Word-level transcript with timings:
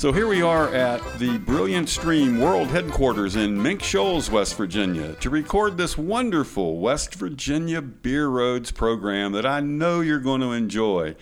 So 0.00 0.12
here 0.12 0.26
we 0.26 0.40
are 0.40 0.74
at 0.74 1.18
the 1.18 1.36
Brilliant 1.36 1.90
Stream 1.90 2.40
World 2.40 2.68
Headquarters 2.68 3.36
in 3.36 3.62
Mink 3.62 3.82
Shoals, 3.82 4.30
West 4.30 4.56
Virginia, 4.56 5.12
to 5.16 5.28
record 5.28 5.76
this 5.76 5.98
wonderful 5.98 6.78
West 6.78 7.14
Virginia 7.16 7.82
Beer 7.82 8.28
Roads 8.28 8.70
program 8.70 9.32
that 9.32 9.44
I 9.44 9.60
know 9.60 10.00
you're 10.00 10.18
going 10.18 10.40
to 10.40 10.52
enjoy. 10.52 11.16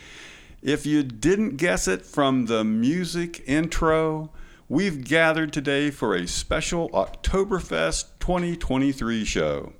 If 0.62 0.86
you 0.86 1.02
didn't 1.02 1.56
guess 1.56 1.88
it 1.88 2.06
from 2.06 2.46
the 2.46 2.62
music 2.62 3.42
intro, 3.48 4.30
we've 4.68 5.02
gathered 5.02 5.52
today 5.52 5.90
for 5.90 6.14
a 6.14 6.28
special 6.28 6.88
Oktoberfest 6.90 8.04
2023 8.20 9.24
show. 9.24 9.72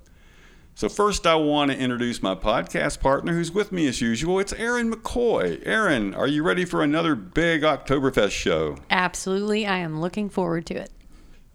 So, 0.79 0.87
first, 0.87 1.27
I 1.27 1.35
want 1.35 1.71
to 1.71 1.77
introduce 1.77 2.23
my 2.23 2.35
podcast 2.35 3.01
partner 3.01 3.33
who's 3.33 3.51
with 3.51 3.73
me 3.73 3.85
as 3.89 3.99
usual. 3.99 4.39
It's 4.39 4.53
Erin 4.53 4.89
McCoy. 4.89 5.61
Erin, 5.67 6.13
are 6.13 6.25
you 6.25 6.41
ready 6.41 6.63
for 6.63 6.81
another 6.81 7.15
big 7.15 7.63
Oktoberfest 7.63 8.31
show? 8.31 8.77
Absolutely. 8.89 9.67
I 9.67 9.79
am 9.79 9.99
looking 9.99 10.29
forward 10.29 10.65
to 10.67 10.75
it. 10.75 10.89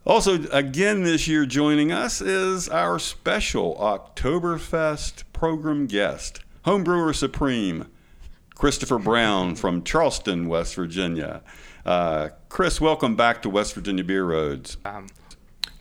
Also, 0.04 0.46
again 0.50 1.04
this 1.04 1.26
year, 1.26 1.46
joining 1.46 1.90
us 1.90 2.20
is 2.20 2.68
our 2.68 2.98
special 2.98 3.74
Oktoberfest 3.76 5.24
program 5.32 5.86
guest, 5.86 6.40
homebrewer 6.66 7.14
supreme, 7.14 7.86
Christopher 8.54 8.98
Brown 8.98 9.54
from 9.54 9.84
Charleston, 9.84 10.48
West 10.48 10.74
Virginia. 10.74 11.40
Uh, 11.86 12.28
Chris, 12.50 12.78
welcome 12.78 13.16
back 13.16 13.40
to 13.40 13.48
West 13.48 13.74
Virginia 13.74 14.04
Beer 14.04 14.26
Roads. 14.26 14.76
Um, 14.84 15.06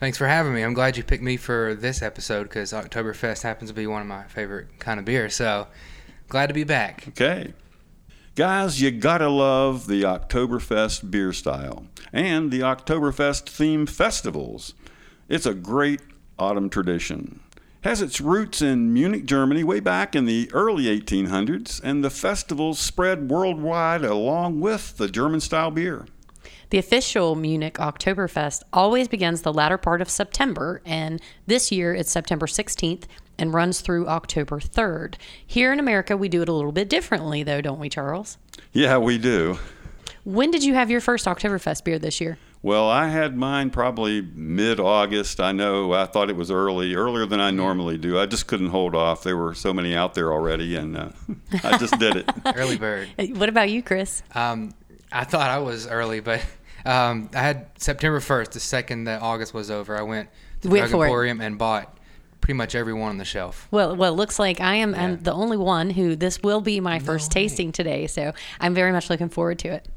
Thanks 0.00 0.18
for 0.18 0.26
having 0.26 0.52
me. 0.54 0.62
I'm 0.62 0.74
glad 0.74 0.96
you 0.96 1.02
picked 1.02 1.22
me 1.22 1.36
for 1.36 1.74
this 1.74 2.02
episode 2.02 2.44
because 2.44 2.72
Oktoberfest 2.72 3.42
happens 3.42 3.70
to 3.70 3.74
be 3.74 3.86
one 3.86 4.02
of 4.02 4.08
my 4.08 4.24
favorite 4.24 4.78
kind 4.78 4.98
of 4.98 5.06
beer. 5.06 5.30
So 5.30 5.68
glad 6.28 6.48
to 6.48 6.54
be 6.54 6.64
back. 6.64 7.04
Okay. 7.08 7.54
Guys, 8.34 8.82
you 8.82 8.90
gotta 8.90 9.28
love 9.28 9.86
the 9.86 10.02
Oktoberfest 10.02 11.08
beer 11.10 11.32
style 11.32 11.86
and 12.12 12.50
the 12.50 12.60
Oktoberfest 12.60 13.44
themed 13.44 13.88
festivals. 13.88 14.74
It's 15.28 15.46
a 15.46 15.54
great 15.54 16.00
autumn 16.38 16.68
tradition. 16.68 17.40
Has 17.82 18.02
its 18.02 18.20
roots 18.20 18.60
in 18.60 18.92
Munich, 18.92 19.24
Germany, 19.26 19.62
way 19.62 19.78
back 19.78 20.16
in 20.16 20.24
the 20.24 20.50
early 20.52 20.84
1800s, 20.84 21.80
and 21.84 22.02
the 22.02 22.10
festivals 22.10 22.78
spread 22.78 23.30
worldwide 23.30 24.04
along 24.04 24.60
with 24.60 24.96
the 24.96 25.08
German 25.08 25.40
style 25.40 25.70
beer. 25.70 26.06
The 26.74 26.78
official 26.78 27.36
Munich 27.36 27.74
Oktoberfest 27.74 28.64
always 28.72 29.06
begins 29.06 29.42
the 29.42 29.52
latter 29.52 29.78
part 29.78 30.02
of 30.02 30.10
September, 30.10 30.82
and 30.84 31.20
this 31.46 31.70
year 31.70 31.94
it's 31.94 32.10
September 32.10 32.46
16th 32.46 33.04
and 33.38 33.54
runs 33.54 33.80
through 33.80 34.08
October 34.08 34.58
3rd. 34.58 35.14
Here 35.46 35.72
in 35.72 35.78
America, 35.78 36.16
we 36.16 36.28
do 36.28 36.42
it 36.42 36.48
a 36.48 36.52
little 36.52 36.72
bit 36.72 36.88
differently, 36.88 37.44
though, 37.44 37.60
don't 37.60 37.78
we, 37.78 37.88
Charles? 37.88 38.38
Yeah, 38.72 38.98
we 38.98 39.18
do. 39.18 39.56
When 40.24 40.50
did 40.50 40.64
you 40.64 40.74
have 40.74 40.90
your 40.90 41.00
first 41.00 41.26
Oktoberfest 41.26 41.84
beer 41.84 42.00
this 42.00 42.20
year? 42.20 42.38
Well, 42.60 42.90
I 42.90 43.06
had 43.06 43.36
mine 43.36 43.70
probably 43.70 44.22
mid 44.22 44.80
August. 44.80 45.38
I 45.38 45.52
know 45.52 45.92
I 45.92 46.06
thought 46.06 46.28
it 46.28 46.34
was 46.34 46.50
early, 46.50 46.96
earlier 46.96 47.24
than 47.24 47.40
I 47.40 47.52
normally 47.52 47.98
do. 47.98 48.18
I 48.18 48.26
just 48.26 48.48
couldn't 48.48 48.70
hold 48.70 48.96
off. 48.96 49.22
There 49.22 49.36
were 49.36 49.54
so 49.54 49.72
many 49.72 49.94
out 49.94 50.14
there 50.14 50.32
already, 50.32 50.74
and 50.74 50.96
uh, 50.96 51.10
I 51.62 51.78
just 51.78 52.00
did 52.00 52.16
it. 52.16 52.28
Early 52.44 52.78
bird. 52.78 53.10
What 53.36 53.48
about 53.48 53.70
you, 53.70 53.80
Chris? 53.80 54.24
Um, 54.34 54.74
I 55.12 55.22
thought 55.22 55.48
I 55.48 55.58
was 55.58 55.86
early, 55.86 56.18
but 56.18 56.44
um, 56.84 57.30
I 57.34 57.40
had 57.40 57.66
September 57.78 58.20
1st, 58.20 58.50
the 58.52 58.60
second 58.60 59.04
that 59.04 59.22
August 59.22 59.54
was 59.54 59.70
over. 59.70 59.96
I 59.96 60.02
went 60.02 60.28
to 60.62 60.68
the 60.68 60.72
Went 60.72 60.90
for 60.90 61.04
it. 61.04 61.08
Emporium 61.08 61.40
and 61.40 61.58
bought 61.58 61.96
pretty 62.40 62.56
much 62.58 62.74
every 62.74 62.92
one 62.92 63.08
on 63.10 63.16
the 63.18 63.24
shelf. 63.24 63.66
Well, 63.70 63.96
well, 63.96 64.12
it 64.12 64.16
looks 64.16 64.38
like 64.38 64.60
I 64.60 64.74
am 64.74 64.94
I'm 64.94 65.10
Yeah. 65.12 65.16
the 65.22 65.32
only 65.32 65.56
one 65.56 65.88
who 65.90 66.14
this 66.14 66.42
will 66.42 66.60
be 66.60 66.78
my 66.80 66.98
first 66.98 67.30
tasting 67.32 67.72
today, 67.72 68.06
so 68.06 68.32
I'm 68.60 68.74
very 68.74 68.92
much 68.92 69.08
looking 69.08 69.30
forward 69.30 69.58
to 69.60 69.68
it. 69.68 69.88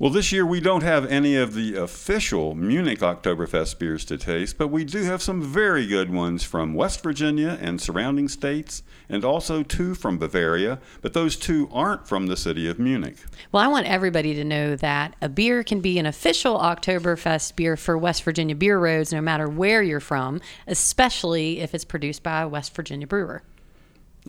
Well, 0.00 0.10
this 0.10 0.30
year 0.30 0.46
we 0.46 0.60
don't 0.60 0.84
have 0.84 1.06
any 1.06 1.34
of 1.34 1.54
the 1.54 1.74
official 1.74 2.54
Munich 2.54 3.00
Oktoberfest 3.00 3.80
beers 3.80 4.04
to 4.04 4.16
taste, 4.16 4.56
but 4.56 4.68
we 4.68 4.84
do 4.84 5.02
have 5.02 5.20
some 5.20 5.42
very 5.42 5.88
good 5.88 6.08
ones 6.08 6.44
from 6.44 6.74
West 6.74 7.02
Virginia 7.02 7.58
and 7.60 7.80
surrounding 7.80 8.28
states, 8.28 8.84
and 9.08 9.24
also 9.24 9.64
two 9.64 9.96
from 9.96 10.16
Bavaria, 10.16 10.78
but 11.02 11.14
those 11.14 11.34
two 11.34 11.68
aren't 11.72 12.06
from 12.06 12.28
the 12.28 12.36
city 12.36 12.68
of 12.68 12.78
Munich. 12.78 13.16
Well, 13.50 13.64
I 13.64 13.66
want 13.66 13.88
everybody 13.88 14.34
to 14.34 14.44
know 14.44 14.76
that 14.76 15.16
a 15.20 15.28
beer 15.28 15.64
can 15.64 15.80
be 15.80 15.98
an 15.98 16.06
official 16.06 16.56
Oktoberfest 16.60 17.56
beer 17.56 17.76
for 17.76 17.98
West 17.98 18.22
Virginia 18.22 18.54
Beer 18.54 18.78
Roads 18.78 19.12
no 19.12 19.20
matter 19.20 19.48
where 19.48 19.82
you're 19.82 19.98
from, 19.98 20.40
especially 20.68 21.58
if 21.58 21.74
it's 21.74 21.84
produced 21.84 22.22
by 22.22 22.42
a 22.42 22.48
West 22.48 22.72
Virginia 22.72 23.08
brewer. 23.08 23.42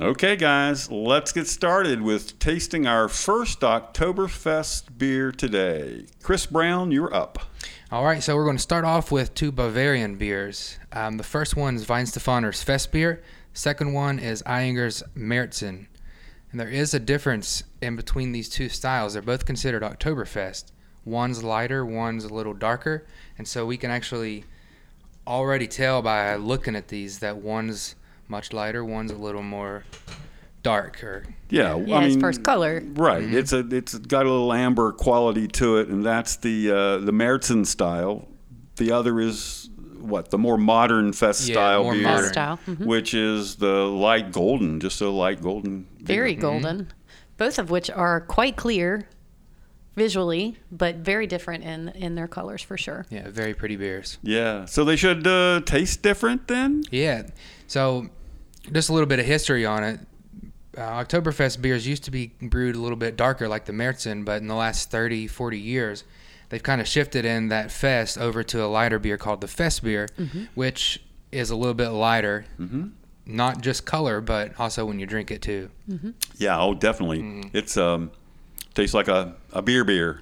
Okay, 0.01 0.37
guys, 0.37 0.89
let's 0.89 1.33
get 1.33 1.45
started 1.45 2.01
with 2.01 2.39
tasting 2.39 2.87
our 2.87 3.09
first 3.09 3.59
Oktoberfest 3.59 4.97
beer 4.97 5.29
today. 5.29 6.05
Chris 6.23 6.45
Brown, 6.45 6.89
you're 6.89 7.13
up. 7.13 7.39
All 7.91 8.05
right, 8.05 8.23
so 8.23 8.33
we're 8.37 8.45
going 8.45 8.55
to 8.55 8.63
start 8.63 8.85
off 8.85 9.11
with 9.11 9.33
two 9.33 9.51
Bavarian 9.51 10.15
beers. 10.15 10.79
Um, 10.93 11.17
the 11.17 11.25
first 11.25 11.57
one 11.57 11.75
is 11.75 11.85
Weihenstephaner's 11.85 12.63
Fest 12.63 12.93
beer. 12.93 13.21
Second 13.51 13.91
one 13.91 14.19
is 14.19 14.41
Ayinger 14.43 15.03
Märzen. 15.17 15.87
And 16.51 16.61
there 16.61 16.69
is 16.69 16.93
a 16.93 16.99
difference 16.99 17.65
in 17.81 17.97
between 17.97 18.31
these 18.31 18.47
two 18.47 18.69
styles. 18.69 19.11
They're 19.11 19.21
both 19.21 19.45
considered 19.45 19.83
Oktoberfest. 19.83 20.71
One's 21.03 21.43
lighter, 21.43 21.85
one's 21.85 22.23
a 22.23 22.33
little 22.33 22.53
darker, 22.53 23.05
and 23.37 23.45
so 23.45 23.65
we 23.65 23.75
can 23.75 23.91
actually 23.91 24.45
already 25.27 25.67
tell 25.67 26.01
by 26.01 26.35
looking 26.35 26.77
at 26.77 26.87
these 26.87 27.19
that 27.19 27.35
one's 27.35 27.95
much 28.29 28.53
lighter, 28.53 28.85
one's 28.85 29.11
a 29.11 29.15
little 29.15 29.43
more 29.43 29.83
dark. 30.63 31.03
Or 31.03 31.25
Yeah, 31.49 31.75
Yeah, 31.77 31.97
I 31.97 32.05
its 32.05 32.15
first 32.17 32.43
color. 32.43 32.81
Right. 32.93 33.23
It's 33.23 33.53
a 33.53 33.59
it's 33.71 33.97
got 33.97 34.25
a 34.25 34.29
little 34.29 34.53
amber 34.53 34.91
quality 34.93 35.47
to 35.49 35.77
it, 35.77 35.89
and 35.89 36.05
that's 36.05 36.37
the 36.37 36.71
uh, 36.71 36.97
the 36.99 37.11
Märzen 37.11 37.65
style. 37.65 38.27
The 38.77 38.91
other 38.91 39.19
is 39.19 39.69
what 39.99 40.29
the 40.31 40.37
more 40.37 40.57
modern 40.57 41.11
fest 41.11 41.47
Yeah, 41.49 41.55
style 41.55 41.83
more 41.83 41.93
beer, 41.93 42.03
modern. 42.03 42.19
Fest 42.23 42.33
style, 42.33 42.59
mhm. 42.67 42.85
which 42.85 43.13
is 43.13 43.55
the 43.57 43.85
light 43.85 44.31
golden, 44.31 44.79
just 44.79 45.01
a 45.01 45.09
light 45.09 45.41
golden. 45.41 45.87
beer. 45.97 46.05
Very 46.05 46.35
golden, 46.35 46.87
both 47.37 47.59
of 47.59 47.69
which 47.69 47.89
are 47.89 48.21
quite 48.21 48.55
clear 48.55 49.09
visually, 49.95 50.55
but 50.71 50.95
very 50.97 51.27
different 51.27 51.63
in 51.65 51.89
in 51.89 52.15
their 52.15 52.27
colors 52.27 52.61
for 52.61 52.77
sure. 52.77 53.05
yeah, 53.09 53.29
very 53.29 53.53
pretty 53.53 53.75
beers. 53.75 54.17
Yeah. 54.23 54.65
So 54.65 54.85
they 54.85 54.95
should 54.95 55.27
uh, 55.27 55.61
taste 55.65 56.01
different 56.01 56.47
then. 56.47 56.83
Yeah. 56.91 57.23
So, 57.67 58.07
just 58.73 58.89
a 58.89 58.93
little 58.93 59.07
bit 59.07 59.19
of 59.19 59.25
history 59.25 59.65
on 59.65 59.83
it. 59.83 59.99
Uh, 60.77 61.03
Oktoberfest 61.03 61.61
beers 61.61 61.87
used 61.87 62.03
to 62.05 62.11
be 62.11 62.31
brewed 62.41 62.75
a 62.75 62.79
little 62.79 62.97
bit 62.97 63.17
darker, 63.17 63.47
like 63.47 63.65
the 63.65 63.73
Märzen, 63.73 64.23
but 64.23 64.41
in 64.41 64.47
the 64.47 64.55
last 64.55 64.91
30, 64.91 65.27
40 65.27 65.57
years, 65.59 66.03
they've 66.49 66.63
kind 66.63 66.79
of 66.79 66.87
shifted 66.87 67.25
in 67.25 67.49
that 67.49 67.71
fest 67.71 68.17
over 68.17 68.43
to 68.43 68.63
a 68.63 68.67
lighter 68.67 68.99
beer 68.99 69.17
called 69.17 69.41
the 69.41 69.47
Fest 69.47 69.83
beer, 69.83 70.07
which 70.55 71.01
is 71.31 71.49
a 71.49 71.55
little 71.55 71.73
bit 71.73 71.89
lighter. 71.89 72.45
Not 73.25 73.61
just 73.61 73.85
color, 73.85 74.21
but 74.21 74.59
also 74.59 74.85
when 74.85 74.99
you 74.99 75.05
drink 75.05 75.31
it 75.31 75.41
too. 75.41 75.69
Yeah. 76.37 76.59
Oh, 76.59 76.73
definitely. 76.73 77.19
Mm. 77.21 77.49
It's 77.53 77.77
um 77.77 78.11
tastes 78.73 78.93
like 78.93 79.07
a, 79.07 79.35
a 79.51 79.61
beer 79.61 79.83
beer. 79.83 80.21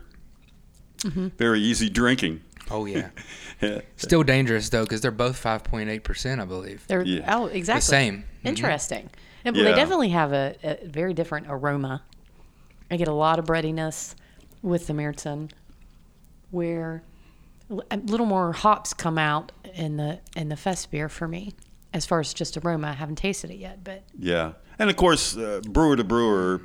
Mm-hmm. 0.99 1.27
Very 1.37 1.59
easy 1.59 1.89
drinking. 1.89 2.41
Oh, 2.69 2.85
yeah. 2.85 3.09
Yeah. 3.61 3.81
Still 3.97 4.23
dangerous, 4.23 4.69
though, 4.69 4.83
because 4.83 5.01
they're 5.01 5.11
both 5.11 5.41
5.8%, 5.41 6.41
I 6.41 6.45
believe. 6.45 6.85
They're 6.87 7.03
Yeah. 7.03 7.35
oh 7.35 7.47
exactly 7.47 7.81
same. 7.81 8.17
Mhm. 8.43 8.49
Interesting. 8.49 9.09
And 9.45 9.55
Yeah. 9.55 9.63
They 9.63 9.73
definitely 9.73 10.09
have 10.09 10.33
a, 10.33 10.55
a 10.63 10.87
very 10.87 11.13
different 11.13 11.47
aroma. 11.49 12.03
I 12.91 12.97
get 12.97 13.07
a 13.07 13.13
lot 13.13 13.39
of 13.39 13.45
breadiness 13.45 14.15
with 14.61 14.87
the 14.87 14.93
Märzen, 14.93 15.51
where 16.51 17.03
a 17.91 17.97
little 17.97 18.25
more 18.25 18.53
hops 18.53 18.93
come 18.93 19.17
out 19.17 19.51
in 19.75 19.97
the 19.97 20.19
in 20.35 20.49
the 20.49 20.55
fest 20.55 20.89
beer 20.91 21.09
for 21.09 21.27
me. 21.27 21.53
As 21.93 22.05
far 22.05 22.19
as 22.19 22.33
just 22.33 22.57
aroma, 22.57 22.89
I 22.89 22.93
haven't 22.93 23.17
tasted 23.17 23.49
it 23.51 23.57
yet, 23.57 23.83
but 23.83 24.03
Yeah, 24.17 24.53
and 24.79 24.89
of 24.89 24.95
course, 24.95 25.35
uh, 25.37 25.61
brewer 25.67 25.95
to 25.95 26.03
brewer, 26.03 26.61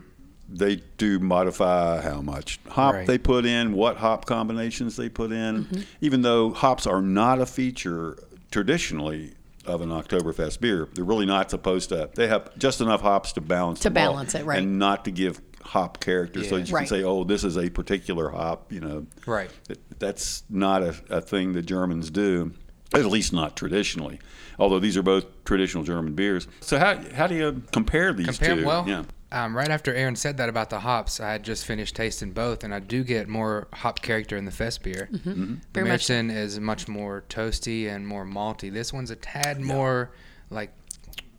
they 0.54 0.76
do 0.98 1.18
modify 1.18 2.00
how 2.02 2.20
much 2.20 2.60
hop 2.68 2.94
Right. 2.94 3.06
they 3.06 3.18
put 3.18 3.44
in, 3.46 3.72
what 3.72 3.96
hop 3.96 4.26
combinations 4.26 4.96
they 4.96 5.08
put 5.08 5.32
in. 5.32 5.64
Mm-hmm. 5.64 5.80
Even 6.00 6.22
though 6.22 6.50
hops 6.52 6.86
are 6.86 7.00
not 7.02 7.40
a 7.40 7.46
feature 7.46 8.18
traditionally 8.50 9.32
of 9.64 9.80
an 9.80 9.88
Oktoberfest 9.90 10.60
beer, 10.60 10.88
they're 10.94 11.04
really 11.04 11.26
not 11.26 11.50
supposed 11.50 11.88
to. 11.88 12.10
They 12.14 12.26
have 12.28 12.56
just 12.58 12.80
enough 12.80 13.00
hops 13.00 13.32
to 13.32 13.40
balance 13.40 13.80
To 13.80 13.90
them 13.90 13.96
all, 14.08 14.12
balance 14.14 14.34
it, 14.34 14.44
right. 14.44 14.58
and 14.58 14.78
not 14.78 15.04
to 15.06 15.10
give 15.10 15.40
hop 15.62 16.00
character, 16.00 16.42
so 16.44 16.56
Yeah. 16.56 16.62
that 16.62 16.68
you 16.68 16.74
Right. 16.74 16.80
can 16.88 16.88
say, 16.98 17.02
"Oh, 17.04 17.22
this 17.24 17.44
is 17.44 17.56
a 17.56 17.70
particular 17.70 18.30
hop." 18.30 18.72
You 18.72 18.80
know, 18.80 19.06
Right. 19.26 19.50
That- 19.68 19.98
that's 20.00 20.42
not 20.50 20.82
a, 20.82 20.94
a 21.08 21.20
thing 21.20 21.52
the 21.52 21.62
Germans 21.62 22.10
do, 22.10 22.52
at 22.92 23.06
least 23.06 23.32
not 23.32 23.56
traditionally. 23.56 24.18
Although 24.58 24.80
these 24.80 24.96
are 24.96 25.02
both 25.02 25.24
traditional 25.44 25.84
German 25.84 26.14
beers. 26.14 26.46
So 26.60 26.78
how 26.78 26.98
how 27.14 27.26
do 27.28 27.36
you 27.36 27.62
compare 27.72 28.12
these 28.12 28.26
Compare 28.38 28.56
two? 28.56 28.66
well. 28.66 28.84
yeah. 28.86 29.04
Um, 29.32 29.56
right 29.56 29.70
after 29.70 29.94
Erin 29.94 30.14
said 30.14 30.36
that 30.36 30.50
about 30.50 30.68
the 30.68 30.80
hops, 30.80 31.18
I 31.18 31.32
had 31.32 31.42
just 31.42 31.64
finished 31.64 31.96
tasting 31.96 32.32
both, 32.32 32.62
and 32.64 32.74
I 32.74 32.80
do 32.80 33.02
get 33.02 33.28
more 33.28 33.66
hop 33.72 34.02
character 34.02 34.36
in 34.36 34.44
the 34.44 34.50
Fest 34.50 34.82
beer. 34.82 35.08
The 35.10 35.18
Mm-hmm. 35.18 35.54
Very 35.72 35.88
much 35.88 36.04
so. 36.04 36.14
Märzen 36.14 36.30
is 36.30 36.60
much 36.60 36.86
more 36.86 37.24
toasty 37.30 37.88
and 37.88 38.06
more 38.06 38.26
malty. 38.26 38.70
This 38.70 38.92
one's 38.92 39.10
a 39.10 39.16
tad 39.16 39.58
more 39.60 40.10
like 40.50 40.70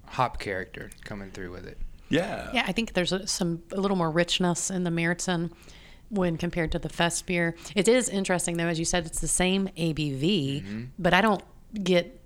hop 0.07 0.39
character 0.39 0.89
coming 1.03 1.29
through 1.31 1.51
with 1.51 1.67
it. 1.67 1.77
Yeah. 2.09 2.49
yeah, 2.53 2.65
I 2.67 2.71
think 2.71 2.93
there's 2.93 3.11
a, 3.11 3.27
some 3.27 3.61
a 3.71 3.79
little 3.79 3.97
more 3.97 4.09
richness 4.11 4.69
in 4.71 4.83
the 4.83 4.89
Märzen. 4.91 5.51
when 6.09 6.37
compared 6.37 6.71
to 6.71 6.79
the 6.79 6.89
Fest 6.89 7.25
beer. 7.27 7.55
It 7.75 7.87
is 7.87 8.09
interesting 8.09 8.57
though, 8.57 8.67
as 8.67 8.77
you 8.79 8.85
said, 8.85 9.05
it's 9.05 9.19
the 9.21 9.27
same 9.27 9.67
ABV, 9.77 10.87
but 10.99 11.13
I 11.13 11.21
don't 11.21 11.43
get 11.83 12.22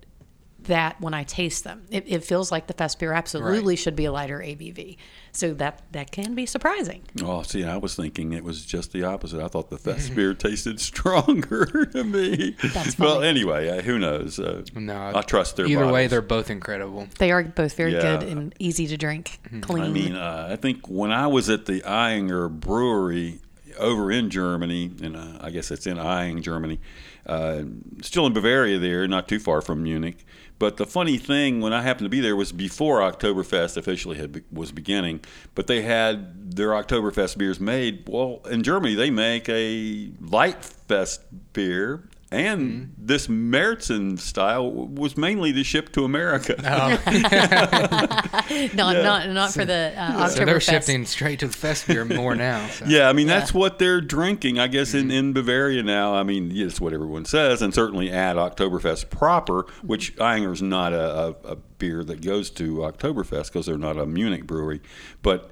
that 0.68 0.98
when 1.00 1.12
I 1.12 1.24
taste 1.24 1.64
them. 1.64 1.82
It, 1.90 2.04
it 2.06 2.24
feels 2.24 2.50
like 2.50 2.66
the 2.68 2.72
Fest 2.72 2.98
beer 2.98 3.12
absolutely 3.12 3.76
should 3.76 3.94
be 3.96 4.06
a 4.06 4.12
lighter 4.12 4.38
ABV. 4.38 4.96
So 5.32 5.52
that 5.54 5.82
that 5.92 6.10
can 6.10 6.34
be 6.34 6.46
surprising. 6.46 7.02
Oh, 7.22 7.42
see, 7.42 7.62
I 7.64 7.76
was 7.76 7.94
thinking 7.94 8.32
it 8.32 8.42
was 8.42 8.64
just 8.64 8.92
the 8.92 9.04
opposite. 9.04 9.42
I 9.44 9.48
thought 9.48 9.68
the 9.70 9.76
Fest 9.78 10.14
beer 10.14 10.32
tasted 10.48 10.80
stronger 10.80 11.66
to 11.92 12.02
me. 12.04 12.56
That's 12.72 12.98
well, 12.98 13.22
anyway, 13.22 13.68
uh, 13.68 13.82
who 13.82 13.98
knows? 13.98 14.38
Uh, 14.40 14.64
No, 14.74 15.12
I 15.14 15.22
trust 15.22 15.56
their 15.56 15.66
Either 15.66 15.92
way, 15.92 16.06
they're 16.06 16.22
both 16.22 16.50
incredible. 16.50 17.06
They 17.18 17.30
are 17.30 17.42
both 17.44 17.74
very 17.76 17.92
Yeah. 17.92 18.18
good 18.18 18.28
and 18.28 18.54
easy 18.58 18.86
to 18.86 18.96
drink, 18.96 19.38
clean. 19.60 19.84
I 19.84 19.88
mean, 19.88 20.14
uh, 20.16 20.48
I 20.50 20.56
think 20.56 20.88
when 20.88 21.12
I 21.12 21.26
was 21.26 21.50
at 21.50 21.66
the 21.66 21.80
Ayinger 21.82 22.48
Brewery 22.50 23.40
over 23.78 24.10
in 24.10 24.30
Germany, 24.30 24.90
and 25.02 25.16
uh, 25.16 25.38
I 25.40 25.50
guess 25.50 25.70
it's 25.70 25.86
in 25.86 25.98
Aying, 25.98 26.42
Germany, 26.42 26.78
uh, 27.26 27.62
still 28.02 28.26
in 28.26 28.32
Bavaria 28.32 28.78
there, 28.78 29.06
not 29.08 29.28
too 29.28 29.38
far 29.38 29.60
from 29.60 29.82
Munich. 29.82 30.24
But 30.58 30.76
the 30.76 30.86
funny 30.86 31.18
thing, 31.18 31.60
when 31.60 31.72
I 31.72 31.82
happened 31.82 32.06
to 32.06 32.10
be 32.10 32.20
there, 32.20 32.34
was 32.34 32.50
before 32.50 32.98
Oktoberfest 33.00 33.76
officially 33.76 34.16
had 34.18 34.42
was 34.50 34.72
beginning. 34.72 35.20
But 35.54 35.68
they 35.68 35.82
had 35.82 36.56
their 36.56 36.70
Oktoberfest 36.70 37.38
beers 37.38 37.60
made. 37.60 38.08
Well, 38.08 38.40
in 38.50 38.62
Germany, 38.64 38.94
they 38.94 39.10
make 39.10 39.48
a 39.48 40.10
light 40.20 40.64
fest 40.64 41.22
beer. 41.52 42.02
And 42.30 42.60
mm-hmm. 42.60 43.06
this 43.06 43.26
Märzen 43.26 44.18
style 44.18 44.70
was 44.70 45.16
mainly 45.16 45.54
to 45.54 45.64
ship 45.64 45.92
to 45.92 46.04
America. 46.04 46.56
Oh. 46.58 46.90
not 48.74 48.96
not 48.96 49.30
not 49.30 49.52
for 49.52 49.64
the 49.64 49.94
uh, 49.96 50.28
So 50.28 50.44
they're 50.44 50.56
Oktoberfest. 50.56 50.70
shifting 50.70 51.06
straight 51.06 51.38
to 51.40 51.46
the 51.46 51.54
fest 51.54 51.86
beer 51.86 52.04
more 52.04 52.34
now. 52.34 52.66
So. 52.68 52.84
Yeah, 52.88 53.08
I 53.08 53.14
mean 53.14 53.26
that's 53.26 53.54
what 53.54 53.78
they're 53.78 54.00
drinking, 54.02 54.58
I 54.58 54.66
guess, 54.66 54.92
in, 54.92 55.04
mm-hmm. 55.04 55.10
in 55.10 55.32
Bavaria 55.32 55.82
now. 55.82 56.14
I 56.14 56.22
mean, 56.22 56.50
yeah, 56.50 56.66
it's 56.66 56.80
what 56.80 56.92
everyone 56.92 57.24
says, 57.24 57.62
and 57.62 57.72
certainly 57.72 58.10
at 58.10 58.36
Oktoberfest 58.36 59.08
proper, 59.08 59.62
mm-hmm. 59.62 59.86
which 59.86 60.14
Ayinger's 60.16 60.60
not 60.60 60.92
a, 60.92 61.12
a, 61.18 61.30
a 61.52 61.56
beer 61.56 62.04
that 62.04 62.20
goes 62.20 62.50
to 62.50 62.78
Oktoberfest 62.78 63.46
because 63.46 63.64
they're 63.66 63.78
not 63.78 63.96
a 63.96 64.04
Munich 64.04 64.46
brewery, 64.46 64.82
but 65.22 65.50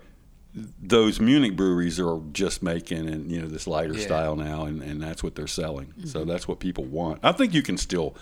those 0.83 1.21
Munich 1.21 1.55
breweries 1.57 2.01
are 2.01 2.19
just 2.33 2.63
making 2.63 3.09
and 3.09 3.31
you 3.31 3.41
know 3.41 3.47
this 3.49 3.67
lighter 3.67 3.95
Yeah. 3.95 4.05
style 4.07 4.37
now, 4.37 4.65
and, 4.65 4.83
and 4.83 5.03
that's 5.03 5.23
what 5.23 5.35
they're 5.35 5.47
selling. 5.47 5.93
So 6.07 6.25
that's 6.25 6.49
what 6.49 6.61
people 6.61 6.85
want. 6.85 7.21
I 7.23 7.33
think 7.33 7.53
you 7.55 7.63
can 7.63 7.77
still 7.77 8.17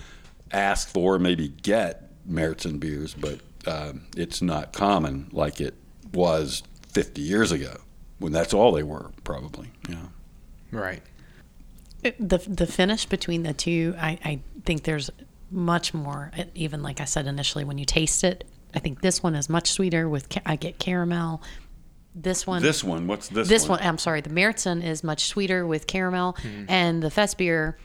ask 0.53 0.89
for, 0.89 1.19
maybe 1.19 1.49
get 1.49 2.11
Märzen 2.29 2.81
beers, 2.81 3.15
but 3.15 3.39
um, 3.67 4.03
it's 4.17 4.43
not 4.43 4.73
common 4.73 5.29
like 5.33 5.61
it 5.61 5.75
was 6.13 6.63
50 6.93 7.21
years 7.23 7.53
ago 7.53 7.77
when 8.19 8.33
that's 8.33 8.53
all 8.55 8.73
they 8.73 8.83
were, 8.83 9.11
probably. 9.25 9.71
Yeah. 9.89 10.07
Right. 10.73 11.03
the 12.03 12.39
the 12.49 12.67
finish 12.67 13.07
between 13.07 13.45
the 13.45 13.53
two, 13.55 13.95
I, 13.99 14.19
I 14.25 14.41
think 14.65 14.83
there's 14.85 15.11
much 15.51 15.95
more. 15.95 16.33
uh, 16.37 16.45
Even 16.55 16.83
like 16.83 17.01
I 17.01 17.05
said 17.05 17.27
initially, 17.27 17.65
when 17.65 17.79
you 17.79 17.85
taste 17.85 18.25
it, 18.25 18.45
I 18.75 18.81
think 18.81 19.01
this 19.03 19.23
one 19.23 19.35
is 19.37 19.49
much 19.49 19.71
sweeter. 19.71 20.09
With 20.09 20.27
I 20.45 20.57
get 20.57 20.79
caramel. 20.79 21.41
This 22.14 22.46
one, 22.46 22.62
This 22.62 22.84
one, 22.84 23.06
what's 23.06 23.28
this? 23.28 23.49
this 23.49 23.69
one, 23.69 23.81
I'm 23.82 23.99
sorry, 23.99 24.20
the 24.20 24.31
Märzen 24.31 24.84
is 24.84 25.02
much 25.02 25.25
sweeter 25.26 25.66
with 25.66 25.87
caramel, 25.87 26.34
mm-hmm. 26.34 26.66
and 26.69 27.02
the 27.02 27.11
Fest 27.11 27.38
beer 27.38 27.76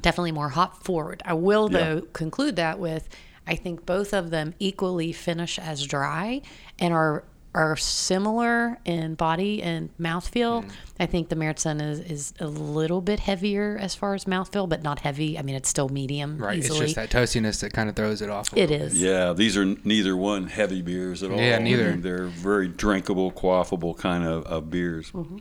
definitely 0.00 0.32
more 0.32 0.50
hop 0.50 0.84
forward. 0.84 1.22
I 1.24 1.34
will 1.34 1.70
Yeah. 1.72 1.78
though 1.78 2.00
conclude 2.12 2.56
that 2.56 2.78
with, 2.78 3.08
I 3.46 3.56
think 3.56 3.84
both 3.84 4.14
of 4.14 4.30
them 4.30 4.54
equally 4.58 5.12
finish 5.12 5.58
as 5.58 5.84
dry 5.86 6.40
and 6.78 6.94
are 6.94 7.24
are 7.54 7.76
similar 7.76 8.78
in 8.84 9.14
body 9.14 9.62
and 9.62 9.88
mouthfeel. 9.98 10.68
I 10.98 11.06
think 11.06 11.28
the 11.28 11.36
Märzen 11.36 11.80
is, 11.80 12.00
is 12.00 12.34
a 12.40 12.46
little 12.46 13.00
bit 13.00 13.20
heavier 13.20 13.78
as 13.80 13.94
far 13.94 14.14
as 14.14 14.24
mouthfeel, 14.24 14.68
but 14.68 14.82
not 14.82 15.00
heavy. 15.00 15.38
I 15.38 15.42
mean, 15.42 15.54
it's 15.54 15.68
still 15.68 15.88
medium. 15.88 16.38
Right. 16.38 16.58
Easily. 16.58 16.84
It's 16.84 16.94
just 16.94 16.96
that 16.96 17.10
toastiness 17.10 17.60
that 17.60 17.72
kind 17.72 17.88
of 17.88 17.96
throws 17.96 18.22
it 18.22 18.28
off. 18.30 18.52
a 18.52 18.58
It 18.58 18.70
little 18.70 18.86
is. 18.86 19.00
Yeah, 19.00 19.32
these 19.32 19.56
are 19.56 19.64
neither 19.64 20.16
one 20.16 20.48
heavy 20.48 20.82
beers 20.82 21.22
at 21.22 21.30
all. 21.30 21.38
Yeah, 21.38 21.58
neither. 21.58 21.88
I 21.88 21.90
mean, 21.92 22.02
They're 22.02 22.26
very 22.26 22.68
drinkable, 22.68 23.30
quaffable 23.30 23.96
kind 23.96 24.24
of, 24.24 24.44
of 24.46 24.70
beers. 24.70 25.10
Mm-hmm. 25.12 25.38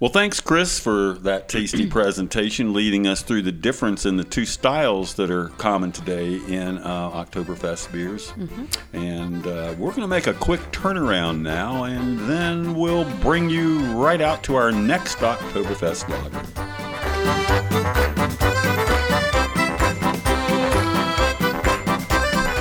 Well, 0.00 0.10
thanks, 0.10 0.40
Chris, 0.40 0.80
for 0.80 1.12
that 1.20 1.48
tasty 1.48 1.88
presentation, 1.90 2.72
leading 2.72 3.06
us 3.06 3.22
through 3.22 3.42
the 3.42 3.52
difference 3.52 4.04
in 4.04 4.16
the 4.16 4.24
two 4.24 4.44
styles 4.44 5.14
that 5.14 5.30
are 5.30 5.50
common 5.50 5.92
today 5.92 6.40
in 6.48 6.78
uh, 6.78 7.10
Oktoberfest 7.10 7.92
beers. 7.92 8.32
Mm-hmm. 8.32 8.96
And 8.96 9.46
uh, 9.46 9.76
we're 9.78 9.90
going 9.90 10.00
to 10.00 10.08
make 10.08 10.26
a 10.26 10.34
quick 10.34 10.60
turnaround 10.72 11.42
now, 11.42 11.84
and 11.84 12.18
then 12.28 12.74
we'll 12.74 13.08
bring 13.20 13.48
you 13.48 13.84
right 13.92 14.20
out 14.20 14.42
to 14.44 14.56
our 14.56 14.72
next 14.72 15.18
Oktoberfest 15.18 16.08
lager. 16.08 16.40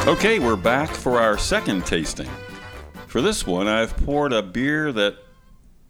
Okay, 0.08 0.38
we're 0.38 0.56
back 0.56 0.90
for 0.92 1.20
our 1.20 1.40
second 1.40 1.88
tasting. 1.88 2.30
For 3.08 3.22
this 3.22 3.48
one, 3.48 3.68
I've 3.68 3.98
poured 3.98 4.34
a 4.34 4.44
beer 4.44 4.92
that 4.92 5.23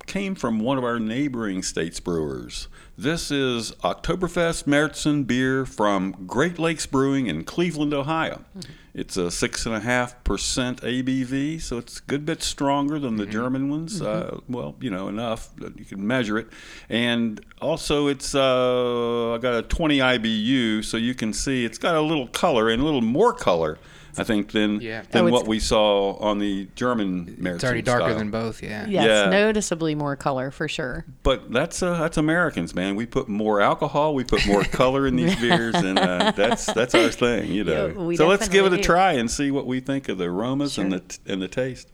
came 0.05 0.35
from 0.35 0.59
one 0.59 0.77
of 0.77 0.83
our 0.83 0.99
neighboring 0.99 1.63
states 1.63 1.99
brewers. 1.99 2.67
This 2.97 3.31
is 3.31 3.71
Oktoberfest 3.83 4.65
Märzen 4.65 5.25
beer 5.25 5.65
from 5.65 6.25
Great 6.27 6.59
Lakes 6.59 6.85
Brewing 6.85 7.27
in 7.27 7.43
Cleveland, 7.43 7.93
Ohio. 7.93 8.45
It's 8.93 9.17
a 9.17 9.31
six 9.31 9.65
and 9.65 9.73
a 9.73 9.79
half 9.79 10.23
percent 10.23 10.81
ABV, 10.81 11.59
so 11.59 11.79
it's 11.79 11.97
a 11.97 12.01
good 12.03 12.25
bit 12.25 12.43
stronger 12.43 12.99
than 12.99 13.15
the 13.15 13.25
German 13.25 13.71
ones. 13.71 13.99
Uh, 13.99 14.39
well, 14.47 14.75
you 14.79 14.91
know, 14.91 15.07
enough 15.07 15.55
that 15.55 15.79
you 15.79 15.85
can 15.85 16.05
measure 16.05 16.37
it. 16.37 16.47
And 16.89 17.43
also, 17.59 18.05
it's 18.07 18.35
uh, 18.35 19.33
I 19.33 19.39
got 19.39 19.55
a 19.55 19.63
20 19.63 19.97
IBU, 19.97 20.83
so 20.83 20.97
you 20.97 21.15
can 21.15 21.33
see 21.33 21.65
it's 21.65 21.79
got 21.79 21.95
a 21.95 22.01
little 22.01 22.27
color 22.27 22.69
and 22.69 22.79
a 22.79 22.85
little 22.85 23.01
more 23.01 23.33
color. 23.33 23.79
I 24.17 24.23
think 24.23 24.51
than 24.51 24.79
Yeah. 24.81 25.03
than 25.09 25.27
Oh, 25.27 25.31
what 25.31 25.47
we 25.47 25.59
saw 25.59 26.13
on 26.17 26.39
the 26.39 26.67
German 26.75 27.35
Märzen. 27.39 27.55
It's 27.55 27.63
already 27.63 27.81
darker 27.81 28.05
style. 28.09 28.17
than 28.17 28.29
both. 28.31 28.61
Yeah. 28.61 28.85
Yes, 28.87 29.05
Yeah. 29.05 29.29
noticeably 29.29 29.95
more 29.95 30.15
color 30.15 30.51
for 30.51 30.67
sure. 30.67 31.05
But 31.23 31.51
that's 31.51 31.81
uh, 31.81 31.97
that's 31.99 32.17
Americans, 32.17 32.75
man. 32.75 32.95
We 32.95 33.05
put 33.05 33.27
more 33.27 33.59
alcohol, 33.61 34.13
we 34.13 34.23
put 34.23 34.45
more 34.45 34.63
color 34.63 35.07
in 35.07 35.15
these 35.15 35.35
beers, 35.41 35.75
and 35.75 35.97
uh, 35.97 36.31
that's 36.35 36.65
that's 36.73 36.93
our 36.95 37.09
thing, 37.09 37.51
you 37.51 37.63
know. 37.63 37.87
Yeah, 38.09 38.15
so 38.17 38.27
let's 38.27 38.47
give 38.47 38.65
it 38.65 38.73
a 38.73 38.77
try 38.77 39.13
and 39.13 39.29
see 39.31 39.49
what 39.51 39.65
we 39.65 39.79
think 39.79 40.09
of 40.09 40.17
the 40.17 40.25
aromas 40.25 40.77
and 40.77 40.91
Sure. 40.91 40.99
the 41.25 41.33
and 41.33 41.41
the 41.41 41.47
taste. 41.47 41.89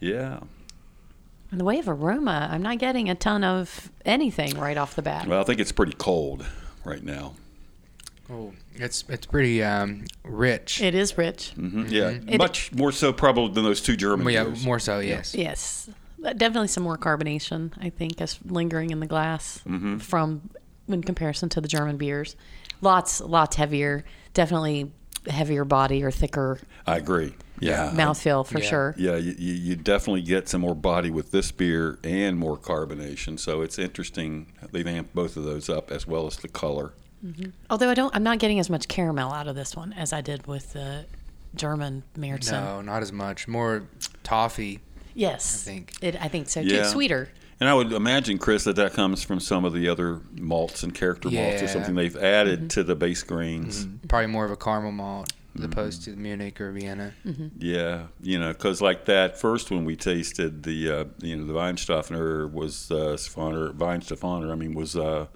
Yeah. 0.00 0.40
In 1.50 1.58
the 1.58 1.64
way 1.64 1.78
of 1.78 1.88
aroma, 1.88 2.48
I'm 2.50 2.62
not 2.62 2.78
getting 2.78 3.10
a 3.10 3.14
ton 3.14 3.44
of 3.44 3.90
anything 4.06 4.58
right 4.58 4.76
off 4.78 4.96
the 4.96 5.02
bat. 5.02 5.26
Well, 5.26 5.40
I 5.40 5.44
think 5.44 5.60
it's 5.60 5.72
pretty 5.72 5.92
cold 5.98 6.46
right 6.84 7.02
now. 7.04 7.34
Oh, 8.32 8.52
it's 8.74 9.04
it's 9.08 9.26
pretty 9.26 9.62
um, 9.62 10.04
rich. 10.24 10.80
It 10.80 10.94
is 10.94 11.16
rich. 11.18 11.50
hmm 11.50 11.86
Yeah, 11.88 12.08
It- 12.10 12.38
much 12.38 12.72
more 12.72 12.92
so 12.92 13.12
probably 13.12 13.52
than 13.54 13.64
those 13.64 13.80
two 13.82 13.96
German 13.96 14.24
Well, 14.24 14.34
yeah, 14.34 14.44
beers. 14.44 14.64
more 14.64 14.78
so. 14.78 14.98
Yes. 15.00 15.34
Yes, 15.34 15.90
Uh, 16.24 16.32
definitely 16.32 16.68
some 16.68 16.84
more 16.84 16.96
carbonation. 16.96 17.72
I 17.80 17.90
think 17.90 18.20
as 18.20 18.38
lingering 18.44 18.90
in 18.90 19.00
the 19.00 19.06
glass 19.06 19.60
Mm-hmm. 19.68 19.98
from 19.98 20.50
in 20.88 21.02
comparison 21.02 21.48
to 21.50 21.60
the 21.60 21.68
German 21.68 21.96
beers. 21.96 22.36
Lots, 22.80 23.20
lots 23.20 23.56
heavier. 23.56 24.04
Definitely 24.34 24.90
heavier 25.28 25.64
body 25.64 26.02
or 26.02 26.10
thicker 26.10 26.58
I 26.86 26.96
agree. 26.96 27.34
Yeah. 27.60 27.92
mouthfeel 27.94 28.44
for 28.46 28.58
Yeah. 28.58 28.68
sure. 28.68 28.94
Yeah, 28.98 29.16
you, 29.16 29.34
you 29.38 29.52
you 29.54 29.76
definitely 29.76 30.22
get 30.22 30.48
some 30.48 30.60
more 30.62 30.74
body 30.74 31.10
with 31.10 31.30
this 31.30 31.52
beer 31.52 31.98
and 32.02 32.36
more 32.38 32.56
carbonation. 32.58 33.38
So 33.38 33.62
it's 33.62 33.78
interesting. 33.78 34.52
They've 34.72 34.84
amped 34.86 35.12
both 35.14 35.36
of 35.36 35.44
those 35.44 35.68
up 35.68 35.90
as 35.92 36.06
well 36.06 36.26
as 36.26 36.36
the 36.38 36.48
color. 36.48 36.92
Although 37.70 37.90
I 37.90 37.94
don't, 37.94 38.14
I'm 38.14 38.22
not 38.22 38.38
getting 38.38 38.58
as 38.58 38.68
much 38.70 38.88
caramel 38.88 39.32
out 39.32 39.46
of 39.48 39.54
this 39.54 39.76
one 39.76 39.92
as 39.92 40.12
I 40.12 40.20
did 40.20 40.46
with 40.46 40.72
the 40.72 41.06
German 41.54 42.02
Märzen. 42.16 42.52
No, 42.52 42.80
not 42.80 43.02
as 43.02 43.12
much. 43.12 43.46
More 43.48 43.84
toffee. 44.22 44.80
Yes, 45.14 45.66
I 45.66 45.70
think. 45.70 45.92
it. 46.00 46.16
I 46.22 46.28
think 46.28 46.48
so 46.48 46.62
too. 46.62 46.68
Yeah. 46.68 46.84
Sweeter. 46.86 47.28
And 47.60 47.68
I 47.68 47.74
would 47.74 47.92
imagine, 47.92 48.38
Chris, 48.38 48.64
that 48.64 48.74
that 48.76 48.92
comes 48.94 49.22
from 49.22 49.38
some 49.38 49.64
of 49.64 49.72
the 49.72 49.88
other 49.88 50.20
malts 50.32 50.82
and 50.82 50.92
character 50.92 51.30
malts 51.30 51.62
or 51.62 51.68
something 51.68 51.94
they've 51.94 52.16
added 52.16 52.58
Mm-hmm. 52.58 52.68
to 52.68 52.82
the 52.82 52.96
base 52.96 53.22
grains. 53.22 53.86
Probably 54.08 54.26
more 54.26 54.44
of 54.44 54.50
a 54.50 54.56
caramel 54.56 54.90
malt 54.92 55.32
Mm-hmm. 55.54 55.58
as 55.58 55.64
opposed 55.66 56.04
to 56.04 56.16
Munich 56.16 56.58
or 56.62 56.72
Vienna. 56.72 57.12
Yeah, 57.58 58.06
you 58.22 58.38
know, 58.38 58.54
because 58.54 58.80
like 58.80 59.04
that 59.04 59.38
first 59.38 59.70
one 59.70 59.84
we 59.84 59.96
tasted, 59.96 60.62
the 60.62 60.90
uh, 60.90 61.04
you 61.20 61.36
know 61.36 61.44
the 61.44 61.52
Weinstofener 61.52 62.50
was 62.50 62.90
uh, 62.90 63.18
Stefaner, 63.18 63.70
Weinstofener. 63.74 64.50
I 64.50 64.54
mean, 64.54 64.72
was 64.74 64.96
uh, 64.96 65.26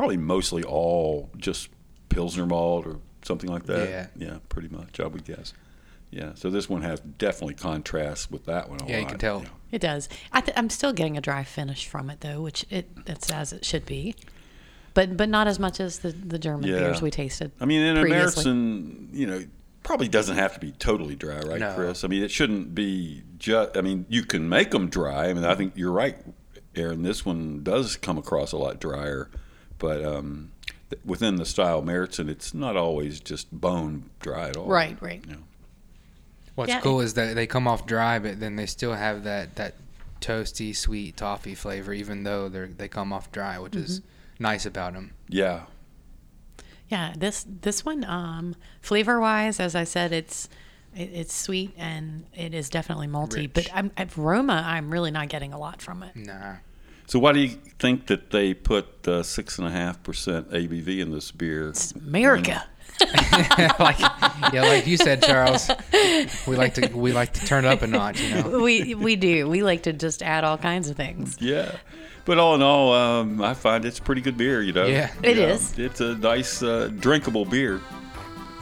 probably 0.00 0.16
mostly 0.16 0.62
all 0.64 1.28
just 1.36 1.68
Pilsner 2.08 2.46
malt 2.46 2.86
or 2.86 2.96
something 3.22 3.50
like 3.50 3.66
that. 3.66 3.86
Yeah. 3.86 4.06
yeah, 4.16 4.38
pretty 4.48 4.68
much. 4.68 4.98
I 4.98 5.06
would 5.06 5.24
guess. 5.26 5.52
Yeah, 6.10 6.30
so 6.36 6.48
this 6.48 6.70
one 6.70 6.80
has 6.80 7.00
definitely 7.00 7.52
contrast 7.54 8.32
with 8.32 8.46
that 8.46 8.70
one. 8.70 8.80
A 8.80 8.86
Yeah, 8.88 9.00
you 9.00 9.06
can 9.06 9.18
tell. 9.18 9.44
It 9.70 9.80
does. 9.82 10.08
I 10.32 10.40
th- 10.40 10.56
I'm 10.56 10.70
still 10.70 10.94
getting 10.94 11.18
a 11.18 11.20
dry 11.20 11.44
finish 11.44 11.86
from 11.86 12.08
it 12.08 12.22
though, 12.22 12.40
which 12.40 12.64
it 12.70 12.88
it's 13.06 13.30
as 13.30 13.52
it 13.52 13.62
should 13.66 13.84
be, 13.84 14.16
but 14.94 15.18
but 15.18 15.28
not 15.28 15.46
as 15.46 15.58
much 15.58 15.78
as 15.80 15.98
the 15.98 16.12
the 16.12 16.38
German 16.38 16.66
Yeah. 16.70 16.78
beers 16.78 17.02
we 17.02 17.10
tasted. 17.10 17.52
I 17.60 17.66
mean, 17.66 17.82
in 17.82 17.98
a 17.98 18.00
previously. 18.00 18.50
You 19.12 19.26
know, 19.26 19.44
probably 19.82 20.08
doesn't 20.08 20.36
have 20.36 20.54
to 20.54 20.60
be 20.60 20.72
totally 20.72 21.14
dry, 21.14 21.40
right, 21.40 21.60
No. 21.60 21.74
Chris? 21.74 22.04
I 22.04 22.08
mean, 22.08 22.22
it 22.22 22.30
shouldn't 22.30 22.74
be 22.74 23.22
just. 23.38 23.76
I 23.76 23.82
mean, 23.82 24.06
you 24.08 24.22
can 24.24 24.48
make 24.48 24.70
them 24.70 24.88
dry. 24.88 25.28
I 25.28 25.34
mean, 25.34 25.44
I 25.44 25.54
think 25.56 25.74
you're 25.76 25.92
right. 25.92 26.16
Erin, 26.74 27.02
this 27.02 27.26
one 27.26 27.62
does 27.62 27.96
come 27.96 28.16
across 28.16 28.52
a 28.52 28.56
lot 28.56 28.80
drier, 28.80 29.28
but 29.80 30.04
um, 30.04 30.52
th- 30.90 31.02
within 31.04 31.34
the 31.36 31.44
style 31.44 31.82
Märzen, 31.82 32.28
it's 32.28 32.54
not 32.54 32.76
always 32.76 33.18
just 33.18 33.50
bone 33.52 34.08
dry 34.20 34.50
at 34.50 34.56
all. 34.56 34.66
Right, 34.66 34.96
right. 35.02 35.24
Yeah. 35.28 35.34
What's 36.54 36.68
Yeah. 36.70 36.80
cool 36.80 37.00
is 37.00 37.14
that 37.14 37.34
they 37.34 37.46
come 37.48 37.66
off 37.66 37.84
dry, 37.86 38.18
but 38.20 38.38
then 38.38 38.54
they 38.56 38.66
still 38.66 38.94
have 38.94 39.24
that 39.24 39.56
that 39.56 39.74
toasty, 40.20 40.76
sweet 40.76 41.16
toffee 41.16 41.54
flavor, 41.56 41.92
even 41.92 42.22
though 42.22 42.48
they 42.48 42.66
they 42.66 42.88
come 42.88 43.12
off 43.12 43.32
dry, 43.32 43.58
which 43.58 43.74
is 43.74 44.00
Mm-hmm. 44.00 44.42
nice 44.44 44.64
about 44.66 44.92
them. 44.92 45.14
Yeah. 45.28 45.62
Yeah, 46.88 47.14
this 47.16 47.46
this 47.62 47.84
one, 47.84 48.04
um, 48.04 48.56
flavor 48.80 49.20
wise, 49.20 49.60
as 49.60 49.74
I 49.74 49.84
said, 49.84 50.12
it's 50.12 50.48
it, 50.94 51.10
it's 51.14 51.34
sweet 51.34 51.72
and 51.78 52.26
it 52.34 52.52
is 52.52 52.68
definitely 52.68 53.06
malty. 53.06 53.42
Rich. 53.42 53.52
But 53.54 53.68
I'm, 53.72 53.92
aroma, 54.18 54.62
I'm 54.66 54.90
really 54.90 55.12
not 55.12 55.28
getting 55.28 55.52
a 55.52 55.58
lot 55.58 55.80
from 55.80 56.02
it. 56.02 56.16
Nah. 56.16 56.56
So 57.10 57.18
why 57.18 57.32
do 57.32 57.40
you 57.40 57.48
think 57.80 58.06
that 58.06 58.30
they 58.30 58.54
put 58.54 59.08
uh, 59.08 59.24
six 59.24 59.58
and 59.58 59.66
a 59.66 59.70
half 59.72 60.00
percent 60.04 60.48
ABV 60.50 61.00
in 61.00 61.10
this 61.10 61.32
beer? 61.32 61.70
It's 61.70 61.90
America. 61.90 62.64
like 63.80 63.98
yeah, 64.52 64.62
like 64.62 64.86
you 64.86 64.96
said, 64.96 65.20
Charles. 65.20 65.68
We 66.46 66.54
like 66.54 66.74
to 66.74 66.86
we 66.94 67.10
like 67.12 67.32
to 67.32 67.44
turn 67.44 67.64
it 67.64 67.68
up 67.68 67.82
a 67.82 67.88
notch, 67.88 68.20
you 68.20 68.34
know. 68.36 68.60
we 68.60 68.94
we 68.94 69.16
do. 69.16 69.48
We 69.48 69.64
like 69.64 69.82
to 69.84 69.92
just 69.92 70.22
add 70.22 70.44
all 70.44 70.56
kinds 70.56 70.88
of 70.88 70.96
things. 70.96 71.36
Yeah. 71.40 71.72
But 72.26 72.38
all 72.38 72.54
in 72.54 72.62
all, 72.62 72.92
um, 72.92 73.42
I 73.42 73.54
find 73.54 73.84
it's 73.84 73.98
pretty 73.98 74.20
good 74.20 74.36
beer, 74.36 74.62
you 74.62 74.72
know. 74.72 74.86
Yeah. 74.86 75.10
It 75.24 75.36
Yeah. 75.36 75.46
is. 75.54 75.76
It's 75.80 76.00
a 76.00 76.14
nice, 76.14 76.62
uh, 76.62 76.92
drinkable 77.00 77.44
beer 77.44 77.80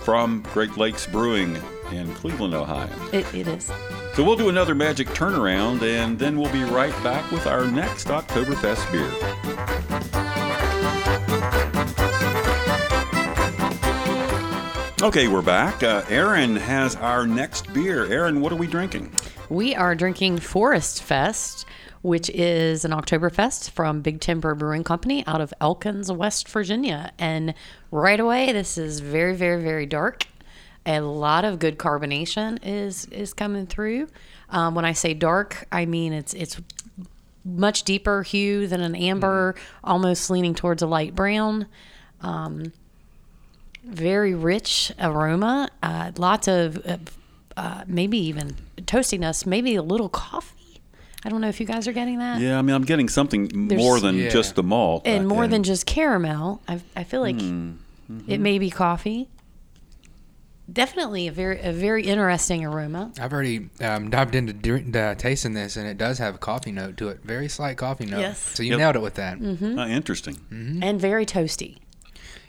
from 0.01 0.43
Great 0.55 0.75
Lakes 0.79 1.07
Brewing 1.07 1.59
in 1.93 2.15
Cleveland, 2.15 2.55
Ohio. 2.55 2.89
It, 3.13 3.27
it 3.35 3.47
is. 3.47 3.71
So 4.19 4.25
we'll 4.25 4.35
do 4.35 4.49
another 4.49 4.75
magic 4.75 5.07
turnaround, 5.11 5.81
and 5.83 6.19
then 6.19 6.41
we'll 6.41 6.53
be 6.53 6.65
right 6.65 6.91
back 7.05 7.31
with 7.31 7.47
our 7.47 7.65
next 7.69 8.09
Oktoberfest 8.09 8.91
beer. 8.91 9.07
Okay, 15.01 15.29
we're 15.29 15.41
back. 15.41 15.85
Uh, 15.85 16.03
Erin 16.09 16.57
has 16.57 16.97
our 16.97 17.29
next 17.29 17.73
beer. 17.73 18.07
Erin, 18.07 18.41
what 18.41 18.51
are 18.51 18.57
we 18.57 18.67
drinking? 18.67 19.13
We 19.51 19.77
are 19.77 19.95
drinking 19.95 20.41
Forest 20.41 21.01
Fest, 21.01 21.65
which 22.03 22.29
is 22.31 22.85
an 22.85 22.91
Oktoberfest 22.91 23.71
from 23.71 24.01
Big 24.01 24.21
Timber 24.21 24.57
Brewing 24.57 24.83
Company 24.83 25.25
out 25.29 25.41
of 25.41 25.55
Elkins, 25.61 26.11
West 26.11 26.49
Virginia. 26.49 27.13
And 27.21 27.55
right 27.93 28.19
away, 28.19 28.51
this 28.51 28.79
is 28.79 28.99
very, 28.99 29.37
very, 29.37 29.63
very 29.63 29.87
dark. 29.87 30.27
A 30.89 31.01
lot 31.01 31.45
of 31.45 31.59
good 31.59 31.79
carbonation 31.79 32.59
is 32.63 33.05
is 33.07 33.33
coming 33.35 33.67
through. 33.67 34.09
Um, 34.51 34.75
when 34.75 34.85
I 34.87 34.93
say 34.95 35.13
dark, 35.15 35.67
I 35.71 35.85
mean 35.87 36.13
it's 36.15 36.33
it's 36.35 36.61
much 37.45 37.83
deeper 37.85 38.23
hue 38.23 38.67
than 38.67 38.81
an 38.81 38.95
amber, 38.95 39.55
almost 39.85 40.31
leaning 40.31 40.55
towards 40.55 40.83
a 40.83 40.87
light 40.87 41.15
brown. 41.15 41.67
Um, 42.23 42.73
very 43.85 44.35
rich 44.35 44.93
aroma. 45.01 45.69
Uh, 45.83 46.13
lots 46.17 46.49
of 46.49 46.85
uh, 46.87 46.97
uh, 47.57 47.85
maybe 47.87 48.19
even 48.19 48.55
toastiness, 48.83 49.47
maybe 49.47 49.75
a 49.75 49.83
little 49.83 50.09
coffee. 50.09 50.55
I 51.25 51.29
don't 51.31 51.41
know 51.41 51.49
if 51.49 51.59
you 51.61 51.67
guys 51.67 51.89
are 51.89 51.93
getting 51.93 52.19
that. 52.19 52.41
Yeah, 52.41 52.59
I 52.59 52.63
mean, 52.63 52.75
I'm 52.75 52.85
getting 52.85 53.09
something 53.09 53.69
There's- 53.69 53.83
more 53.83 53.99
than 54.01 54.17
Yeah. 54.17 54.29
just 54.31 54.55
the 54.55 54.63
malt. 54.63 55.03
And 55.05 55.27
more 55.27 55.47
than 55.49 55.63
just 55.65 55.85
caramel. 55.85 56.61
I, 56.69 56.81
I 56.97 57.05
feel 57.05 57.21
like 57.21 57.37
it 58.27 58.39
may 58.41 58.59
be 58.59 58.71
coffee. 58.71 59.29
Definitely 60.71 61.29
a 61.29 61.33
very 61.33 61.61
a 61.63 61.73
very 61.73 62.05
interesting 62.05 62.63
aroma. 62.65 63.11
I've 63.19 63.33
already 63.33 63.71
um, 63.81 64.11
dived 64.11 64.35
into 64.35 64.53
drink, 64.53 64.95
uh, 64.95 65.15
tasting 65.15 65.55
this, 65.55 65.77
and 65.77 65.89
it 65.89 65.97
does 65.97 66.19
have 66.19 66.35
a 66.35 66.39
coffee 66.39 66.73
note 66.73 66.99
to 66.99 67.09
it. 67.09 67.21
Very 67.25 67.49
slight 67.49 67.79
coffee 67.79 68.05
note. 68.05 68.21
Yes. 68.21 68.39
So 68.39 68.63
you 68.63 68.71
Yep. 68.73 68.79
nailed 68.79 68.97
it 68.97 69.03
with 69.03 69.15
that. 69.15 69.39
Mm-hmm. 69.39 69.79
uh, 69.79 69.87
interesting. 69.87 70.37
and 70.83 71.01
very 71.01 71.25
toasty. 71.25 71.79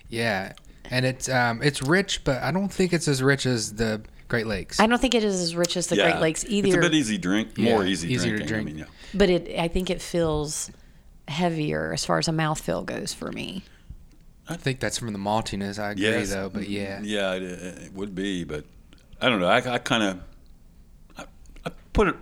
Yeah, 0.10 0.52
and 0.90 1.06
it's 1.06 1.30
um, 1.30 1.62
it's 1.64 1.82
rich, 1.82 2.24
but 2.26 2.42
I 2.44 2.52
don't 2.52 2.68
think 2.72 2.92
it's 2.92 3.08
as 3.08 3.24
rich 3.24 3.46
as 3.46 3.76
the 3.76 4.02
Great 4.28 4.48
Lakes. 4.48 4.80
I 4.82 4.88
don't 4.88 5.00
think 5.00 5.16
it 5.16 5.24
is 5.24 5.40
as 5.40 5.56
rich 5.56 5.78
as 5.78 5.88
the 5.88 5.96
Great 5.96 6.20
Lakes 6.20 6.44
either. 6.48 6.68
It's 6.68 6.78
a 6.78 6.82
bit 6.82 6.94
easy 6.94 7.18
drink, 7.18 7.58
more 7.58 7.84
Yeah, 7.86 7.90
easy 7.90 8.14
easier 8.14 8.38
to 8.38 8.44
drinking. 8.44 8.54
I 8.56 8.62
drink. 8.64 8.66
mean, 8.66 8.78
yeah. 8.80 8.86
but 9.14 9.30
it 9.30 9.58
I 9.58 9.70
think 9.70 9.90
it 9.90 10.02
feels 10.02 10.70
heavier 11.30 11.94
as 11.94 12.04
far 12.06 12.18
as 12.18 12.28
a 12.28 12.32
mouthfeel 12.32 12.86
goes 12.86 13.14
for 13.14 13.32
me. 13.32 13.64
I 14.50 14.56
think 14.56 14.80
that's 14.80 14.98
from 14.98 15.14
the 15.14 15.20
maltiness. 15.20 15.78
I 15.80 15.92
agree, 15.92 16.04
Yes. 16.06 16.32
though. 16.32 16.50
But 16.50 16.68
yeah, 16.70 17.00
Yeah, 17.04 17.34
it, 17.34 17.44
it 17.44 17.94
would 17.94 18.16
be, 18.16 18.44
but 18.44 18.66
I 19.22 19.30
don't 19.30 19.40
know. 19.40 19.48
I, 19.48 19.58
I 19.76 19.78
kind 19.78 20.04
of 20.04 20.20
I, 21.18 21.26
I 21.66 21.72
put 21.94 22.08
it 22.08 22.16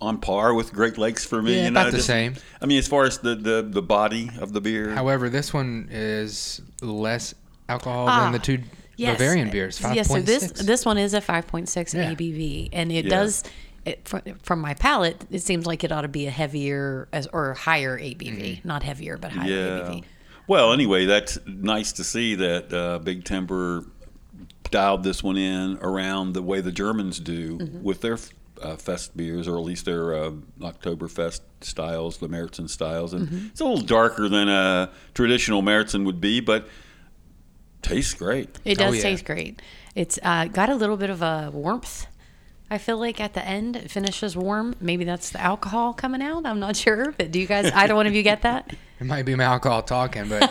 on 0.00 0.18
par 0.18 0.52
with 0.54 0.72
Great 0.72 0.98
Lakes 0.98 1.24
for 1.24 1.40
me. 1.40 1.54
Yeah, 1.56 1.64
you 1.64 1.70
know, 1.70 1.80
about 1.80 1.90
the 1.92 1.98
just- 1.98 2.06
same. 2.06 2.34
I 2.60 2.66
mean, 2.66 2.78
as 2.78 2.86
far 2.88 3.04
as 3.04 3.18
the, 3.18 3.34
the, 3.34 3.62
the 3.66 3.82
body 3.82 4.30
of 4.40 4.52
the 4.52 4.60
beer. 4.60 4.90
However, 4.90 5.28
this 5.30 5.54
one 5.54 5.88
is 5.90 6.60
less 6.82 7.34
alcohol 7.68 8.06
Ah, 8.08 8.24
than 8.24 8.32
the 8.32 8.38
two 8.38 8.58
Bavarian 8.98 9.50
beers. 9.50 9.78
Five 9.78 9.94
Yes, 9.96 10.08
so 10.08 10.20
this 10.20 10.50
this 10.52 10.84
one 10.84 10.98
is 10.98 11.14
a 11.14 11.20
5.6 11.20 11.94
Yeah. 11.94 12.12
ABV, 12.14 12.68
and 12.72 12.92
it 12.92 13.04
Yeah. 13.06 13.10
does. 13.10 13.42
It, 13.86 14.08
from, 14.08 14.22
from 14.42 14.60
my 14.60 14.72
palate, 14.72 15.26
it 15.30 15.40
seems 15.42 15.66
like 15.66 15.84
it 15.84 15.92
ought 15.92 16.02
to 16.02 16.08
be 16.08 16.26
a 16.26 16.30
heavier 16.30 17.06
as 17.12 17.26
or 17.34 17.52
higher 17.52 17.98
ABV, 17.98 18.64
not 18.64 18.82
heavier 18.82 19.18
but 19.18 19.30
higher 19.32 19.50
yeah. 19.50 19.78
ABV. 19.80 20.04
Well, 20.46 20.72
anyway, 20.72 21.06
that's 21.06 21.38
nice 21.46 21.92
to 21.92 22.04
see 22.04 22.34
that 22.34 22.72
uh, 22.72 22.98
Big 22.98 23.24
Timber 23.24 23.84
dialed 24.70 25.02
this 25.04 25.22
one 25.22 25.36
in 25.36 25.78
around 25.80 26.32
the 26.34 26.42
way 26.42 26.60
the 26.60 26.72
Germans 26.72 27.18
do 27.20 27.58
Mm-hmm. 27.58 27.82
with 27.82 28.00
their 28.00 28.18
uh, 28.62 28.76
fest 28.76 29.16
beers, 29.16 29.46
or 29.48 29.56
at 29.58 29.64
least 29.64 29.84
their 29.84 30.14
uh, 30.14 30.30
Oktoberfest 30.60 31.40
styles, 31.60 32.18
the 32.18 32.28
Märzen 32.28 32.68
styles. 32.68 33.12
And 33.14 33.28
Mm-hmm. 33.28 33.46
it's 33.52 33.60
a 33.60 33.64
little 33.64 33.84
darker 33.84 34.28
than 34.28 34.48
a 34.48 34.90
traditional 35.14 35.62
Märzen 35.62 36.04
would 36.04 36.20
be, 36.20 36.40
but 36.40 36.68
tastes 37.82 38.14
great. 38.14 38.58
It 38.64 38.78
Oh, 38.80 38.84
does 38.86 38.96
yeah. 38.96 39.02
taste 39.02 39.24
great. 39.24 39.60
It's 39.94 40.18
uh, 40.22 40.46
got 40.46 40.68
a 40.70 40.74
little 40.74 40.96
bit 40.96 41.10
of 41.10 41.22
a 41.22 41.50
warmth. 41.52 42.06
I 42.70 42.78
feel 42.78 42.98
like 42.98 43.20
at 43.20 43.34
the 43.34 43.44
end 43.46 43.76
it 43.76 43.90
finishes 43.90 44.36
warm. 44.36 44.74
Maybe 44.80 45.04
that's 45.04 45.30
the 45.30 45.40
alcohol 45.40 45.92
coming 45.92 46.22
out. 46.22 46.46
I'm 46.46 46.60
not 46.60 46.76
sure, 46.84 47.12
but 47.16 47.30
do 47.30 47.38
you 47.38 47.46
guys? 47.46 47.70
Either 47.72 47.94
one 47.94 48.06
of 48.06 48.14
you 48.14 48.22
get 48.22 48.42
that? 48.42 48.74
it 49.00 49.06
might 49.06 49.24
be 49.24 49.34
my 49.34 49.44
alcohol 49.44 49.82
talking, 49.82 50.28
but 50.28 50.42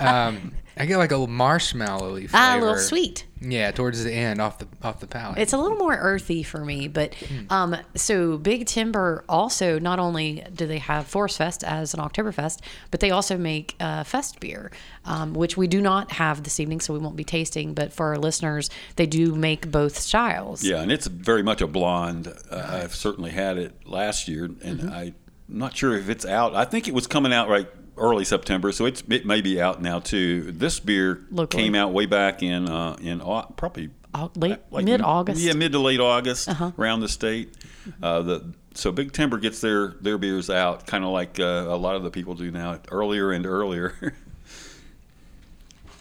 um, 0.00 0.52
I 0.76 0.86
get 0.86 0.96
like 0.98 1.12
a 1.12 1.16
marshmallowy 1.16 2.28
flavor. 2.28 2.34
Ah, 2.34 2.56
a 2.56 2.60
little 2.60 2.76
sweet. 2.78 3.26
Yeah, 3.44 3.72
towards 3.72 4.04
the 4.04 4.12
end, 4.12 4.40
off 4.40 4.58
the 4.58 4.68
off 4.82 5.00
the 5.00 5.06
palate. 5.08 5.38
It's 5.38 5.52
a 5.52 5.58
little 5.58 5.76
more 5.76 5.94
earthy 5.96 6.42
for 6.44 6.64
me, 6.64 6.86
but 6.86 7.14
Hmm. 7.14 7.52
um, 7.52 7.76
so 7.96 8.38
Big 8.38 8.66
Timber 8.66 9.24
also 9.28 9.78
not 9.80 9.98
only 9.98 10.44
do 10.54 10.66
they 10.66 10.78
have 10.78 11.06
Forest 11.08 11.38
Fest 11.38 11.64
as 11.64 11.92
an 11.92 11.98
Oktoberfest, 12.00 12.60
but 12.92 13.00
they 13.00 13.10
also 13.10 13.36
make 13.36 13.74
uh, 13.80 14.04
Fest 14.04 14.38
beer, 14.38 14.70
um, 15.04 15.34
which 15.34 15.56
we 15.56 15.66
do 15.66 15.80
not 15.80 16.12
have 16.12 16.44
this 16.44 16.60
evening, 16.60 16.80
so 16.80 16.92
we 16.92 17.00
won't 17.00 17.16
be 17.16 17.24
tasting. 17.24 17.74
But 17.74 17.92
for 17.92 18.06
our 18.08 18.18
listeners, 18.18 18.70
they 18.96 19.06
do 19.06 19.34
make 19.34 19.70
both 19.72 19.98
styles. 19.98 20.62
Yeah, 20.62 20.80
and 20.80 20.92
it's 20.92 21.08
very 21.08 21.42
much 21.42 21.60
a 21.60 21.66
blonde. 21.66 22.32
Uh, 22.50 22.80
I've 22.82 22.94
certainly 22.94 23.32
had 23.32 23.58
it 23.58 23.86
last 23.86 24.28
year, 24.28 24.44
and 24.44 24.56
Mm-hmm. 24.80 24.88
I'm 24.88 25.14
not 25.48 25.76
sure 25.76 25.96
if 25.98 26.08
it's 26.08 26.24
out. 26.24 26.54
I 26.54 26.64
think 26.64 26.86
it 26.88 26.94
was 26.94 27.06
coming 27.08 27.32
out 27.32 27.48
right 27.48 27.68
early 27.96 28.24
September, 28.24 28.72
so 28.72 28.86
it's 28.86 29.02
it 29.08 29.24
may 29.26 29.40
be 29.40 29.60
out 29.60 29.80
now 29.82 29.98
too. 30.00 30.52
This 30.52 30.80
beer 30.80 31.20
Locally. 31.30 31.62
came 31.62 31.74
out 31.74 31.92
way 31.92 32.06
back 32.06 32.42
in 32.42 32.68
uh, 32.68 32.96
in 33.00 33.20
au- 33.22 33.52
probably 33.56 33.90
Au- 34.14 34.30
late 34.36 34.58
like 34.70 34.84
mid 34.84 35.00
August. 35.00 35.38
Uh-huh. 35.40 35.48
Yeah, 35.48 35.54
mid 35.54 35.72
to 35.72 35.78
late 35.78 36.00
August 36.00 36.48
around 36.78 37.00
the 37.00 37.08
state. 37.08 37.54
Uh, 38.02 38.22
the 38.22 38.54
so 38.74 38.90
Big 38.92 39.12
Timber 39.12 39.38
gets 39.38 39.60
their 39.60 39.88
their 40.00 40.18
beers 40.18 40.48
out 40.50 40.86
kind 40.86 41.04
of 41.04 41.10
like 41.10 41.38
uh, 41.40 41.42
a 41.68 41.76
lot 41.76 41.96
of 41.96 42.02
the 42.02 42.10
people 42.10 42.34
do 42.34 42.50
now, 42.50 42.78
earlier 42.90 43.32
and 43.32 43.46
earlier. 43.46 44.14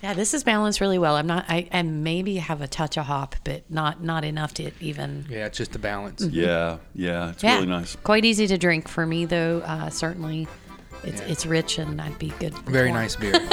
Yeah, 0.03 0.15
this 0.15 0.33
is 0.33 0.43
balanced 0.43 0.81
really 0.81 0.97
well. 0.97 1.15
I'm 1.15 1.27
not. 1.27 1.45
I, 1.47 1.69
I 1.71 1.83
maybe 1.83 2.37
have 2.37 2.59
a 2.61 2.67
touch 2.67 2.97
of 2.97 3.05
hop, 3.05 3.35
but 3.43 3.69
not 3.69 4.01
not 4.03 4.23
enough 4.25 4.51
to 4.55 4.71
even. 4.79 5.27
yeah, 5.29 5.45
it's 5.45 5.59
just 5.59 5.73
the 5.73 5.77
balance. 5.79 6.23
yeah, 6.25 6.77
yeah, 6.95 7.29
it's 7.29 7.43
Yeah, 7.43 7.55
really 7.57 7.67
nice. 7.67 7.95
Quite 7.97 8.25
easy 8.25 8.47
to 8.47 8.57
drink 8.57 8.87
for 8.87 9.05
me 9.05 9.25
though. 9.25 9.59
Uh, 9.59 9.91
certainly, 9.91 10.47
it's 11.03 11.21
Yeah. 11.21 11.27
it's 11.27 11.45
rich 11.45 11.77
and 11.79 12.01
I'd 12.01 12.17
be 12.19 12.33
good. 12.39 12.53
Very 12.59 12.89
more. 12.89 12.99
nice 12.99 13.15
beer. 13.15 13.33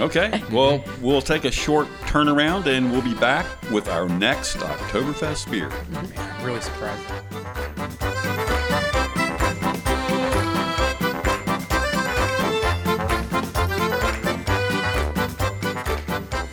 Okay, 0.00 0.42
well, 0.50 0.82
we'll 1.00 1.22
take 1.22 1.44
a 1.44 1.52
short 1.52 1.86
turnaround 2.06 2.66
and 2.66 2.90
we'll 2.90 3.02
be 3.02 3.14
back 3.14 3.46
with 3.70 3.88
our 3.88 4.08
next 4.08 4.56
Oktoberfest 4.56 5.48
beer. 5.52 5.68
Man, 5.90 6.12
I'm 6.16 6.44
really 6.44 6.60
surprised. 6.60 8.14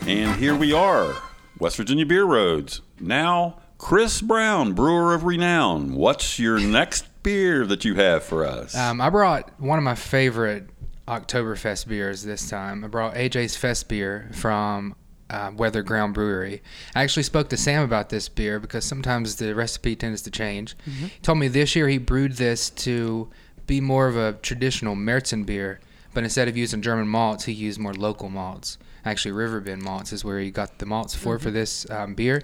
And 0.07 0.35
here 0.35 0.55
we 0.55 0.73
are, 0.73 1.15
West 1.59 1.77
Virginia 1.77 2.05
Beer 2.05 2.25
Roads. 2.25 2.81
Now, 2.99 3.57
Chris 3.77 4.21
Brown, 4.21 4.73
brewer 4.73 5.13
of 5.13 5.23
renown. 5.23 5.95
What's 5.95 6.37
your 6.37 6.59
next 6.59 7.05
beer 7.23 7.65
that 7.65 7.85
you 7.85 7.95
have 7.95 8.23
for 8.23 8.45
us? 8.45 8.75
Um, 8.75 9.01
I 9.01 9.09
brought 9.09 9.59
one 9.59 9.77
of 9.77 9.83
my 9.83 9.95
favorite 9.95 10.69
Oktoberfest 11.07 11.87
beers 11.87 12.23
this 12.23 12.49
time. 12.49 12.83
I 12.83 12.87
brought 12.87 13.15
AJ's 13.15 13.55
Fest 13.55 13.87
beer 13.89 14.29
from 14.33 14.95
uh, 15.29 15.51
Weathered 15.55 15.85
Ground 15.85 16.13
Brewery. 16.13 16.61
I 16.95 17.03
actually 17.03 17.23
spoke 17.23 17.49
to 17.49 17.57
Sam 17.57 17.83
about 17.83 18.09
this 18.09 18.29
beer 18.29 18.59
because 18.59 18.85
sometimes 18.85 19.35
the 19.37 19.55
recipe 19.55 19.95
tends 19.95 20.21
to 20.23 20.31
change. 20.31 20.75
He 20.85 21.09
told 21.21 21.39
me 21.39 21.47
this 21.47 21.75
year 21.75 21.87
he 21.87 21.97
brewed 21.97 22.33
this 22.33 22.69
to 22.69 23.29
be 23.67 23.81
more 23.81 24.07
of 24.07 24.17
a 24.17 24.33
traditional 24.41 24.95
Märzen 24.95 25.45
beer, 25.45 25.79
but 26.13 26.23
instead 26.23 26.47
of 26.47 26.57
using 26.57 26.81
German 26.81 27.07
malts, 27.07 27.45
he 27.45 27.53
used 27.53 27.79
more 27.79 27.93
local 27.93 28.29
malts. 28.29 28.77
Actually, 29.05 29.31
Riverbend 29.31 29.81
malts 29.81 30.13
is 30.13 30.23
where 30.23 30.39
he 30.39 30.51
got 30.51 30.77
the 30.77 30.85
malts 30.85 31.15
for 31.15 31.39
for 31.39 31.49
this 31.49 31.89
um, 31.89 32.13
beer. 32.13 32.43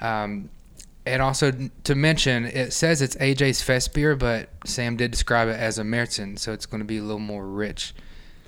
Um, 0.00 0.48
and 1.08 1.22
also 1.22 1.52
to 1.84 1.94
mention, 1.94 2.44
it 2.46 2.72
says 2.72 3.02
it's 3.02 3.16
AJ's 3.16 3.62
Fest 3.62 3.94
beer, 3.94 4.16
but 4.16 4.48
Sam 4.64 4.96
did 4.96 5.10
describe 5.10 5.48
it 5.48 5.58
as 5.58 5.78
a 5.78 5.82
Märzen, 5.82 6.38
so 6.38 6.52
it's 6.52 6.66
going 6.66 6.80
to 6.80 6.84
be 6.86 6.98
a 6.98 7.02
little 7.02 7.18
more 7.18 7.46
rich 7.46 7.94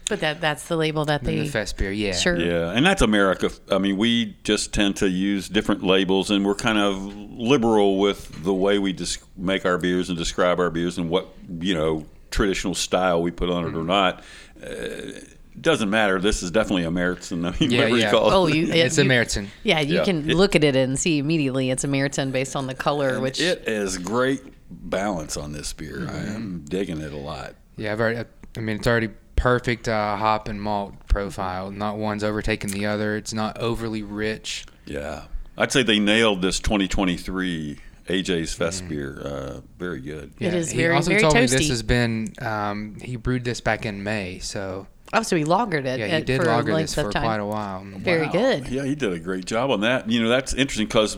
But 0.08 0.20
that 0.20 0.40
that's 0.40 0.68
the 0.68 0.76
label 0.76 1.04
that 1.06 1.24
they 1.24 1.40
the 1.40 1.48
Fest 1.48 1.76
beer. 1.76 1.90
Yeah. 1.90 2.12
sure. 2.12 2.38
Yeah, 2.38 2.72
and 2.72 2.84
that's 2.84 3.02
America. 3.02 3.50
I 3.70 3.78
mean, 3.78 3.96
we 3.96 4.36
just 4.44 4.72
tend 4.72 4.96
to 4.96 5.08
use 5.08 5.48
different 5.48 5.82
labels, 5.82 6.30
and 6.30 6.44
we're 6.44 6.54
kind 6.54 6.78
of 6.78 7.02
liberal 7.14 7.98
with 7.98 8.42
the 8.44 8.54
way 8.54 8.78
we 8.78 8.92
just 8.92 9.20
make 9.36 9.64
our 9.64 9.78
beers 9.78 10.08
and 10.08 10.18
describe 10.18 10.60
our 10.60 10.70
beers 10.70 10.98
and 10.98 11.08
what 11.08 11.28
you 11.60 11.74
know 11.74 12.06
traditional 12.30 12.74
style 12.74 13.22
we 13.22 13.30
put 13.30 13.50
on 13.50 13.66
it 13.66 13.74
or 13.74 13.84
not. 13.84 14.22
Uh, 14.62 15.20
doesn't 15.58 15.88
matter. 15.90 16.20
This 16.20 16.42
is 16.42 16.50
definitely 16.50 16.84
a 16.84 16.90
Märzen. 16.90 17.46
I 17.46 17.58
mean, 17.58 17.70
Yeah, 17.70 17.78
whatever 17.80 17.96
yeah. 17.98 18.04
you 18.06 18.10
call 18.10 18.30
it. 18.30 18.34
Oh, 18.34 18.46
you 18.46 18.66
It's 18.72 18.98
a 18.98 19.02
you- 19.04 19.08
Märzen. 19.10 19.46
Yeah, 19.62 19.80
you 19.80 19.96
Yeah. 19.96 20.04
can 20.04 20.28
It- 20.28 20.36
look 20.36 20.54
at 20.56 20.64
it 20.64 20.76
and 20.76 20.98
see 20.98 21.18
immediately 21.18 21.70
it's 21.70 21.84
a 21.84 21.88
Märzen 21.88 22.32
based 22.32 22.56
on 22.56 22.66
the 22.66 22.74
color, 22.74 23.20
which 23.20 23.40
it 23.40 23.64
is 23.68 23.98
great 23.98 24.42
balance 24.70 25.36
on 25.36 25.52
this 25.52 25.72
beer. 25.72 26.06
I 26.08 26.12
Mm-hmm. 26.12 26.34
am 26.36 26.64
digging 26.68 27.00
it 27.00 27.12
a 27.12 27.16
lot. 27.16 27.54
Yeah, 27.76 27.92
I've 27.92 28.00
already, 28.00 28.28
I 28.56 28.60
mean, 28.60 28.76
it's 28.76 28.86
already 28.86 29.08
perfect 29.36 29.88
uh, 29.88 30.16
hop 30.16 30.48
and 30.48 30.60
malt 30.60 30.94
profile. 31.08 31.70
Not 31.70 31.96
one's 31.96 32.22
overtaking 32.22 32.70
the 32.70 32.86
other. 32.86 33.16
It's 33.16 33.32
not 33.32 33.58
overly 33.58 34.02
rich. 34.02 34.66
Yeah, 34.84 35.24
I'd 35.56 35.72
say 35.72 35.82
they 35.82 35.98
nailed 35.98 36.42
this 36.42 36.60
2023 36.60 37.78
AJ's 38.08 38.52
Fest 38.52 38.88
beer. 38.88 39.20
Uh, 39.24 39.60
very 39.78 40.00
good. 40.00 40.32
It 40.38 40.52
is 40.52 40.70
he 40.70 40.78
very, 40.78 40.94
also 40.94 41.10
very 41.10 41.20
told 41.22 41.34
me 41.34 41.46
this 41.46 41.68
has 41.68 41.82
been 41.82 42.34
um, 42.40 42.96
he 43.00 43.16
brewed 43.16 43.44
this 43.44 43.60
back 43.60 43.86
in 43.86 44.02
May, 44.02 44.40
so 44.40 44.86
oh, 45.12 45.22
so 45.22 45.36
he 45.36 45.44
lagered 45.44 45.84
it 45.84 45.98
yeah, 46.00 46.18
he 46.18 46.22
did 46.24 46.40
for 46.40 46.46
lager 46.46 46.72
lengths 46.72 46.94
this 46.94 47.04
of 47.04 47.06
for 47.08 47.12
time. 47.12 47.22
quite 47.24 47.40
a 47.40 47.46
while. 47.46 47.84
Very 47.98 48.26
Wow. 48.26 48.32
good. 48.32 48.68
Yeah, 48.68 48.84
he 48.84 48.94
did 48.94 49.12
a 49.12 49.18
great 49.18 49.44
job 49.44 49.70
on 49.70 49.80
that. 49.82 50.08
You 50.10 50.22
know, 50.22 50.28
that's 50.28 50.52
interesting 50.54 50.86
because 50.86 51.16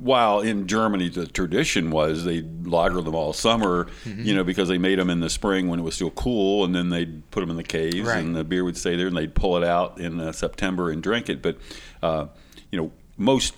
while 0.00 0.40
in 0.40 0.66
Germany 0.66 1.08
the 1.10 1.26
tradition 1.26 1.90
was 1.90 2.24
they 2.24 2.42
lager 2.64 3.00
them 3.02 3.14
all 3.14 3.32
summer, 3.32 3.86
Mm-hmm. 4.04 4.22
you 4.24 4.34
know, 4.34 4.42
because 4.44 4.68
they 4.68 4.78
made 4.78 4.98
them 4.98 5.10
in 5.10 5.20
the 5.20 5.30
spring 5.30 5.68
when 5.68 5.78
it 5.78 5.82
was 5.82 5.94
still 5.94 6.10
cool, 6.10 6.64
and 6.64 6.74
then 6.74 6.88
they'd 6.90 7.28
put 7.30 7.40
them 7.40 7.50
in 7.50 7.56
the 7.56 7.62
caves, 7.62 8.00
Right. 8.08 8.18
and 8.18 8.34
the 8.34 8.42
beer 8.44 8.64
would 8.64 8.76
stay 8.76 8.96
there, 8.96 9.06
and 9.06 9.16
they'd 9.16 9.34
pull 9.34 9.56
it 9.56 9.64
out 9.64 10.00
in 10.00 10.18
uh, 10.20 10.32
September 10.32 10.90
and 10.90 11.02
drink 11.02 11.28
it. 11.28 11.40
But 11.42 11.56
uh, 12.02 12.26
you 12.72 12.78
know, 12.80 12.90
most 13.16 13.54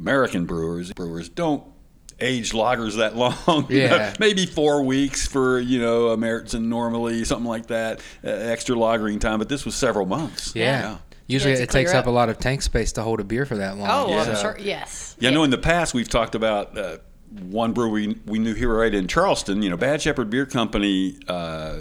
American 0.00 0.44
brewers 0.44 0.92
brewers 0.92 1.28
don't 1.28 1.62
age 2.20 2.52
lagers 2.52 2.96
that 2.96 3.14
long. 3.46 3.66
you 3.70 3.88
know, 3.88 3.96
Yeah. 3.96 4.14
maybe 4.18 4.46
four 4.46 4.82
weeks 4.82 5.26
for 5.26 5.58
you 5.60 5.78
know 5.80 6.08
a 6.08 6.16
Märzen 6.16 6.62
normally, 6.64 7.24
something 7.24 7.46
like 7.48 7.66
that, 7.66 8.00
uh, 8.24 8.28
extra 8.28 8.74
lagering 8.76 9.20
time. 9.20 9.38
But 9.38 9.48
this 9.48 9.64
was 9.64 9.74
several 9.74 10.06
months. 10.06 10.54
Yeah. 10.54 10.98
Usually 11.28 11.54
Yeah, 11.54 11.60
it 11.60 11.70
takes 11.70 11.92
up 11.92 12.00
up. 12.00 12.06
a 12.06 12.10
lot 12.10 12.28
of 12.28 12.38
tank 12.38 12.62
space 12.62 12.92
to 12.92 13.02
hold 13.02 13.18
a 13.20 13.24
beer 13.24 13.44
for 13.46 13.56
that 13.56 13.76
long. 13.76 13.88
Oh, 13.90 14.08
Yeah. 14.10 14.22
I'm 14.22 14.36
sure. 14.36 14.56
Yes. 14.60 15.16
Yeah, 15.18 15.30
I 15.30 15.32
know 15.34 15.42
in 15.42 15.50
the 15.50 15.58
past 15.58 15.92
we've 15.92 16.08
talked 16.08 16.36
about 16.36 16.78
uh, 16.78 16.98
one 17.50 17.72
brewery 17.72 18.06
we, 18.06 18.20
we 18.26 18.38
knew 18.38 18.54
here 18.54 18.72
right 18.72 18.94
in 18.94 19.08
Charleston. 19.08 19.60
You 19.60 19.70
know, 19.70 19.76
Bad 19.76 20.00
Shepherd 20.02 20.30
Beer 20.30 20.46
Company 20.46 21.18
uh, 21.26 21.78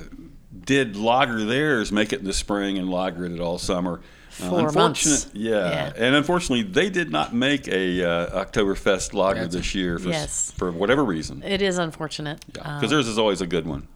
did 0.66 0.96
lager 0.96 1.46
theirs, 1.46 1.92
make 1.92 2.12
it 2.12 2.20
in 2.22 2.26
the 2.26 2.34
spring, 2.34 2.80
and 2.80 2.90
lager 2.90 3.26
it 3.26 3.40
all 3.40 3.60
summer. 3.60 4.02
Four 4.36 4.60
unfortunate- 4.68 4.76
months. 4.82 5.28
Yeah. 5.34 5.70
Yeah. 5.70 5.94
and 6.06 6.14
unfortunately, 6.16 6.64
they 6.64 6.90
did 6.90 7.10
not 7.12 7.34
make 7.34 7.68
a 7.68 8.04
uh, 8.04 8.44
Oktoberfest 8.46 9.14
lager 9.14 9.36
That's- 9.42 9.54
this 9.54 9.74
year 9.76 9.98
for, 9.98 10.10
Yes. 10.10 10.52
for 10.58 10.72
whatever 10.72 11.04
reason. 11.06 11.42
It 11.44 11.62
is 11.62 11.78
unfortunate. 11.78 12.44
Because 12.52 12.84
Um, 12.84 12.90
theirs 12.90 13.08
is 13.08 13.18
always 13.18 13.40
a 13.42 13.48
good 13.48 13.66
one. 13.66 13.88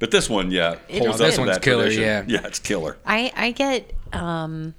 But 0.00 0.10
this 0.10 0.28
one, 0.30 0.50
yeah, 0.50 0.76
It 0.88 1.04
holds 1.04 1.20
up 1.20 1.26
This 1.28 1.38
one's 1.38 1.50
that 1.52 1.62
killer, 1.62 1.84
tradition. 1.84 2.02
yeah. 2.04 2.24
yeah, 2.40 2.46
it's 2.46 2.58
killer. 2.60 2.96
I 3.06 3.32
I 3.36 3.50
get 3.52 3.92
um, 4.12 4.74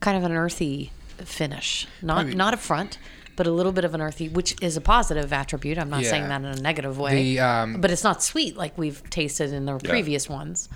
kind 0.00 0.16
of 0.16 0.24
an 0.24 0.32
earthy 0.32 0.92
finish, 1.18 1.86
not 2.02 2.14
Probably- 2.14 2.34
not 2.34 2.54
up 2.54 2.60
front, 2.60 2.98
but 3.36 3.46
a 3.46 3.50
little 3.50 3.72
bit 3.72 3.84
of 3.84 3.94
an 3.94 4.00
earthy, 4.00 4.28
which 4.28 4.54
is 4.62 4.76
a 4.76 4.80
positive 4.80 5.32
attribute. 5.32 5.76
I'm 5.78 5.90
not 5.90 6.04
saying 6.04 6.28
that 6.28 6.40
in 6.40 6.46
a 6.46 6.56
negative 6.60 6.98
way, 6.98 7.14
The, 7.34 7.40
um, 7.40 7.80
but 7.80 7.90
it's 7.90 8.04
not 8.04 8.22
sweet 8.22 8.56
like 8.56 8.76
we've 8.78 9.02
tasted 9.10 9.52
in 9.52 9.66
the 9.66 9.78
previous 9.78 10.28
ones. 10.28 10.68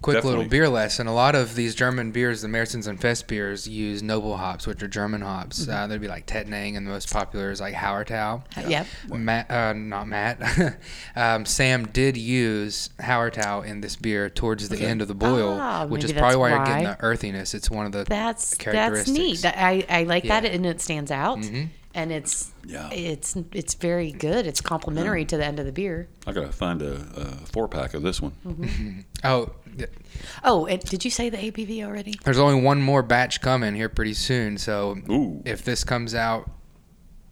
Quick 0.00 0.16
Definitely. 0.16 0.36
little 0.38 0.50
beer 0.50 0.68
lesson. 0.68 1.06
A 1.06 1.14
lot 1.14 1.34
of 1.34 1.54
these 1.56 1.74
German 1.74 2.10
beers, 2.10 2.40
the 2.40 2.48
Märzens 2.48 2.86
and 2.86 2.98
Fest 2.98 3.26
beers, 3.26 3.68
use 3.68 4.02
noble 4.02 4.36
hops, 4.38 4.66
which 4.66 4.82
are 4.82 4.88
German 4.88 5.20
hops. 5.20 5.60
Mm-hmm. 5.62 5.70
Uh, 5.72 5.86
they'd 5.86 6.00
be 6.00 6.08
like 6.08 6.26
Tettnang, 6.26 6.76
and 6.76 6.86
the 6.86 6.90
most 6.90 7.12
popular 7.12 7.50
is 7.50 7.60
like 7.60 7.74
Hallertau. 7.74 8.42
Yep. 8.66 8.86
Matt, 9.10 9.50
uh, 9.50 9.72
not 9.74 10.08
Matt. 10.08 10.78
um, 11.16 11.44
Sam 11.44 11.86
did 11.88 12.16
use 12.16 12.88
Hallertau 12.98 13.64
in 13.66 13.82
this 13.82 13.96
beer 13.96 14.30
towards 14.30 14.68
the 14.70 14.80
end 14.82 15.02
of 15.02 15.08
the 15.08 15.14
boil, 15.14 15.58
Ah, 15.60 15.84
which 15.84 16.02
is 16.04 16.12
probably 16.14 16.36
why 16.36 16.50
that's 16.50 16.58
you're 16.68 16.76
getting 16.78 16.84
the 16.90 16.96
earthiness. 17.00 17.52
It's 17.52 17.70
one 17.70 17.84
of 17.84 17.92
the 17.92 18.04
That's 18.04 18.50
that's 18.50 18.54
characteristics. 18.54 19.10
neat. 19.18 19.44
I 19.44 19.84
I 19.90 20.02
like 20.04 20.24
that, 20.24 20.46
and 20.46 20.64
it 20.64 20.80
stands 20.80 21.10
out, 21.10 21.38
Mhm. 21.38 21.68
and 21.94 22.10
it's 22.10 22.52
Yeah. 22.66 22.88
it's 22.90 23.36
it's 23.52 23.74
very 23.74 24.12
good. 24.12 24.46
It's 24.46 24.60
complimentary 24.62 25.24
to 25.26 25.36
the 25.36 25.44
end 25.44 25.58
of 25.60 25.66
the 25.66 25.72
beer. 25.72 26.08
I 26.26 26.32
gotta 26.32 26.52
find 26.52 26.80
a, 26.80 26.94
a 27.16 27.26
four 27.52 27.68
pack 27.68 27.92
of 27.92 28.02
this 28.02 28.22
one. 28.22 28.32
Mm-hmm. 28.46 29.00
Oh, 29.26 29.52
th- 29.78 29.90
Oh, 30.42 30.66
and 30.66 30.80
did 30.82 31.04
you 31.04 31.10
say 31.10 31.28
the 31.30 31.36
ABV 31.38 31.84
already? 31.84 32.14
there's 32.24 32.38
only 32.38 32.60
one 32.60 32.80
more 32.82 33.02
batch 33.02 33.40
coming 33.40 33.74
here 33.74 33.88
pretty 33.88 34.14
soon. 34.14 34.58
So 34.58 34.96
Ooh. 35.10 35.42
if 35.44 35.64
this 35.64 35.84
comes 35.84 36.14
out 36.14 36.50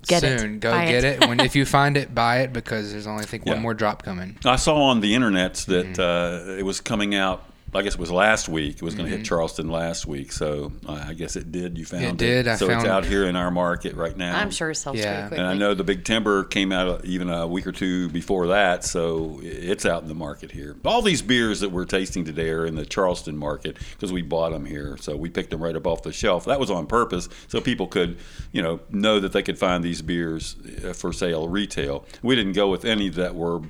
Get 0.06 0.24
it. 0.24 0.40
soon, 0.40 0.58
go 0.58 0.72
Buy 0.72 0.86
get 0.86 1.04
it. 1.04 1.22
it. 1.22 1.28
When 1.28 1.38
if 1.40 1.54
you 1.54 1.64
find 1.78 1.96
it, 1.96 2.14
buy 2.14 2.38
it 2.40 2.52
because 2.52 2.90
there's 2.92 3.06
only 3.06 3.22
I 3.22 3.26
think 3.26 3.46
one 3.46 3.60
more 3.60 3.74
drop 3.74 4.02
coming. 4.02 4.36
I 4.44 4.56
saw 4.56 4.74
on 4.84 5.00
the 5.00 5.14
internet 5.14 5.54
that 5.68 5.86
Mm-hmm. 5.94 6.50
uh, 6.50 6.54
it 6.58 6.64
was 6.64 6.80
coming 6.80 7.14
out. 7.14 7.44
I 7.74 7.80
guess 7.82 7.94
it 7.94 8.00
was 8.00 8.10
last 8.10 8.48
week. 8.50 8.76
It 8.76 8.82
was 8.82 8.94
going 8.94 9.06
to 9.06 9.12
Mm-hmm. 9.12 9.20
hit 9.22 9.26
Charleston 9.26 9.68
last 9.70 10.06
week, 10.06 10.30
so 10.32 10.72
uh, 10.86 11.04
I 11.08 11.14
guess 11.14 11.36
it 11.36 11.50
did. 11.50 11.78
You 11.78 11.84
found 11.86 12.04
it. 12.04 12.16
did. 12.18 12.48
I 12.48 12.56
so 12.56 12.68
it's 12.68 12.84
out 12.84 13.04
here 13.06 13.24
in 13.24 13.34
our 13.34 13.50
market 13.50 13.94
right 13.94 14.14
now. 14.16 14.38
I'm 14.38 14.50
sure 14.50 14.70
it 14.70 14.74
sells 14.76 14.96
Yeah. 14.98 15.04
very 15.04 15.28
quickly. 15.28 15.38
And 15.38 15.46
I 15.46 15.54
know 15.54 15.72
the 15.72 15.82
Big 15.84 16.04
Timber 16.04 16.44
came 16.44 16.70
out 16.70 17.04
even 17.06 17.30
a 17.30 17.46
week 17.46 17.66
or 17.66 17.72
two 17.72 18.08
before 18.10 18.48
that, 18.48 18.84
so 18.84 19.40
it's 19.42 19.86
out 19.86 20.02
in 20.02 20.08
the 20.08 20.14
market 20.14 20.52
here. 20.52 20.76
All 20.84 21.00
these 21.02 21.22
beers 21.22 21.60
that 21.60 21.70
we're 21.70 21.86
tasting 21.86 22.24
today 22.24 22.50
are 22.50 22.66
in 22.66 22.74
the 22.74 22.84
Charleston 22.84 23.36
market 23.38 23.78
because 23.92 24.12
we 24.12 24.20
bought 24.22 24.50
them 24.52 24.66
here, 24.66 24.96
so 25.00 25.16
we 25.16 25.30
picked 25.30 25.50
them 25.50 25.62
right 25.62 25.74
up 25.74 25.86
off 25.86 26.02
the 26.02 26.12
shelf. 26.12 26.44
That 26.44 26.60
was 26.60 26.70
on 26.70 26.86
purpose, 26.86 27.28
so 27.48 27.60
people 27.60 27.86
could, 27.86 28.18
you 28.52 28.60
know, 28.62 28.80
know 28.90 29.18
that 29.18 29.32
they 29.32 29.42
could 29.42 29.58
find 29.58 29.82
these 29.82 30.02
beers 30.02 30.56
uh, 30.86 30.92
for 30.92 31.12
sale 31.12 31.48
retail. 31.48 32.04
We 32.22 32.36
didn't 32.36 32.52
go 32.52 32.68
with 32.68 32.84
any 32.84 33.08
that 33.10 33.34
were 33.34 33.62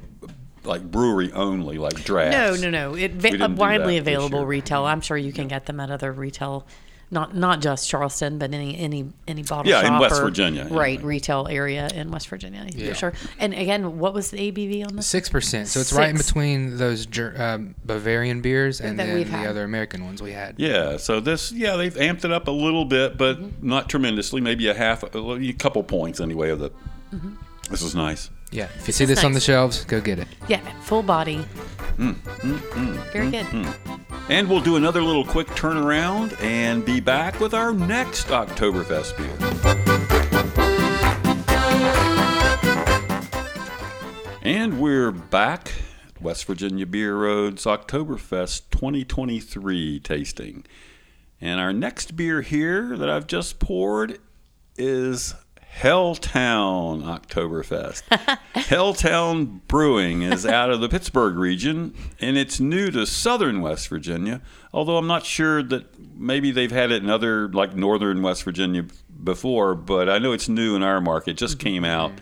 like 0.64 0.82
brewery 0.90 1.32
only, 1.32 1.78
like 1.78 2.02
draft. 2.04 2.32
No, 2.32 2.54
no, 2.54 2.70
no. 2.70 2.94
It 2.94 3.14
We 3.14 3.30
didn't 3.30 3.56
widely 3.56 3.96
available 3.98 4.46
retail. 4.46 4.84
I'm 4.84 5.00
sure 5.00 5.16
you 5.16 5.32
can 5.32 5.48
get 5.48 5.66
them 5.66 5.80
at 5.80 5.90
other 5.90 6.12
retail, 6.12 6.66
not 7.10 7.36
not 7.36 7.60
just 7.60 7.88
Charleston, 7.88 8.38
but 8.38 8.54
any 8.54 8.78
any 8.78 9.10
any 9.28 9.42
bottle 9.42 9.70
Yeah, 9.70 9.86
in 9.86 9.98
West 9.98 10.20
or- 10.20 10.24
Virginia, 10.24 10.66
right? 10.70 10.94
anyway. 10.98 11.02
Retail 11.04 11.46
area 11.50 11.88
in 11.94 12.10
West 12.10 12.28
Virginia, 12.28 12.64
Yeah. 12.74 12.88
for 12.90 12.94
sure. 12.94 13.12
And 13.38 13.52
again, 13.52 13.98
what 13.98 14.14
was 14.14 14.30
the 14.30 14.38
ABV 14.38 14.84
on 14.88 14.96
this? 14.96 15.06
Six 15.06 15.28
percent. 15.28 15.68
So 15.68 15.80
it's 15.80 15.92
right 15.92 16.10
in 16.10 16.16
between 16.16 16.76
those 16.78 17.04
Ger- 17.06 17.34
um, 17.36 17.74
Bavarian 17.84 18.40
beers 18.40 18.80
and 18.80 18.98
then 18.98 19.14
the 19.14 19.24
had. 19.24 19.46
other 19.48 19.64
American 19.64 20.04
ones 20.06 20.22
we 20.22 20.32
had. 20.32 20.54
Yeah, 20.58 20.96
so 20.96 21.20
this, 21.20 21.52
yeah, 21.52 21.76
they've 21.76 21.94
amped 21.94 22.24
it 22.24 22.30
up 22.32 22.46
a 22.48 22.52
little 22.52 22.84
bit, 22.86 23.18
but 23.18 23.38
Mm-hmm. 23.40 23.68
not 23.68 23.88
tremendously. 23.90 24.40
Maybe 24.40 24.68
a 24.68 24.74
half, 24.74 25.02
a 25.02 25.52
couple 25.58 25.82
points 25.82 26.20
anyway. 26.20 26.50
Of 26.50 26.60
the, 26.60 26.70
Mm-hmm. 27.12 27.34
this 27.70 27.82
is 27.82 27.94
nice. 27.94 28.30
Yeah. 28.52 28.68
If 28.76 28.86
you 28.86 28.92
see 28.92 29.04
is 29.04 29.10
this 29.10 29.24
on 29.24 29.32
the 29.32 29.40
shelves, 29.40 29.84
go 29.86 30.00
get 30.00 30.18
it. 30.18 30.28
Yeah, 30.46 30.60
full 30.82 31.02
body. 31.02 31.38
Mm, 31.96 32.14
mm, 32.14 32.58
mm, 32.58 32.58
mm 32.58 33.12
Very 33.12 33.30
good. 33.30 33.46
And 34.28 34.48
we'll 34.48 34.60
do 34.60 34.76
another 34.76 35.02
little 35.02 35.24
quick 35.24 35.46
turnaround 35.48 36.40
and 36.42 36.84
be 36.84 37.00
back 37.00 37.40
with 37.40 37.54
our 37.54 37.72
next 37.72 38.28
Oktoberfest 38.28 39.16
beer. 39.16 39.36
And 44.42 44.80
we're 44.80 45.12
back 45.12 45.72
West 46.20 46.44
Virginia 46.44 46.84
Beer 46.84 47.16
Road's 47.16 47.64
Oktoberfest 47.64 48.70
2023 48.70 49.98
tasting. 50.00 50.64
And 51.40 51.58
our 51.58 51.72
next 51.72 52.16
beer 52.16 52.42
here 52.42 52.96
that 52.98 53.08
I've 53.08 53.26
just 53.26 53.58
poured 53.58 54.18
is 54.76 55.34
Helltown 55.74 57.02
Oktoberfest. 57.02 58.02
Helltown 58.54 59.60
Brewing 59.66 60.22
is 60.22 60.46
out 60.46 60.70
of 60.70 60.80
the 60.80 60.88
Pittsburgh 60.88 61.36
region, 61.36 61.94
and 62.20 62.36
it's 62.36 62.60
new 62.60 62.90
to 62.90 63.06
southern 63.06 63.62
West 63.62 63.88
Virginia. 63.88 64.40
Although 64.72 64.96
I'm 64.96 65.06
not 65.06 65.24
sure 65.26 65.62
that 65.62 65.86
maybe 66.16 66.50
they've 66.50 66.70
had 66.70 66.92
it 66.92 67.02
in 67.02 67.10
other, 67.10 67.48
like 67.48 67.74
northern 67.74 68.22
West 68.22 68.44
Virginia 68.44 68.84
before, 69.24 69.74
but 69.74 70.08
I 70.08 70.18
know 70.18 70.32
it's 70.32 70.48
new 70.48 70.76
in 70.76 70.82
our 70.82 71.00
market. 71.00 71.32
It 71.32 71.36
just 71.38 71.58
came 71.58 71.84
out. 71.84 72.12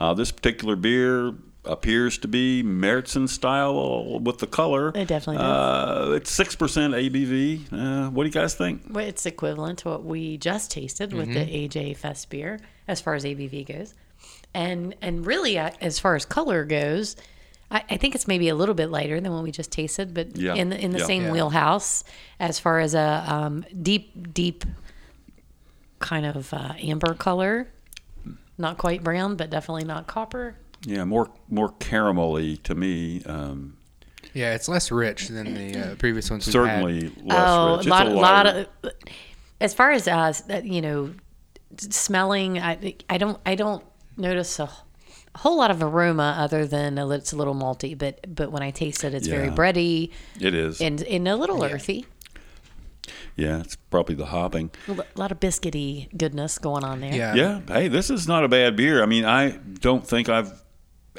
Uh, 0.00 0.12
this 0.14 0.30
particular 0.30 0.76
beer 0.76 1.32
appears 1.64 2.16
to 2.18 2.28
be 2.28 2.62
Märzen 2.62 3.28
style 3.28 4.20
with 4.20 4.38
the 4.38 4.46
color. 4.46 4.92
It 4.94 5.08
definitely 5.08 5.42
Uh, 5.42 6.10
it's 6.12 6.30
6% 6.36 6.94
ABV. 6.94 7.72
Uh, 7.72 8.10
what 8.10 8.22
do 8.22 8.28
you 8.28 8.32
guys 8.32 8.54
think? 8.54 8.82
Well, 8.90 9.04
it's 9.04 9.26
equivalent 9.26 9.80
to 9.80 9.88
what 9.88 10.04
we 10.04 10.38
just 10.38 10.70
tasted 10.70 11.12
with 11.12 11.32
the 11.32 11.40
AJ 11.40 11.96
Fest 11.96 12.30
beer 12.30 12.60
as 12.88 13.00
far 13.00 13.14
as 13.14 13.24
ABV 13.24 13.66
goes, 13.66 13.94
and 14.54 14.94
and 15.02 15.26
really 15.26 15.58
uh, 15.58 15.70
as 15.80 15.98
far 15.98 16.14
as 16.14 16.24
color 16.24 16.64
goes, 16.64 17.16
I, 17.70 17.82
I 17.90 17.96
think 17.96 18.14
it's 18.14 18.26
maybe 18.28 18.48
a 18.48 18.54
little 18.54 18.74
bit 18.74 18.90
lighter 18.90 19.20
than 19.20 19.32
what 19.32 19.42
we 19.42 19.50
just 19.50 19.70
tasted, 19.72 20.14
but 20.14 20.36
Yeah. 20.36 20.54
in 20.54 20.70
the 20.70 20.78
in 20.80 20.90
the 20.92 20.98
Yeah. 21.00 21.06
same 21.06 21.22
Yeah. 21.24 21.32
wheelhouse 21.32 22.04
as 22.40 22.58
far 22.58 22.80
as 22.80 22.94
a 22.94 23.24
um, 23.26 23.64
deep 23.82 24.32
deep 24.34 24.64
kind 25.98 26.26
of 26.26 26.52
uh, 26.52 26.74
amber 26.82 27.14
color. 27.14 27.68
Not 28.58 28.78
quite 28.78 29.02
brown, 29.04 29.36
but 29.36 29.50
definitely 29.50 29.84
not 29.84 30.06
copper. 30.06 30.56
Yeah, 30.82 31.04
more 31.04 31.30
more 31.50 31.70
caramelly 31.72 32.62
to 32.64 32.74
me. 32.74 33.22
Um, 33.24 33.76
Yeah, 34.34 34.54
it's 34.54 34.68
less 34.68 34.90
rich 34.90 35.28
than 35.28 35.54
the 35.54 35.78
uh, 35.92 35.94
previous 35.96 36.30
ones. 36.30 36.46
we've 36.46 36.52
certainly 36.52 37.04
had. 37.04 37.24
less 37.24 37.48
oh, 37.48 37.76
rich. 37.78 37.86
a 37.86 37.90
lot, 37.90 38.06
it's 38.06 38.14
a 38.14 38.18
lot 38.18 38.46
of. 38.46 38.66
As 39.60 39.74
far 39.74 39.90
as 39.90 40.06
uh, 40.08 40.32
you 40.64 40.80
know, 40.82 41.10
smelling, 41.78 42.58
I 42.58 42.94
I 43.08 43.18
don't 43.18 43.38
I 43.46 43.54
don't 43.54 43.84
notice 44.16 44.58
a 44.58 44.70
whole 45.36 45.58
lot 45.58 45.70
of 45.70 45.82
aroma 45.82 46.34
other 46.38 46.66
than 46.66 46.96
a, 46.98 47.08
it's 47.10 47.32
a 47.32 47.36
little 47.36 47.54
malty. 47.54 47.96
But 47.96 48.34
but 48.34 48.50
when 48.52 48.62
I 48.62 48.70
taste 48.70 49.04
it, 49.04 49.14
it's 49.14 49.26
very 49.26 49.48
bready 49.48 50.10
It 50.40 50.54
is. 50.54 50.80
and 50.80 51.02
and 51.02 51.28
a 51.28 51.36
little 51.36 51.62
earthy. 51.62 52.06
yeah, 53.36 53.60
it's 53.60 53.76
probably 53.76 54.14
the 54.14 54.26
hopping. 54.26 54.70
A 54.88 55.04
lot 55.16 55.30
of 55.32 55.38
biscuity 55.40 56.08
goodness 56.16 56.58
going 56.58 56.84
on 56.84 57.00
there. 57.00 57.14
Yeah. 57.14 57.34
Yeah. 57.34 57.60
Hey, 57.68 57.88
this 57.88 58.10
is 58.10 58.26
not 58.26 58.44
a 58.44 58.48
bad 58.48 58.76
beer. 58.76 59.02
I 59.02 59.06
mean, 59.06 59.24
I 59.24 59.50
don't 59.80 60.06
think 60.06 60.28
I've 60.28 60.62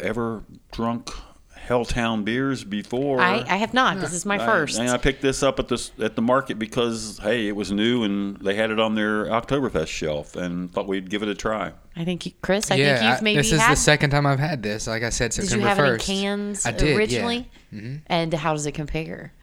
ever 0.02 0.44
drunk 0.72 1.10
Helltown 1.68 2.24
beers 2.24 2.64
before. 2.64 3.20
I, 3.22 3.44
I 3.48 3.58
have 3.58 3.74
not. 3.74 4.00
This 4.00 4.14
is 4.14 4.26
my 4.26 4.36
I- 4.42 4.46
first. 4.46 4.80
and 4.80 4.90
I 4.90 4.98
picked 4.98 5.22
this 5.22 5.44
up 5.44 5.60
at 5.60 5.68
this 5.68 5.92
at 6.00 6.16
the 6.16 6.22
market 6.22 6.58
because 6.58 7.20
hey, 7.22 7.48
it 7.48 7.56
was 7.56 7.72
new 7.72 8.04
and 8.04 8.38
they 8.38 8.56
had 8.56 8.72
it 8.72 8.80
on 8.80 8.96
their 8.96 9.26
Oktoberfest 9.26 9.88
shelf, 9.88 10.36
and 10.36 10.72
thought 10.72 10.88
we'd 10.88 11.10
give 11.10 11.24
it 11.24 11.30
a 11.30 11.36
try. 11.36 11.74
I 11.96 12.06
think 12.06 12.26
you, 12.26 12.32
Chris. 12.42 12.72
I 12.72 12.76
yeah, 12.76 12.98
think 12.98 13.10
you've 13.10 13.20
I- 13.20 13.24
maybe 13.24 13.38
this 13.38 13.52
is 13.52 13.60
had. 13.60 13.72
the 13.74 13.76
second 13.76 14.12
time 14.12 14.26
I've 14.26 14.40
had 14.40 14.64
this. 14.64 14.88
Like 14.88 15.04
I 15.04 15.10
said, 15.10 15.32
did 15.32 15.44
September 15.44 15.62
you 15.64 15.68
have 15.68 15.78
first. 15.78 16.08
it 16.10 16.12
cans 16.14 16.66
I 16.66 16.72
did, 16.72 16.98
originally? 16.98 17.50
Yeah. 17.72 17.80
hmm 17.82 17.96
And 18.08 18.34
how 18.34 18.54
does 18.54 18.66
it 18.66 18.74
compare? 18.74 19.34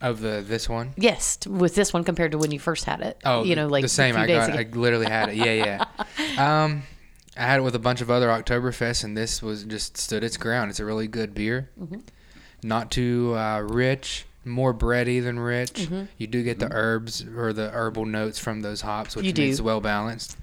Of 0.00 0.20
the 0.20 0.42
this 0.46 0.66
one. 0.66 0.94
Yes, 0.96 1.36
with 1.46 1.74
this 1.74 1.92
one 1.92 2.04
compared 2.04 2.32
to 2.32 2.38
when 2.38 2.52
you 2.52 2.58
first 2.58 2.86
had 2.86 3.02
it. 3.02 3.18
Oh, 3.22 3.44
you 3.44 3.54
know, 3.54 3.66
like 3.66 3.82
the 3.82 3.88
same. 3.88 4.16
A 4.16 4.20
I 4.20 4.26
days 4.26 4.46
got. 4.46 4.58
I 4.58 4.62
literally 4.72 5.04
had 5.04 5.28
it. 5.28 5.34
Yeah, 5.34 5.84
yeah. 6.38 6.62
um, 6.64 6.84
I 7.36 7.42
had 7.42 7.60
it 7.60 7.62
with 7.62 7.74
a 7.74 7.78
bunch 7.80 8.00
of 8.00 8.10
other 8.10 8.28
Oktoberfests, 8.28 9.04
and 9.04 9.16
this 9.16 9.42
was 9.42 9.64
just 9.64 9.96
stood 9.96 10.24
its 10.24 10.36
ground. 10.36 10.70
It's 10.70 10.80
a 10.80 10.84
really 10.84 11.06
good 11.08 11.34
beer. 11.34 11.70
Mm-hmm. 11.80 12.00
Not 12.62 12.90
too 12.90 13.34
uh, 13.36 13.60
rich, 13.60 14.26
more 14.44 14.74
bready 14.74 15.22
than 15.22 15.38
rich. 15.38 15.72
Mm-hmm. 15.74 16.04
You 16.18 16.26
do 16.26 16.42
get 16.42 16.58
the 16.58 16.68
herbs 16.70 17.24
or 17.36 17.52
the 17.52 17.70
herbal 17.70 18.06
notes 18.06 18.38
from 18.38 18.60
those 18.62 18.80
hops, 18.82 19.16
which 19.16 19.24
You 19.26 19.32
do. 19.32 19.42
makes 19.46 19.58
it 19.60 19.62
well 19.62 19.80
balanced. 19.80 20.36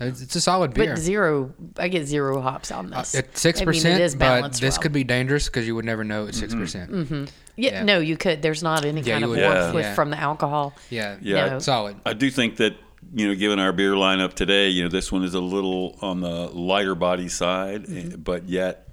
It's, 0.00 0.22
it's 0.22 0.34
a 0.34 0.40
solid 0.40 0.72
beer. 0.72 0.94
But 0.94 0.98
zero, 0.98 1.52
I 1.76 1.88
get 1.88 2.06
zero 2.06 2.40
hops 2.40 2.72
on 2.72 2.92
Uh, 2.92 3.00
this. 3.00 3.14
It's 3.14 3.40
six 3.40 3.60
I 3.60 3.64
mean, 3.66 3.68
it 3.68 3.72
percent, 3.74 4.12
but 4.14 4.18
balanced 4.18 4.60
this 4.62 4.76
well. 4.78 4.82
could 4.82 4.92
be 4.92 5.04
dangerous 5.04 5.46
because 5.46 5.66
you 5.66 5.74
would 5.74 5.84
never 5.84 6.04
know 6.04 6.24
it's 6.26 6.38
6 6.38 6.54
percent. 6.54 6.90
Mm-hmm. 6.90 7.02
percent. 7.24 7.32
Yeah, 7.56 7.70
yeah. 7.72 7.82
no, 7.82 7.98
you 7.98 8.16
could. 8.16 8.40
There's 8.40 8.62
not 8.62 8.86
any 8.86 9.02
Yeah, 9.02 9.20
kind 9.20 9.24
of 9.24 9.30
warmth 9.30 9.74
Yeah. 9.74 9.94
from 9.94 10.08
the 10.08 10.18
alcohol. 10.18 10.74
Yeah, 10.88 11.16
Yeah, 11.20 11.50
No. 11.50 11.58
solid. 11.58 11.96
I 12.06 12.14
do 12.14 12.30
think 12.30 12.56
that 12.56 12.76
you 13.14 13.28
know, 13.28 13.34
given 13.34 13.58
our 13.58 13.72
beer 13.72 13.92
lineup 13.92 14.34
today, 14.34 14.68
you 14.68 14.82
know, 14.84 14.88
this 14.88 15.10
one 15.10 15.24
is 15.24 15.34
a 15.34 15.40
little 15.40 15.98
on 16.00 16.20
the 16.20 16.48
lighter 16.48 16.94
body 16.94 17.28
side, 17.28 17.86
eh, 17.88 18.16
but 18.16 18.48
yet 18.48 18.86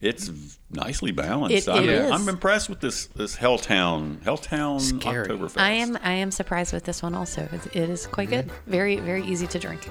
it's 0.00 0.30
nicely 0.70 1.12
balanced. 1.12 1.68
Mm-hmm. 1.68 1.78
It- 1.78 1.82
I'm, 1.82 1.88
it 1.88 1.90
is. 2.06 2.10
I'm 2.10 2.28
impressed 2.28 2.68
with 2.68 2.80
this 2.80 3.06
this 3.06 3.36
Helltown 3.36 4.18
Helltown 4.22 4.80
Scary. 4.80 5.28
Oktoberfest. 5.28 5.58
I 5.60 5.70
am, 5.72 5.98
I 6.02 6.12
am 6.12 6.30
surprised 6.30 6.72
with 6.72 6.84
this 6.84 7.02
one 7.02 7.14
also. 7.14 7.42
It, 7.52 7.66
it 7.76 7.90
is 7.90 8.06
quite 8.06 8.28
Mm-hmm. 8.30 8.48
good. 8.48 8.56
Very, 8.66 8.96
very 8.96 9.24
easy 9.24 9.46
to 9.48 9.58
drink. 9.58 9.88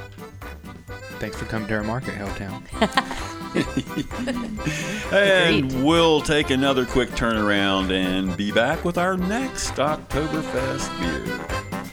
Thanks 1.19 1.37
for 1.37 1.45
coming 1.45 1.67
to 1.67 1.75
our 1.75 1.83
market, 1.83 2.15
Helltown. 2.15 2.63
And 5.11 5.65
Agreed. 5.71 5.83
we'll 5.83 6.21
take 6.21 6.49
another 6.51 6.85
quick 6.85 7.09
turnaround 7.09 7.89
and 7.91 8.37
be 8.37 8.51
back 8.51 8.85
with 8.85 8.97
our 8.99 9.17
next 9.17 9.71
Oktoberfest 9.71 10.99
beer. 10.99 11.88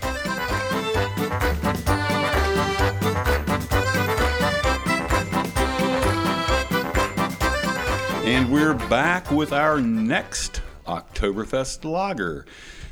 And 8.27 8.51
we're 8.51 8.75
back 8.75 9.31
with 9.31 9.53
our 9.53 9.81
next 9.81 10.61
Oktoberfest 10.87 11.85
lager. 11.85 12.45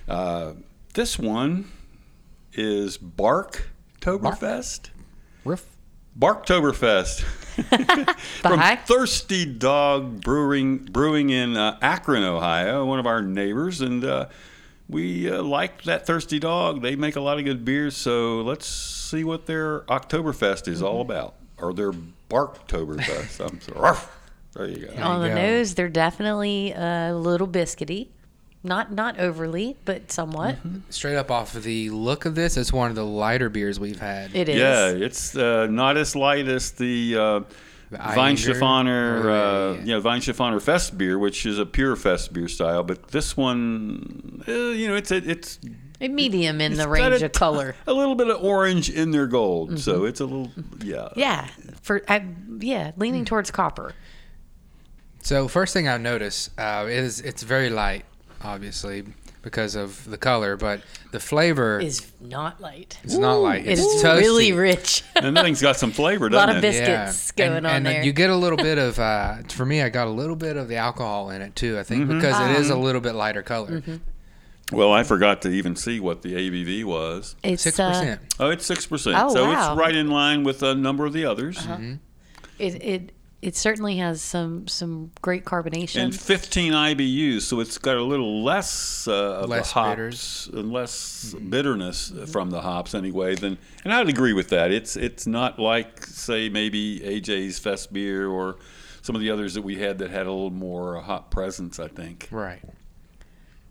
Uh, 0.08 0.52
this 0.94 1.18
one 1.18 1.70
is 2.52 2.96
Barktoberfest. 2.98 4.90
Roof. 5.44 5.66
Barktoberfest. 6.16 7.20
From. 8.42 8.60
Thirsty 8.86 9.44
Dog 9.44 10.20
Brewing 10.22 10.78
Brewing 10.78 11.30
in 11.30 11.56
uh, 11.56 11.78
Akron, 11.82 12.22
Ohio, 12.22 12.84
one 12.84 13.00
of 13.00 13.06
our 13.06 13.20
neighbors, 13.20 13.80
and 13.80 14.04
uh, 14.04 14.28
we 14.88 15.28
uh, 15.28 15.42
like 15.42 15.82
that 15.82 16.06
Thirsty 16.06 16.38
Dog. 16.38 16.80
They 16.82 16.94
make 16.94 17.16
a 17.16 17.20
lot 17.20 17.38
of 17.38 17.44
good 17.44 17.64
beers, 17.64 17.96
so 17.96 18.40
let's 18.42 18.66
see 18.68 19.24
what 19.24 19.46
their 19.46 19.80
Oktoberfest 19.80 20.68
is 20.68 20.78
Mm-hmm. 20.78 20.86
all 20.86 21.00
about, 21.00 21.34
or 21.58 21.74
their 21.74 21.92
Barktoberfest. 22.30 23.44
I'm 23.44 23.60
sorry. 23.60 23.96
Ruff. 24.56 24.68
There 24.68 24.78
you 24.78 24.86
go. 24.86 25.02
On 25.02 25.20
the 25.22 25.28
go. 25.28 25.34
nose, 25.34 25.74
they're 25.74 25.88
definitely 25.88 26.72
a 26.72 27.12
little 27.14 27.48
biscuity. 27.48 28.08
Not 28.66 28.90
not 28.92 29.18
overly, 29.20 29.76
but 29.84 30.10
somewhat. 30.10 30.56
Mm-hmm. 30.56 30.78
Straight 30.88 31.16
up 31.16 31.30
off 31.30 31.54
of 31.54 31.64
the 31.64 31.90
look 31.90 32.24
of 32.24 32.34
this, 32.34 32.56
it's 32.56 32.72
one 32.72 32.88
of 32.88 32.96
the 32.96 33.04
lighter 33.04 33.50
beers 33.50 33.78
we've 33.78 34.00
had. 34.00 34.34
It 34.34 34.48
is. 34.48 34.56
Yeah, 34.56 34.88
it's 34.88 35.36
uh, 35.36 35.66
not 35.66 35.98
as 35.98 36.16
light 36.16 36.48
as 36.48 36.70
the, 36.70 37.14
uh, 37.14 37.40
The 37.90 37.98
Weinstefano, 37.98 38.84
Ayinger, 38.86 39.24
uh, 39.24 39.28
or 39.28 39.76
the- 39.76 39.82
yeah, 39.86 39.96
Weinstefano 39.96 40.62
Fest 40.62 40.96
beer, 40.96 41.18
which 41.18 41.44
is 41.44 41.58
a 41.58 41.66
pure 41.66 41.94
Fest 41.94 42.32
beer 42.32 42.48
style. 42.48 42.82
But 42.82 43.08
this 43.08 43.36
one, 43.36 44.42
uh, 44.48 44.50
you 44.52 44.88
know, 44.88 44.96
it's 44.96 45.10
a, 45.10 45.16
it's 45.16 45.58
A 46.00 46.08
medium 46.08 46.62
in 46.62 46.72
it's 46.72 46.80
the 46.82 46.88
range 46.88 47.20
of 47.20 47.32
color. 47.32 47.76
a 47.86 47.92
little 47.92 48.14
bit 48.14 48.28
of 48.30 48.42
orange 48.42 48.88
in 48.88 49.10
their 49.10 49.26
gold, 49.26 49.78
so 49.78 50.06
it's 50.06 50.20
a 50.20 50.24
little, 50.24 50.50
yeah, 50.82 51.08
Yeah, 51.16 51.48
for 51.82 52.00
I, 52.08 52.24
yeah, 52.60 52.92
leaning 52.96 53.20
Hmm. 53.24 53.26
towards 53.26 53.50
copper. 53.50 53.92
So 55.24 55.48
first 55.48 55.72
thing 55.72 55.88
I 55.88 55.96
notice 55.96 56.50
uh, 56.58 56.86
is 56.88 57.20
it's 57.20 57.42
very 57.42 57.70
light, 57.70 58.04
obviously 58.42 59.04
because 59.42 59.74
of 59.74 60.08
the 60.08 60.16
color, 60.16 60.56
but 60.56 60.80
the 61.12 61.20
flavor 61.20 61.78
Is 61.80 62.10
not 62.20 62.60
light. 62.62 62.98
is 63.04 63.18
not 63.18 63.34
light. 63.36 63.66
It 63.66 63.72
It's 63.72 63.80
is 63.82 64.02
toasty. 64.02 64.18
really 64.20 64.52
rich. 64.52 65.02
and 65.16 65.36
that 65.36 65.44
thing's 65.44 65.60
got 65.60 65.76
some 65.76 65.90
flavor, 66.00 66.28
doesn't 66.30 66.48
it? 66.48 66.52
A 66.52 66.54
lot 66.56 66.62
doesn't 66.62 66.82
of 66.84 66.88
it? 66.88 66.92
biscuits 67.06 67.32
going 67.32 67.52
and, 67.52 67.66
on 67.66 67.72
and 67.76 67.86
there. 67.86 68.02
you 68.04 68.12
get 68.12 68.30
a 68.30 68.36
little 68.36 68.56
bit 68.56 68.78
of 68.78 68.98
uh, 68.98 69.36
for 69.50 69.66
me. 69.66 69.82
I 69.82 69.88
got 69.90 70.06
a 70.06 70.10
little 70.10 70.36
bit 70.36 70.56
of 70.56 70.68
the 70.68 70.76
alcohol 70.76 71.30
in 71.30 71.42
it 71.42 71.54
too. 71.56 71.78
I 71.78 71.82
think 71.82 72.04
Mm-hmm. 72.04 72.18
because 72.20 72.40
it 72.40 72.58
is 72.60 72.70
Um, 72.70 72.78
a 72.78 72.82
little 72.82 73.00
bit 73.02 73.14
lighter 73.14 73.42
color. 73.42 73.82
Well, 74.72 74.92
I 74.92 75.02
forgot 75.04 75.42
to 75.42 75.50
even 75.50 75.76
see 75.76 76.00
what 76.00 76.22
the 76.22 76.34
ABV 76.34 76.84
was. 76.84 77.36
it's 77.42 77.62
Six 77.62 77.78
uh, 77.78 77.88
percent. 77.90 78.20
Oh, 78.40 78.48
it's 78.50 78.64
six 78.64 78.86
percent, 78.86 79.16
Oh, 79.18 79.28
so 79.32 79.44
wow. 79.44 79.52
Uh-huh. 79.52 79.72
it's 79.72 79.78
right 79.78 79.94
in 79.94 80.08
line 80.08 80.42
with 80.44 80.62
a 80.62 80.74
number 80.74 81.04
of 81.06 81.12
the 81.12 81.24
others. 81.26 81.66
it, 82.58 82.74
it 82.82 83.12
it 83.44 83.54
certainly 83.56 83.96
has 83.98 84.22
some 84.22 84.66
some 84.66 85.10
great 85.22 85.44
carbonation. 85.44 86.02
and 86.02 86.14
15 86.18 86.72
IBUs, 86.72 87.42
so 87.42 87.60
it's 87.60 87.78
got 87.78 87.96
a 87.96 88.02
little 88.02 88.42
less 88.42 89.06
uh, 89.06 89.12
of 89.42 89.50
Less 89.50 89.68
the 89.68 89.74
hops 89.74 89.90
bitters. 89.90 90.50
and 90.52 90.72
less 90.72 91.34
bitterness 91.34 92.12
from 92.32 92.50
the 92.50 92.60
hops 92.62 92.94
anyway. 92.94 93.34
Than, 93.34 93.58
and 93.84 93.92
I'd 93.92 94.08
agree 94.08 94.32
with 94.32 94.48
that. 94.48 94.70
It's 94.72 94.96
it's 94.96 95.26
not 95.26 95.58
like 95.58 96.06
say 96.06 96.48
maybe 96.48 97.00
AJ's 97.00 97.58
Fest 97.58 97.92
beer 97.92 98.28
or 98.28 98.56
some 99.02 99.14
of 99.14 99.20
the 99.20 99.30
others 99.30 99.54
that 99.54 99.62
we 99.62 99.76
had 99.76 99.98
that 99.98 100.10
had 100.10 100.26
a 100.26 100.32
little 100.32 100.50
more 100.50 100.96
uh, 100.96 101.02
hop 101.02 101.30
presence. 101.30 101.78
I 101.78 101.88
think. 101.88 102.28
Right. 102.30 102.62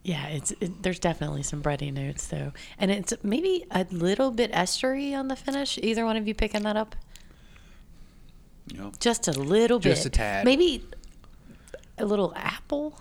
yeah, 0.04 0.28
it's 0.28 0.52
it, 0.60 0.84
there's 0.84 1.00
definitely 1.00 1.44
some 1.44 1.64
bready 1.64 1.92
notes 1.92 2.28
though, 2.28 2.52
and 2.78 2.92
it's 2.92 3.14
maybe 3.24 3.66
a 3.72 3.86
little 3.90 4.32
bit 4.32 4.52
estery 4.52 5.18
on 5.18 5.30
the 5.30 5.36
finish. 5.36 5.80
Either 5.82 6.06
one 6.06 6.18
of 6.18 6.28
you 6.28 6.34
picking 6.36 6.62
that 6.64 6.78
up? 6.78 6.96
You 8.72 8.78
know, 8.78 8.92
Just 9.00 9.28
a 9.28 9.32
little 9.34 9.80
bit. 9.80 9.90
Just 9.90 10.06
a 10.06 10.10
tad. 10.10 10.46
Maybe 10.46 10.84
a 11.98 12.06
little 12.06 12.34
apple. 12.36 12.98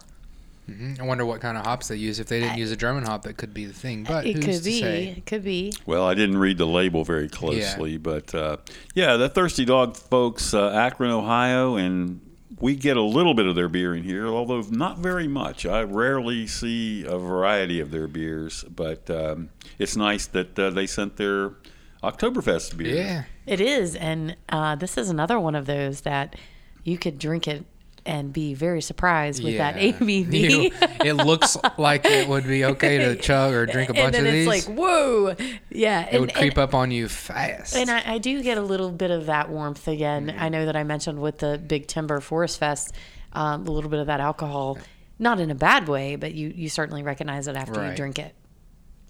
hmm 0.66 0.94
I 1.00 1.04
wonder 1.04 1.24
what 1.24 1.40
kind 1.40 1.56
of 1.56 1.64
hops 1.64 1.88
they 1.88 1.96
use. 1.96 2.18
If 2.20 2.26
they 2.28 2.40
didn't 2.40 2.58
use 2.58 2.70
a 2.72 2.76
German 2.76 3.04
hop, 3.04 3.22
that 3.22 3.36
could 3.36 3.54
be 3.54 3.64
the 3.64 3.72
thing. 3.72 4.04
But 4.04 4.26
it 4.26 4.36
who's 4.36 4.44
could 4.44 4.54
to 4.58 4.64
be. 4.64 4.80
say? 4.80 5.14
It 5.16 5.26
could 5.26 5.44
be. 5.44 5.72
well, 5.86 6.04
I 6.04 6.14
didn't 6.14 6.38
read 6.38 6.58
the 6.58 6.66
label 6.66 7.04
very 7.04 7.28
closely, 7.28 7.96
but 7.96 8.34
uh, 8.34 8.56
yeah, 8.94 9.16
the 9.16 9.28
Thirsty 9.28 9.64
Dog 9.64 9.96
folks, 9.96 10.52
uh, 10.54 10.70
Akron, 10.70 11.10
Ohio, 11.10 11.76
and 11.76 12.20
we 12.60 12.76
get 12.76 12.96
a 12.96 13.02
little 13.02 13.34
bit 13.34 13.46
of 13.46 13.54
their 13.56 13.68
beer 13.68 13.94
in 13.94 14.04
here, 14.04 14.26
although 14.28 14.60
not 14.70 14.98
very 14.98 15.26
much. 15.26 15.66
I 15.66 15.82
rarely 15.82 16.46
see 16.46 17.04
a 17.04 17.18
variety 17.18 17.80
of 17.80 17.90
their 17.90 18.06
beers, 18.06 18.64
but 18.64 19.08
um, 19.10 19.48
it's 19.78 19.96
nice 19.96 20.26
that 20.28 20.56
uh, 20.58 20.70
they 20.70 20.86
sent 20.86 21.16
their 21.16 21.54
Oktoberfest 22.02 22.76
beer. 22.76 22.96
Yeah. 22.96 23.24
It 23.46 23.60
is, 23.60 23.94
and 23.96 24.36
uh, 24.48 24.76
this 24.76 24.96
is 24.98 25.10
another 25.10 25.38
one 25.38 25.54
of 25.54 25.66
those 25.66 26.02
that 26.02 26.36
you 26.84 26.98
could 26.98 27.18
drink 27.18 27.46
it 27.46 27.64
and 28.04 28.32
be 28.32 28.54
very 28.54 28.82
surprised 28.82 29.44
with 29.44 29.56
that 29.58 29.76
ABV. 29.76 30.32
You- 30.32 30.70
it 31.04 31.14
looks 31.14 31.56
like 31.78 32.04
it 32.04 32.28
would 32.28 32.46
be 32.46 32.64
okay 32.64 32.98
to 32.98 33.16
chug 33.20 33.52
or 33.54 33.66
drink 33.66 33.90
a 33.90 33.92
bunch 33.94 34.06
and 34.06 34.14
then 34.14 34.26
of 34.26 34.32
these. 34.32 34.48
it's 34.48 34.68
like, 34.68 34.76
whoa, 34.76 35.36
yeah. 35.70 36.08
it 36.10 36.20
would 36.20 36.34
creep 36.34 36.58
up 36.58 36.74
on 36.74 36.90
you 36.90 37.08
fast. 37.08 37.76
And 37.76 37.90
I, 37.90 38.14
I 38.14 38.18
do 38.18 38.42
get 38.42 38.58
a 38.58 38.62
little 38.62 38.90
bit 38.90 39.10
of 39.12 39.26
that 39.26 39.48
warmth 39.50 39.86
again. 39.86 40.26
Mm-hmm. 40.26 40.42
I 40.42 40.48
know 40.48 40.66
that 40.66 40.74
I 40.74 40.82
mentioned 40.82 41.20
with 41.20 41.38
the 41.38 41.58
Big 41.58 41.86
Timber 41.86 42.20
Forest 42.20 42.58
Fest, 42.58 42.92
um, 43.32 43.66
a 43.66 43.70
little 43.70 43.90
bit 43.90 44.00
of 44.00 44.06
that 44.08 44.20
alcohol, 44.20 44.78
not 45.18 45.38
in 45.38 45.50
a 45.50 45.54
bad 45.54 45.86
way, 45.86 46.16
but 46.16 46.34
you 46.34 46.52
you 46.54 46.68
certainly 46.68 47.04
recognize 47.04 47.46
it 47.46 47.54
after 47.54 47.88
you 47.88 47.94
drink 47.94 48.18
it. 48.18 48.34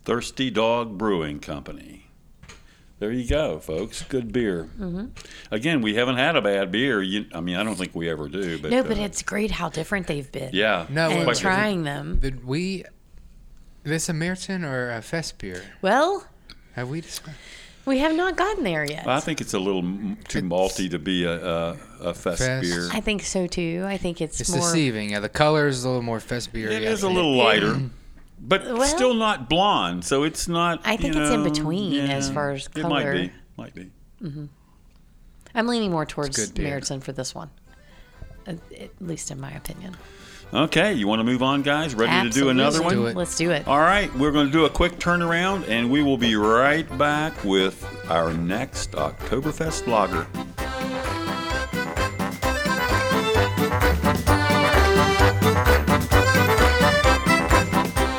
Thirsty 0.05 0.51
Dog 0.51 0.99
Brewing 0.99 1.41
Company. 1.41 2.11
There 3.03 3.11
you 3.11 3.29
go, 3.29 3.59
folks. 3.59 4.03
Good 4.03 4.33
beer. 4.33 4.69
Mm-hmm. 4.79 5.07
Again, 5.51 5.83
we 5.83 5.97
haven't 5.97 6.19
had 6.19 6.37
a 6.37 6.41
bad 6.41 6.71
beer. 6.71 7.03
You, 7.03 7.27
I 7.35 7.41
mean, 7.41 7.57
I 7.57 7.65
don't 7.65 7.75
think 7.75 7.97
we 7.97 8.09
ever 8.09 8.29
do. 8.29 8.61
But 8.61 8.71
No, 8.71 8.85
but 8.85 8.97
uh, 8.97 9.01
it's 9.03 9.23
great 9.23 9.51
how 9.51 9.71
different 9.71 10.07
they've 10.07 10.31
been. 10.31 10.51
yeah. 10.53 10.87
No, 10.89 11.11
and 11.11 11.25
Quite 11.25 11.37
trying 11.39 11.83
them. 11.83 12.21
Did 12.21 12.45
we? 12.47 12.85
This 13.83 14.09
a 14.09 14.13
Märzen 14.13 14.63
or 14.65 14.93
a 14.93 15.03
Fest 15.03 15.39
beer? 15.39 15.65
Well, 15.83 16.29
Have 16.77 16.91
we 16.91 17.01
decided? 17.01 17.35
we 17.87 17.99
have 17.99 18.15
not 18.15 18.37
gotten 18.37 18.63
there 18.63 18.85
yet. 18.89 19.09
I 19.09 19.19
think 19.19 19.41
it's 19.41 19.55
a 19.55 19.59
little 19.59 19.81
m- 19.83 20.17
too 20.29 20.43
malty 20.43 20.89
to 20.93 21.01
be 21.01 21.25
a, 21.25 21.45
a, 21.45 21.77
a 22.03 22.15
fest, 22.15 22.39
Fest. 22.39 22.63
beer. 22.63 22.89
I 22.93 23.01
think 23.01 23.25
so 23.25 23.49
too. 23.49 23.83
I 23.85 23.97
think 23.97 24.21
it's, 24.21 24.41
It's 24.41 24.51
more. 24.51 24.61
deceiving. 24.61 25.11
Yeah, 25.11 25.19
the 25.19 25.29
color 25.29 25.67
is 25.67 25.83
a 25.83 25.89
little 25.89 26.03
more 26.03 26.21
Fest 26.21 26.53
beer. 26.53 26.71
It 26.71 26.85
yeah. 26.85 26.91
is 26.91 27.03
a 27.03 27.09
little 27.09 27.35
lighter, 27.35 27.81
but 28.43 28.65
Well- 28.65 28.83
still 28.83 29.15
not 29.15 29.49
blonde. 29.49 30.05
So 30.05 30.25
it's 30.25 30.49
not. 30.49 30.81
I 30.85 30.97
think 30.97 31.17
it's 31.17 31.31
in 31.31 31.45
between 31.45 31.93
yeah, 31.93 32.03
as 32.15 32.31
far 32.31 32.51
as 32.51 32.69
color. 32.69 33.13
It 33.13 33.17
might 33.17 33.23
be. 33.23 33.33
Might 33.57 33.75
be. 33.75 33.91
Mm-hmm. 34.23 34.47
I'm 35.55 35.67
leaning 35.67 35.91
more 35.91 36.07
towards. 36.07 36.53
Märzen 36.53 37.03
for 37.03 37.13
this 37.13 37.35
one, 37.35 37.51
at, 38.47 38.59
least 39.01 39.31
in 39.31 39.41
my 39.41 39.51
opinion. 39.53 39.97
Okay, 40.55 40.93
you 40.93 41.09
want 41.09 41.21
to 41.21 41.25
move 41.25 41.43
on, 41.43 41.63
guys? 41.63 41.95
Ready 41.95 42.13
to 42.13 42.35
do 42.35 42.51
Absolutely. 42.51 42.51
another 42.51 42.83
one? 42.83 42.95
do 42.95 43.07
it. 43.07 43.17
Let's 43.17 43.37
do 43.37 43.51
it. 43.53 43.67
All 43.67 43.79
right, 43.79 44.15
we're 44.17 44.33
going 44.33 44.47
to 44.47 44.53
do 44.53 44.67
a 44.67 44.71
quick 44.71 44.99
turnaround, 44.99 45.67
and 45.69 45.91
we 45.91 46.03
will 46.03 46.19
be 46.19 46.37
right 46.37 46.87
back 46.99 47.43
with 47.43 47.87
our 48.11 48.35
next 48.35 48.93
Oktoberfest 48.93 49.87
lager. 49.87 50.27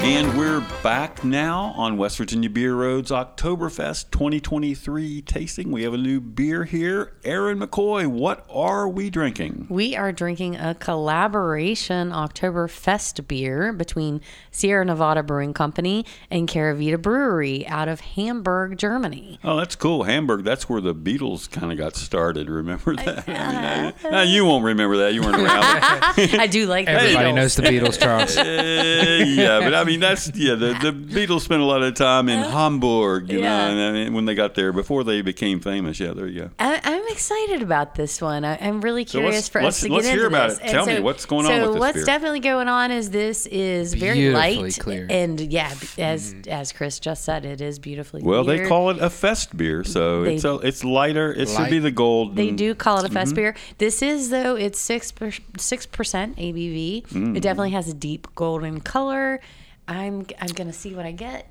And 0.03 0.37
we're 0.37 0.59
back 0.83 1.23
now 1.23 1.73
on 1.77 1.95
West 1.97 2.17
Virginia 2.17 2.49
Beer 2.49 2.75
Road's 2.75 3.09
Oktoberfest 3.09 4.11
2023 4.11 5.21
tasting. 5.21 5.71
We 5.71 5.83
have 5.83 5.93
a 5.93 5.97
new 5.97 6.19
beer 6.19 6.65
here. 6.65 7.13
Erin 7.23 7.57
McCoy, 7.59 8.05
what 8.05 8.45
are 8.49 8.89
we 8.89 9.09
drinking? 9.09 9.67
We 9.69 9.95
are 9.95 10.11
drinking 10.11 10.57
a 10.57 10.75
collaboration 10.75 12.11
Oktoberfest 12.11 13.25
beer 13.29 13.71
between 13.71 14.19
Sierra 14.51 14.83
Nevada 14.83 15.23
Brewing 15.23 15.53
Company 15.53 16.05
and 16.29 16.49
Kehrwieder 16.49 17.01
Brewery 17.01 17.65
out 17.67 17.87
of 17.87 18.01
Hamburg, 18.01 18.77
Germany. 18.77 19.39
Oh, 19.41 19.55
that's 19.55 19.75
cool. 19.77 20.03
Hamburg, 20.03 20.43
that's 20.43 20.67
where 20.67 20.81
the 20.81 20.93
Beatles 20.93 21.49
kind 21.49 21.71
of 21.71 21.77
got 21.77 21.95
started. 21.95 22.49
Remember 22.49 22.93
that? 22.97 23.23
I 23.29 23.31
mean, 23.31 23.93
I- 24.13 24.19
uh, 24.19 24.23
you 24.23 24.43
won't 24.45 24.65
remember 24.65 24.97
that. 24.97 25.13
You 25.13 25.21
weren't 25.21 25.37
around. 25.37 25.47
I 26.41 26.47
do 26.47 26.65
like 26.65 26.87
the 26.87 26.91
Everybody 26.91 27.29
Beatles. 27.29 27.35
knows 27.35 27.55
the 27.55 27.61
Beatles, 27.63 27.99
Charles. 27.99 28.37
Uh, 28.37 28.43
yeah, 29.25 29.59
but 29.61 29.73
I 29.73 29.83
mean, 29.85 29.92
that's, 30.01 30.32
yeah, 30.36 30.56
the, 30.56 30.67
the 30.82 30.91
Beatles 30.91 31.41
spent 31.41 31.62
a 31.62 31.65
lot 31.65 31.82
of 31.84 31.93
time 31.95 32.29
in 32.29 32.39
Hamburg, 32.39 33.29
you 33.32 33.39
Yeah. 33.39 33.67
know, 33.67 33.71
and 33.71 33.79
I 33.79 33.91
mean, 34.03 34.13
when 34.13 34.25
they 34.25 34.36
got 34.36 34.56
there, 34.56 34.71
before 34.73 35.03
they 35.03 35.21
became 35.21 35.60
famous. 35.60 35.99
Yeah, 35.99 36.12
there 36.13 36.27
you 36.27 36.41
go. 36.43 36.49
I, 36.60 36.79
I'm 36.84 37.08
excited 37.10 37.62
about 37.62 37.95
this 37.95 38.21
one. 38.21 38.45
I, 38.45 38.58
I'm 38.62 38.82
really 38.82 39.06
So 39.06 39.19
let's- 39.19 39.23
curious 39.25 39.49
for 39.49 39.62
let's- 39.63 39.77
us 39.84 39.88
to 39.88 39.93
let's 39.93 40.06
get 40.08 40.13
hear 40.15 40.25
into 40.25 40.36
about 40.38 40.49
this. 40.49 40.60
it. 40.60 40.67
Tell 40.71 40.86
me, 40.86 40.99
what's 40.99 41.25
going 41.25 41.45
on 41.45 41.51
so 41.51 41.60
with 41.65 41.73
this 41.73 41.79
what's 41.79 41.95
beer? 41.97 42.06
definitely 42.06 42.39
going 42.39 42.67
on 42.67 42.91
is 42.91 43.10
this 43.10 43.45
is 43.47 43.93
very 43.93 44.29
light 44.32 44.77
clear. 44.79 45.08
and 45.10 45.39
yeah, 45.39 45.73
as 45.97 46.36
as 46.47 46.71
Chris 46.71 46.99
just 46.99 47.23
said, 47.23 47.45
it 47.45 47.62
is 47.62 47.79
beautifully. 47.79 48.21
Mm-hmm. 48.21 48.29
Well, 48.29 48.43
they 48.43 48.67
call 48.67 48.89
it 48.89 48.99
a 48.99 49.10
fest 49.10 49.56
beer, 49.58 49.84
so 49.84 50.23
They- 50.23 50.36
it's 50.36 50.43
a, 50.45 50.56
it's 50.60 50.84
lighter. 50.84 51.34
It 51.34 51.49
should 51.49 51.69
be 51.69 51.79
the 51.79 51.91
gold. 51.91 52.36
They 52.36 52.51
do 52.51 52.75
call 52.75 52.97
it 52.99 53.06
a 53.06 53.08
Mm-hmm. 53.08 53.13
fest 53.13 53.36
beer. 53.36 53.56
This 53.77 54.01
is 54.01 54.29
though 54.29 54.56
it's 54.56 54.79
six 54.79 55.13
six 55.58 55.86
percent 55.86 56.38
ABV. 56.38 57.08
Mm. 57.08 57.38
It 57.38 57.41
definitely 57.41 57.71
has 57.71 57.88
a 57.88 57.93
deep 57.93 58.27
golden 58.36 58.79
color. 58.79 59.39
I'm 59.88 60.26
I'm 60.39 60.48
gonna 60.54 60.74
see 60.74 60.93
what 60.96 61.06
I 61.06 61.12
get. 61.12 61.48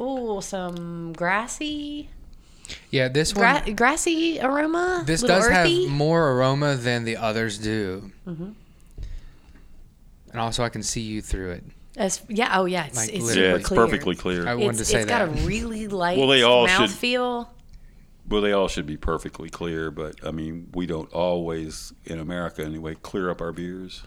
Oh, 0.00 0.38
some 0.40 1.12
grassy, 1.14 2.08
Yeah, 2.90 3.08
this 3.08 3.34
one. 3.34 3.74
grassy 3.74 4.38
aroma. 4.40 5.02
This 5.04 5.22
does 5.22 5.46
earthy. 5.48 5.84
have 5.86 5.92
more 5.92 6.30
aroma 6.32 6.76
than 6.76 7.02
the 7.04 7.16
others 7.16 7.58
do. 7.58 8.12
Mm-hmm. 8.26 8.50
And 10.30 10.40
also, 10.40 10.62
I 10.62 10.68
can 10.68 10.82
see 10.84 11.00
you 11.00 11.20
through 11.20 11.50
it. 11.52 11.64
As, 11.96 12.22
yeah. 12.28 12.56
Oh, 12.56 12.66
yeah. 12.66 12.86
It's, 12.86 12.96
Like 12.96 13.12
it's 13.12 13.28
super 13.28 13.40
Yeah, 13.40 13.54
it's 13.56 13.66
clear. 13.66 13.80
perfectly 13.84 14.14
clear. 14.14 14.46
I 14.46 14.54
wanted 14.54 14.68
It's, 14.70 14.78
to 14.78 14.84
say 14.84 15.00
it's 15.00 15.08
that. 15.10 15.22
It's 15.28 15.34
got 15.36 15.44
a 15.44 15.48
really 15.48 15.88
light 15.88 16.16
Well, 16.18 16.28
they 16.28 16.42
all 16.42 16.68
should- 16.68 16.90
mouthfeel. 16.90 17.48
Well, 18.28 18.42
they 18.42 18.52
all 18.52 18.68
should 18.68 18.86
be 18.86 18.98
perfectly 18.98 19.48
clear, 19.48 19.90
but 19.90 20.14
I 20.24 20.30
mean, 20.30 20.68
we 20.74 20.86
don't 20.86 21.10
always, 21.12 21.92
in 22.04 22.20
America 22.20 22.62
anyway, 22.62 22.94
clear 22.94 23.30
up 23.30 23.40
our 23.40 23.52
beers. 23.52 24.02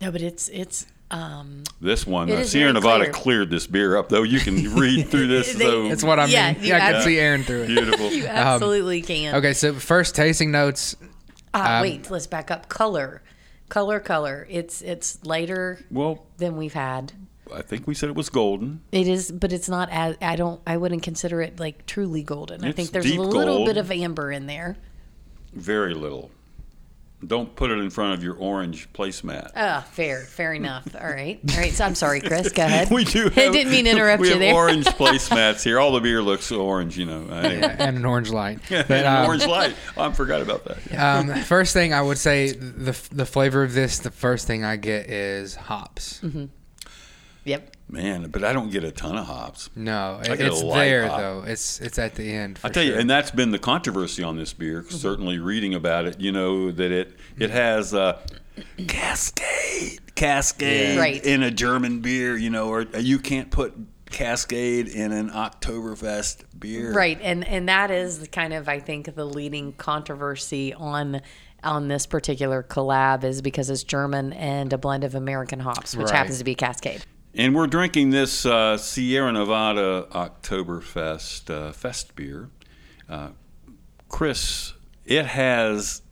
No, 0.00 0.10
but 0.10 0.22
it's 0.22 0.48
it's 0.48 0.86
um 1.10 1.62
This 1.80 2.06
one, 2.06 2.30
uh, 2.30 2.44
Sierra 2.44 2.72
Nevada 2.72 3.04
clear. 3.04 3.12
cleared 3.12 3.50
this 3.50 3.66
beer 3.66 3.96
up, 3.96 4.08
though. 4.08 4.22
You 4.22 4.40
can 4.40 4.74
read 4.78 5.08
through 5.08 5.26
this. 5.28 5.54
They- 5.54 5.64
so 5.64 5.88
That's 5.88 6.04
what 6.04 6.18
I 6.18 6.24
mean. 6.26 6.32
Yeah, 6.34 6.54
Yeah, 6.60 6.76
I 6.86 6.92
can 6.92 7.02
see 7.02 7.18
Erin 7.18 7.44
through 7.44 7.62
it. 7.62 7.66
beautiful. 7.68 8.06
you 8.12 8.26
absolutely 8.26 9.02
can. 9.02 9.34
Okay, 9.36 9.52
so 9.54 9.72
first 9.74 10.14
tasting 10.14 10.50
notes. 10.50 10.96
Ah, 11.54 11.76
um, 11.76 11.82
wait, 11.82 12.10
let's 12.10 12.26
back 12.26 12.50
up. 12.50 12.68
Color, 12.68 13.22
color, 13.70 14.00
color. 14.00 14.46
It's 14.50 14.82
it's 14.82 15.18
lighter 15.24 15.80
Well, 15.90 16.26
than 16.36 16.56
we've 16.56 16.74
had. 16.74 17.12
I 17.54 17.62
think 17.62 17.86
we 17.86 17.94
said 17.94 18.10
it 18.10 18.14
was 18.14 18.28
golden. 18.28 18.82
It 18.92 19.08
is, 19.08 19.32
but 19.32 19.54
it's 19.54 19.70
not 19.70 19.88
as 19.90 20.16
I 20.20 20.36
don't. 20.36 20.60
I 20.66 20.76
wouldn't 20.76 21.02
consider 21.02 21.40
it 21.40 21.58
like 21.58 21.86
truly 21.86 22.22
golden. 22.22 22.62
I 22.62 22.72
think 22.72 22.90
there's 22.90 23.10
a 23.10 23.18
little 23.18 23.56
gold. 23.56 23.66
bit 23.66 23.78
of 23.78 23.90
amber 23.90 24.30
in 24.30 24.46
there. 24.46 24.76
Very 25.54 25.94
little. 25.94 26.30
Don't 27.26 27.52
put 27.56 27.72
it 27.72 27.78
in 27.80 27.90
front 27.90 28.14
of 28.14 28.22
your 28.22 28.36
orange 28.36 28.92
placemat. 28.92 29.50
Ah, 29.56 29.84
fair, 29.90 30.20
fair 30.22 30.54
enough. 30.54 30.86
All 30.94 31.08
right, 31.08 31.40
all 31.50 31.56
right. 31.58 31.72
So 31.72 31.84
I'm 31.84 31.96
sorry, 31.96 32.20
Chris. 32.20 32.52
Go 32.52 32.62
ahead. 32.64 32.90
We 32.92 33.04
do. 33.04 33.26
I 33.36 33.50
didn't 33.50 33.72
mean 33.72 33.86
to 33.86 33.90
interrupt 33.90 34.20
we 34.20 34.28
you 34.28 34.34
have 34.34 34.40
there. 34.40 34.54
orange 34.54 34.86
placemats 34.86 35.64
here. 35.64 35.80
All 35.80 35.90
the 35.90 36.00
beer 36.00 36.22
looks 36.22 36.52
orange, 36.52 36.96
you 36.96 37.06
know. 37.06 37.26
Anyway. 37.32 37.74
and 37.78 37.96
an 37.96 38.04
orange 38.04 38.30
light. 38.30 38.60
But, 38.68 38.88
And 38.90 39.06
um, 39.06 39.26
orange 39.26 39.46
light. 39.46 39.74
Oh, 39.96 40.04
I 40.04 40.12
forgot 40.12 40.42
about 40.42 40.64
that. 40.66 40.78
um, 40.96 41.34
first 41.42 41.72
thing 41.72 41.92
I 41.92 42.00
would 42.02 42.18
say, 42.18 42.52
the 42.52 42.96
the 43.10 43.26
flavor 43.26 43.64
of 43.64 43.74
this, 43.74 43.98
the 43.98 44.12
first 44.12 44.46
thing 44.46 44.64
I 44.64 44.76
get 44.76 45.10
is 45.10 45.56
hops. 45.56 46.20
Mm-hmm. 46.22 46.44
Yep. 47.44 47.76
Man, 47.90 48.28
but 48.30 48.44
I 48.44 48.52
don't 48.52 48.70
get 48.70 48.84
a 48.84 48.90
ton 48.92 49.16
of 49.16 49.24
hops. 49.26 49.70
No, 49.74 50.18
I 50.20 50.36
get 50.36 50.40
it's 50.42 50.62
light 50.62 50.84
there 50.84 51.08
hop. 51.08 51.18
though. 51.20 51.42
It's 51.46 51.80
it's 51.80 51.98
at 51.98 52.16
the 52.16 52.30
end. 52.30 52.58
I 52.62 52.68
for 52.68 52.74
tell 52.74 52.82
you, 52.82 52.94
and 52.94 53.08
that's 53.08 53.30
been 53.30 53.50
the 53.50 53.58
controversy 53.58 54.22
on 54.22 54.36
this 54.36 54.52
beer. 54.52 54.84
Certainly, 54.90 55.38
reading 55.38 55.72
about 55.74 56.04
it, 56.04 56.20
you 56.20 56.30
know 56.30 56.70
that 56.70 56.90
it 56.92 57.16
it 57.38 57.48
has 57.48 57.94
uh, 57.94 58.20
Cascade, 58.86 60.14
Cascade 60.14 60.96
Yeah. 60.96 61.00
Right. 61.00 61.24
in 61.24 61.42
a 61.42 61.50
German 61.50 62.00
beer. 62.00 62.36
You 62.36 62.50
know, 62.50 62.68
or 62.68 62.82
you 62.98 63.18
can't 63.18 63.50
put 63.50 63.74
Cascade 64.10 64.88
in 64.88 65.12
an 65.12 65.30
Oktoberfest 65.30 66.44
beer. 66.58 66.92
Right, 66.92 67.18
and 67.22 67.46
and 67.46 67.68
that 67.68 67.90
is 67.90 68.28
kind 68.32 68.52
of 68.52 68.68
I 68.68 68.80
think 68.80 69.14
the 69.14 69.24
leading 69.24 69.72
controversy 69.74 70.74
on 70.74 71.20
on 71.64 71.88
this 71.88 72.06
particular 72.06 72.62
collab 72.62 73.24
is 73.24 73.42
because 73.42 73.68
it's 73.70 73.82
German 73.82 74.32
and 74.34 74.72
a 74.72 74.78
blend 74.78 75.04
of 75.04 75.14
American 75.14 75.58
hops, 75.60 75.96
which 75.96 76.06
Right. 76.06 76.14
happens 76.16 76.38
to 76.38 76.44
be 76.44 76.54
Cascade. 76.54 77.04
And 77.34 77.54
we're 77.54 77.66
drinking 77.66 78.10
this 78.10 78.44
uh, 78.46 78.76
Sierra 78.78 79.32
Nevada 79.32 80.06
Oktoberfest 80.10 81.50
uh, 81.50 81.72
Fest 81.72 82.16
beer. 82.16 82.50
Uh, 83.08 83.30
Chris, 84.08 84.72
it 85.04 85.26
has, 85.26 86.02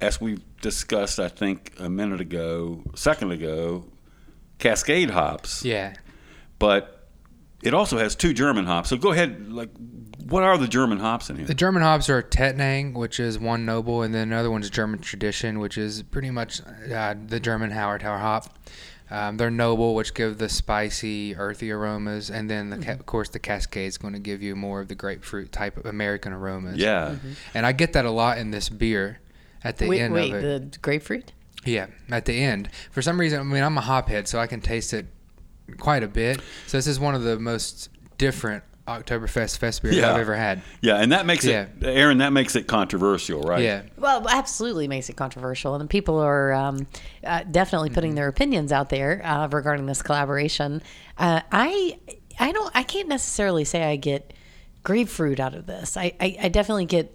as 0.00 0.20
we 0.20 0.38
discussed, 0.60 1.18
I 1.20 1.28
think 1.28 1.72
a 1.78 1.88
minute 1.88 2.20
ago, 2.20 2.82
second 2.94 3.30
ago, 3.32 3.84
Cascade 4.58 5.10
hops. 5.10 5.64
yeah. 5.64 5.94
but 6.58 6.94
it 7.62 7.74
also 7.74 7.98
has 7.98 8.14
two 8.14 8.32
German 8.32 8.66
hops. 8.66 8.88
So 8.88 8.96
go 8.96 9.12
ahead, 9.12 9.52
like, 9.52 9.70
what 10.24 10.42
are 10.42 10.58
the 10.58 10.68
German 10.68 10.98
hops 10.98 11.30
in 11.30 11.36
here? 11.36 11.46
The 11.46 11.54
German 11.54 11.82
hops 11.82 12.08
are 12.08 12.22
Tettnang, 12.22 12.94
which 12.94 13.18
is 13.18 13.38
one 13.38 13.64
noble, 13.64 14.02
and 14.02 14.14
then 14.14 14.28
another 14.32 14.50
one's 14.50 14.68
German 14.70 14.98
Tradition, 15.00 15.58
which 15.58 15.78
is 15.78 16.02
pretty 16.02 16.30
much 16.30 16.60
uh, 16.92 17.14
the 17.26 17.40
German 17.40 17.70
Hallertauer 17.70 18.20
hop. 18.20 18.58
Um, 19.10 19.36
they're 19.38 19.50
noble, 19.50 19.94
which 19.94 20.12
give 20.12 20.38
the 20.38 20.48
spicy, 20.48 21.34
earthy 21.34 21.70
aromas, 21.70 22.30
and 22.30 22.50
then 22.50 22.70
the, 22.70 22.78
ca- 22.78 22.92
of 22.92 23.06
course 23.06 23.30
the 23.30 23.38
Cascade 23.38 23.88
is 23.88 23.96
going 23.96 24.12
to 24.12 24.20
give 24.20 24.42
you 24.42 24.54
more 24.54 24.80
of 24.80 24.88
the 24.88 24.94
grapefruit 24.94 25.50
type 25.50 25.76
of 25.78 25.86
American 25.86 26.32
aromas. 26.32 26.76
Yeah, 26.76 27.16
and 27.54 27.64
I 27.64 27.72
get 27.72 27.94
that 27.94 28.04
a 28.04 28.10
lot 28.10 28.38
in 28.38 28.50
this 28.50 28.68
beer. 28.68 29.20
At 29.64 29.78
the 29.78 29.88
wait, 29.88 30.00
end 30.00 30.14
wait, 30.14 30.32
of 30.32 30.44
it, 30.44 30.72
the 30.72 30.78
grapefruit? 30.78 31.32
yeah, 31.64 31.86
at 32.10 32.26
the 32.26 32.34
end. 32.42 32.68
For 32.90 33.02
some 33.02 33.18
reason, 33.18 33.40
I 33.40 33.42
mean, 33.42 33.62
I'm 33.62 33.76
a 33.78 33.82
hophead, 33.82 34.28
so 34.28 34.38
I 34.38 34.46
can 34.46 34.60
taste 34.60 34.92
it 34.92 35.06
quite 35.78 36.02
a 36.02 36.08
bit. 36.08 36.40
So 36.66 36.76
this 36.78 36.86
is 36.86 37.00
one 37.00 37.14
of 37.14 37.22
the 37.22 37.38
most 37.38 37.88
different 38.18 38.62
Oktoberfest 38.88 39.58
fest 39.58 39.82
beers 39.82 39.96
Yeah. 39.96 40.10
I've 40.12 40.20
ever 40.20 40.34
had. 40.34 40.62
yeah, 40.80 40.96
and 40.96 41.12
that 41.12 41.26
makes 41.26 41.44
Yeah. 41.44 41.66
it, 41.80 41.84
Erin. 41.86 42.18
That 42.18 42.32
makes 42.32 42.56
it 42.56 42.66
controversial, 42.66 43.42
right? 43.42 43.62
Yeah. 43.62 43.82
Well, 43.96 44.26
absolutely 44.28 44.88
makes 44.88 45.08
it 45.08 45.16
controversial, 45.16 45.74
and 45.74 45.88
people 45.90 46.18
are 46.18 46.52
um, 46.52 46.86
uh, 47.24 47.44
definitely 47.50 47.90
putting 47.90 48.14
their 48.14 48.28
opinions 48.28 48.72
out 48.72 48.88
there 48.88 49.20
uh, 49.24 49.46
regarding 49.48 49.86
this 49.86 50.00
collaboration. 50.02 50.82
Uh, 51.18 51.42
I, 51.52 51.98
I 52.40 52.52
don't, 52.52 52.70
I 52.74 52.82
can't 52.82 53.08
necessarily 53.08 53.64
say 53.64 53.84
I 53.84 53.96
get 53.96 54.32
grapefruit 54.82 55.38
out 55.40 55.54
of 55.54 55.66
this. 55.66 55.96
I, 55.96 56.14
I, 56.20 56.36
I 56.44 56.48
definitely 56.48 56.86
get 56.86 57.12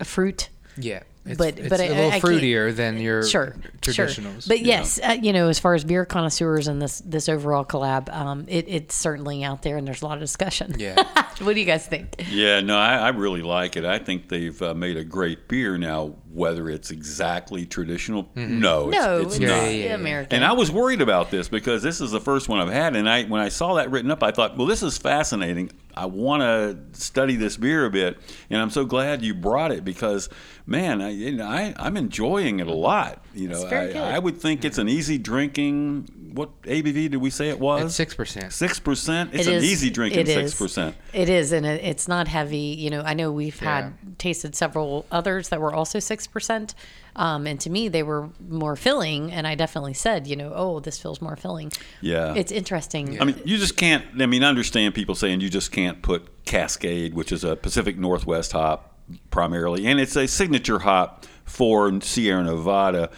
a 0.00 0.04
fruit 0.04 0.48
Yeah. 0.76 1.02
It's, 1.26 1.38
but 1.38 1.58
it's 1.58 1.68
but 1.70 1.80
a 1.80 1.84
I- 1.86 1.88
little 1.88 2.06
I 2.08 2.10
can't- 2.20 2.22
fruitier 2.24 2.74
than 2.76 2.98
your 2.98 3.26
sure, 3.26 3.56
traditionals. 3.80 4.42
Sure. 4.42 4.48
But 4.48 4.60
yes, 4.60 5.00
uh, 5.02 5.16
you 5.22 5.32
know, 5.32 5.48
as 5.48 5.58
far 5.58 5.74
as 5.74 5.82
beer 5.84 6.04
connoisseurs 6.04 6.68
and 6.68 6.82
this 6.82 7.00
this 7.04 7.28
overall 7.30 7.64
collab, 7.64 8.14
um, 8.14 8.44
it, 8.48 8.66
it's 8.68 8.94
certainly 8.94 9.42
out 9.42 9.62
there, 9.62 9.76
and 9.78 9.86
there's 9.86 10.02
a 10.02 10.06
lot 10.06 10.14
of 10.18 10.20
discussion. 10.20 10.74
Yeah. 10.78 11.02
what 11.40 11.54
do 11.54 11.60
you 11.60 11.64
guys 11.66 11.86
think? 11.86 12.26
Yeah, 12.30 12.60
no, 12.60 12.76
I, 12.76 12.96
I 12.96 13.08
really 13.08 13.40
like 13.42 13.76
it. 13.76 13.84
I 13.86 13.98
think 13.98 14.28
they've 14.28 14.60
uh, 14.60 14.74
made 14.74 14.96
a 14.98 15.04
great 15.04 15.48
beer. 15.48 15.78
Now, 15.78 16.14
whether 16.30 16.68
it's 16.68 16.90
exactly 16.90 17.64
traditional, 17.64 18.28
no, 18.34 18.88
it's, 18.90 18.98
no, 18.98 19.16
it's 19.22 19.26
it's 19.36 19.38
Yeah, 19.40 19.48
not. 19.48 19.54
yeah, 19.62 19.68
yeah, 19.70 19.84
yeah. 19.86 19.94
American. 19.94 20.36
And 20.36 20.44
I 20.44 20.52
was 20.52 20.70
worried 20.70 21.00
about 21.00 21.30
this 21.30 21.48
because 21.48 21.82
this 21.82 22.00
is 22.02 22.10
the 22.10 22.20
first 22.20 22.48
one 22.50 22.60
I've 22.60 22.72
had, 22.72 22.96
and 22.96 23.08
I 23.08 23.24
when 23.24 23.40
I 23.40 23.48
saw 23.48 23.74
that 23.74 23.90
written 23.90 24.10
up, 24.10 24.22
I 24.22 24.30
thought, 24.30 24.58
well, 24.58 24.66
this 24.66 24.82
is 24.82 24.98
fascinating. 24.98 25.70
I 25.96 26.06
want 26.06 26.42
to 26.42 27.00
study 27.00 27.36
this 27.36 27.56
beer 27.56 27.86
a 27.86 27.90
bit, 27.90 28.18
and 28.50 28.60
I'm 28.60 28.70
so 28.70 28.84
glad 28.84 29.22
you 29.22 29.32
brought 29.32 29.70
it 29.70 29.84
because, 29.84 30.28
man, 30.66 31.02
I, 31.02 31.10
you 31.10 31.32
know, 31.32 31.46
I 31.46 31.74
I'm 31.76 31.96
enjoying 31.96 32.60
it 32.60 32.66
a 32.66 32.74
lot. 32.74 33.24
You 33.34 33.48
know, 33.48 33.54
It's 33.60 33.64
very 33.70 33.90
I, 33.90 33.92
good. 33.92 34.02
I 34.02 34.18
would 34.18 34.38
think 34.38 34.64
it's 34.64 34.78
an 34.78 34.88
easy 34.88 35.18
drinking. 35.18 36.30
What 36.34 36.62
ABV 36.62 37.10
did 37.10 37.16
we 37.18 37.30
say 37.30 37.48
it 37.48 37.60
was? 37.60 37.94
Six 37.94 38.14
percent. 38.14 38.52
Six 38.52 38.80
percent. 38.80 39.30
It's 39.34 39.46
It 39.46 39.50
an 39.50 39.56
is- 39.58 39.64
easy 39.64 39.90
drinking 39.90 40.26
six 40.26 40.54
percent. 40.54 40.96
It 41.12 41.28
is, 41.28 41.52
and 41.52 41.64
it, 41.64 41.84
it's 41.84 42.08
not 42.08 42.26
heavy. 42.28 42.58
You 42.78 42.90
know, 42.90 43.02
I 43.02 43.14
know 43.14 43.30
we've 43.30 43.60
Yeah. 43.60 43.82
had 43.82 44.18
tasted 44.18 44.54
several 44.56 45.06
others 45.12 45.48
that 45.50 45.60
were 45.60 45.72
also 45.72 45.98
six 46.00 46.26
percent, 46.26 46.74
um, 47.14 47.46
and 47.46 47.60
to 47.60 47.70
me 47.70 47.88
they 47.88 48.02
were 48.02 48.30
more 48.48 48.74
filling. 48.74 49.30
And 49.32 49.46
I 49.46 49.54
definitely 49.54 49.94
said, 49.94 50.26
you 50.26 50.34
know, 50.34 50.52
oh, 50.54 50.80
this 50.80 50.98
feels 50.98 51.20
more 51.20 51.36
filling. 51.36 51.70
Yeah. 52.00 52.34
It's 52.34 52.50
interesting. 52.50 53.20
I 53.20 53.24
mean, 53.24 53.40
you 53.44 53.58
just 53.58 53.76
can't. 53.76 54.04
I 54.20 54.26
mean, 54.26 54.42
understand 54.42 54.94
people 54.94 55.14
saying 55.14 55.40
you 55.40 55.50
just 55.50 55.70
can't 55.70 56.02
put 56.02 56.44
Cascade, 56.46 57.14
which 57.14 57.30
is 57.32 57.44
a 57.44 57.54
Pacific 57.54 57.96
Northwest 57.98 58.52
hop 58.52 58.90
primarily, 59.30 59.86
and 59.86 60.00
it's 60.00 60.16
a 60.16 60.26
signature 60.26 60.78
hop 60.80 61.26
for 61.44 62.00
Sierra 62.00 62.42
Nevada, 62.42 63.10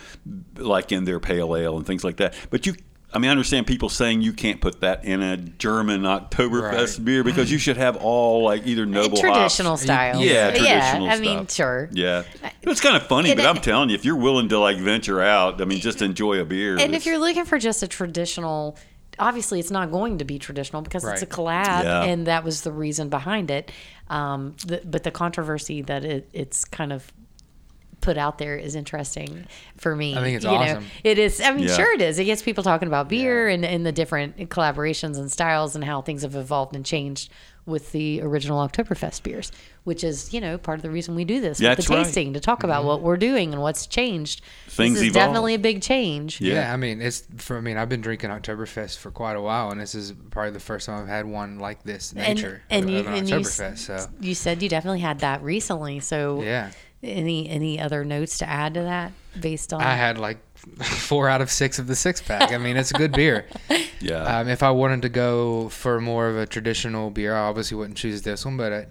like 0.57 0.93
in 0.93 1.05
their 1.05 1.21
pale 1.21 1.55
ale 1.57 1.77
and 1.77 1.87
things 1.87 2.05
like 2.05 2.17
that. 2.19 2.35
But 2.51 2.67
you. 2.67 2.75
I 3.15 3.19
mean, 3.19 3.29
I 3.29 3.31
understand 3.31 3.67
people 3.67 3.89
saying 3.89 4.21
you 4.21 4.35
can't 4.35 4.61
put 4.61 4.81
that 4.81 5.05
in 5.07 5.23
a 5.23 5.39
German 5.39 6.03
Oktoberfest 6.03 6.97
Right. 6.99 7.05
beer 7.05 7.25
because 7.25 7.51
you 7.51 7.57
should 7.57 7.79
have 7.79 7.97
all 7.97 8.43
like 8.43 8.67
either 8.67 8.85
noble 8.85 9.17
traditional 9.17 9.71
hops. 9.71 9.83
styles. 9.85 10.23
Yeah, 10.23 10.51
traditional 10.51 11.07
yeah. 11.07 11.15
I 11.15 11.19
mean, 11.21 11.39
stuff. 11.49 11.53
sure. 11.57 11.89
Yeah, 11.93 12.25
it's 12.63 12.81
kind 12.81 12.95
of 12.97 13.07
funny, 13.07 13.31
And 13.31 13.39
but 13.39 13.47
I- 13.47 13.51
I'm 13.51 13.57
telling 13.57 13.89
you, 13.89 13.95
if 13.95 14.05
you're 14.05 14.17
willing 14.17 14.49
to 14.51 14.59
like 14.59 14.77
venture 14.79 15.23
out, 15.23 15.63
I 15.63 15.65
mean, 15.65 15.79
just 15.81 16.03
enjoy 16.03 16.41
a 16.41 16.45
beer. 16.45 16.77
And 16.79 16.95
if 16.95 17.07
you're 17.07 17.17
looking 17.19 17.47
for 17.47 17.59
just 17.59 17.83
a 17.83 17.89
traditional, 17.89 18.77
obviously 19.19 19.61
it's 19.61 19.71
not 19.71 19.91
going 19.91 20.19
to 20.19 20.25
be 20.25 20.39
traditional 20.39 20.83
because 20.83 21.05
it's 21.05 21.23
a 21.23 21.27
collab, 21.27 21.85
Yeah. 21.85 22.03
and 22.05 22.27
that 22.27 22.45
was 22.45 22.63
the 22.63 22.73
reason 22.73 23.09
behind 23.09 23.51
it. 23.51 23.71
Um, 24.09 24.55
the, 24.67 24.81
but 24.85 25.03
the 25.03 25.11
controversy 25.11 25.83
that 25.83 26.05
it, 26.05 26.29
it's 26.33 26.65
kind 26.65 26.93
of 26.93 27.13
put 28.01 28.17
out 28.19 28.39
there 28.39 28.57
is 28.57 28.75
interesting 28.77 29.47
for 29.79 29.97
me. 29.97 30.17
I 30.17 30.21
think 30.23 30.37
it's 30.37 30.45
you 30.45 30.51
know. 30.51 30.57
awesome. 30.59 30.85
It 31.03 31.19
is. 31.19 31.41
I 31.41 31.51
mean, 31.53 31.65
Yeah. 31.67 31.75
sure 31.77 31.93
it 31.95 32.01
is. 32.03 32.19
It 32.19 32.25
gets 32.25 32.43
people 32.43 32.63
talking 32.63 32.87
about 32.89 33.09
beer 33.09 33.49
and, 33.49 33.65
and 33.65 33.85
the 33.85 33.91
different 33.93 34.37
collaborations 34.51 35.17
and 35.19 35.33
styles 35.33 35.75
and 35.75 35.83
how 35.85 36.03
things 36.03 36.23
have 36.23 36.37
evolved 36.37 36.77
and 36.77 36.85
changed 36.85 37.33
with 37.67 37.93
the 37.93 38.23
original 38.23 38.67
Oktoberfest 38.67 39.23
beers, 39.25 39.53
which 39.85 40.05
is 40.05 40.33
you 40.33 40.41
know 40.41 40.57
part 40.57 40.79
of 40.79 40.83
the 40.83 40.91
reason 40.91 41.15
we 41.15 41.25
do 41.25 41.41
this 41.41 41.59
with 41.59 41.67
That's 41.67 41.89
the 41.89 41.95
right. 41.95 42.05
tasting 42.05 42.33
to 42.35 42.41
talk 42.41 42.63
about 42.63 42.81
mm-hmm. 42.81 42.89
what 42.89 43.03
we're 43.03 43.17
doing 43.17 43.53
and 43.53 43.61
what's 43.61 43.87
changed. 43.87 44.41
Things 44.69 44.95
this 44.95 45.03
is 45.03 45.09
evolve. 45.09 45.27
definitely 45.27 45.55
a 45.55 45.59
big 45.59 45.83
change. 45.83 46.41
Yeah. 46.41 46.55
Yeah. 46.55 46.73
I 46.73 46.77
mean, 46.77 47.03
it's 47.03 47.27
for. 47.37 47.59
I 47.59 47.61
mean, 47.61 47.77
I've 47.77 47.89
been 47.89 48.01
drinking 48.01 48.31
Oktoberfest 48.31 48.99
for 48.99 49.11
quite 49.11 49.37
a 49.37 49.43
while, 49.43 49.71
and 49.71 49.81
this 49.81 49.95
is 49.95 50.15
probably 50.31 50.53
the 50.53 50.61
first 50.61 50.87
time 50.87 51.03
I've 51.03 51.09
had 51.09 51.27
one 51.27 51.59
like 51.59 51.83
this 51.83 52.15
nature 52.15 52.63
and, 52.71 52.85
and 52.85 52.85
of, 52.85 52.91
you, 52.91 53.01
of 53.01 53.07
an 53.09 53.15
and 53.15 53.29
you, 53.29 53.37
Oktoberfest. 53.37 53.79
So 53.79 54.07
you 54.21 54.35
said 54.35 54.63
you 54.63 54.69
definitely 54.69 55.01
had 55.01 55.19
that 55.21 55.43
recently. 55.43 56.01
So 56.01 56.43
yeah, 56.43 56.71
any 57.03 57.49
any 57.49 57.81
other 57.81 58.05
notes 58.05 58.39
to 58.39 58.49
add 58.49 58.75
to 58.75 58.83
that 58.83 59.13
based 59.41 59.73
on? 59.73 59.81
I 59.81 59.95
had 59.95 60.19
like 60.19 60.39
four 60.83 61.29
out 61.29 61.41
of 61.41 61.51
six 61.51 61.79
of 61.79 61.87
the 61.87 61.97
six 61.97 62.21
pack. 62.21 62.53
I 62.53 62.59
mean, 62.59 62.77
it's 62.77 62.91
a 62.91 62.95
good 62.95 63.13
beer. 63.13 63.47
yeah, 64.01 64.41
Um, 64.41 64.49
if 64.49 64.63
I 64.63 64.71
wanted 64.71 65.03
to 65.03 65.09
go 65.09 65.69
for 65.71 66.01
more 66.01 66.29
of 66.29 66.37
a 66.37 66.47
traditional 66.47 67.11
beer, 67.11 67.35
I 67.35 67.41
obviously 67.49 67.77
wouldn't 67.77 67.97
choose 67.97 68.23
this 68.23 68.45
one. 68.45 68.57
But 68.57 68.73
uh, 68.73 68.83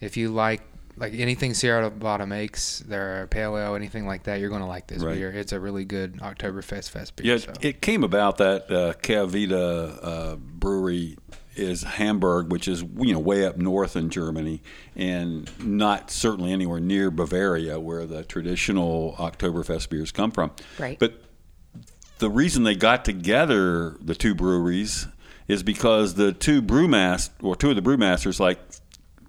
if 0.00 0.16
you 0.16 0.30
like 0.30 0.62
like 0.98 1.14
anything 1.14 1.54
Sierra 1.54 1.82
Nevada 1.88 2.26
makes, 2.26 2.80
their 2.80 3.26
pale 3.28 3.56
ale, 3.56 3.74
anything 3.74 4.06
like 4.06 4.24
that, 4.24 4.40
you're 4.40 4.50
going 4.50 4.60
to 4.60 4.66
like 4.66 4.88
this 4.88 5.02
Right. 5.02 5.14
beer. 5.16 5.30
It's 5.30 5.52
a 5.52 5.58
really 5.58 5.86
good 5.86 6.18
Oktoberfest 6.18 6.90
fest 6.90 7.16
beer. 7.16 7.32
Yeah, 7.32 7.38
so. 7.38 7.52
it 7.62 7.80
came 7.80 8.04
about 8.04 8.36
that 8.38 8.70
uh, 8.70 8.92
Kehrwieder 9.02 9.98
uh, 10.02 10.36
brewery 10.36 11.16
is 11.54 11.82
Hamburg, 11.82 12.50
which 12.50 12.68
is 12.68 12.82
you 12.98 13.12
know 13.12 13.18
way 13.18 13.44
up 13.44 13.56
north 13.56 13.96
in 13.96 14.10
Germany, 14.10 14.62
and 14.96 15.50
not 15.64 16.10
certainly 16.10 16.52
anywhere 16.52 16.80
near 16.80 17.10
Bavaria, 17.10 17.78
where 17.78 18.06
the 18.06 18.24
traditional 18.24 19.14
Oktoberfest 19.18 19.88
beers 19.88 20.12
come 20.12 20.30
from. 20.30 20.52
Right. 20.78 20.98
But 20.98 21.22
the 22.18 22.30
reason 22.30 22.62
they 22.62 22.74
got 22.74 23.04
together, 23.04 23.96
the 24.00 24.14
two 24.14 24.34
breweries, 24.34 25.06
is 25.48 25.62
because 25.62 26.14
the 26.14 26.32
two 26.32 26.62
brewmasters, 26.62 27.30
or 27.42 27.56
two 27.56 27.70
of 27.70 27.76
the 27.76 27.82
brewmasters, 27.82 28.38
like 28.38 28.58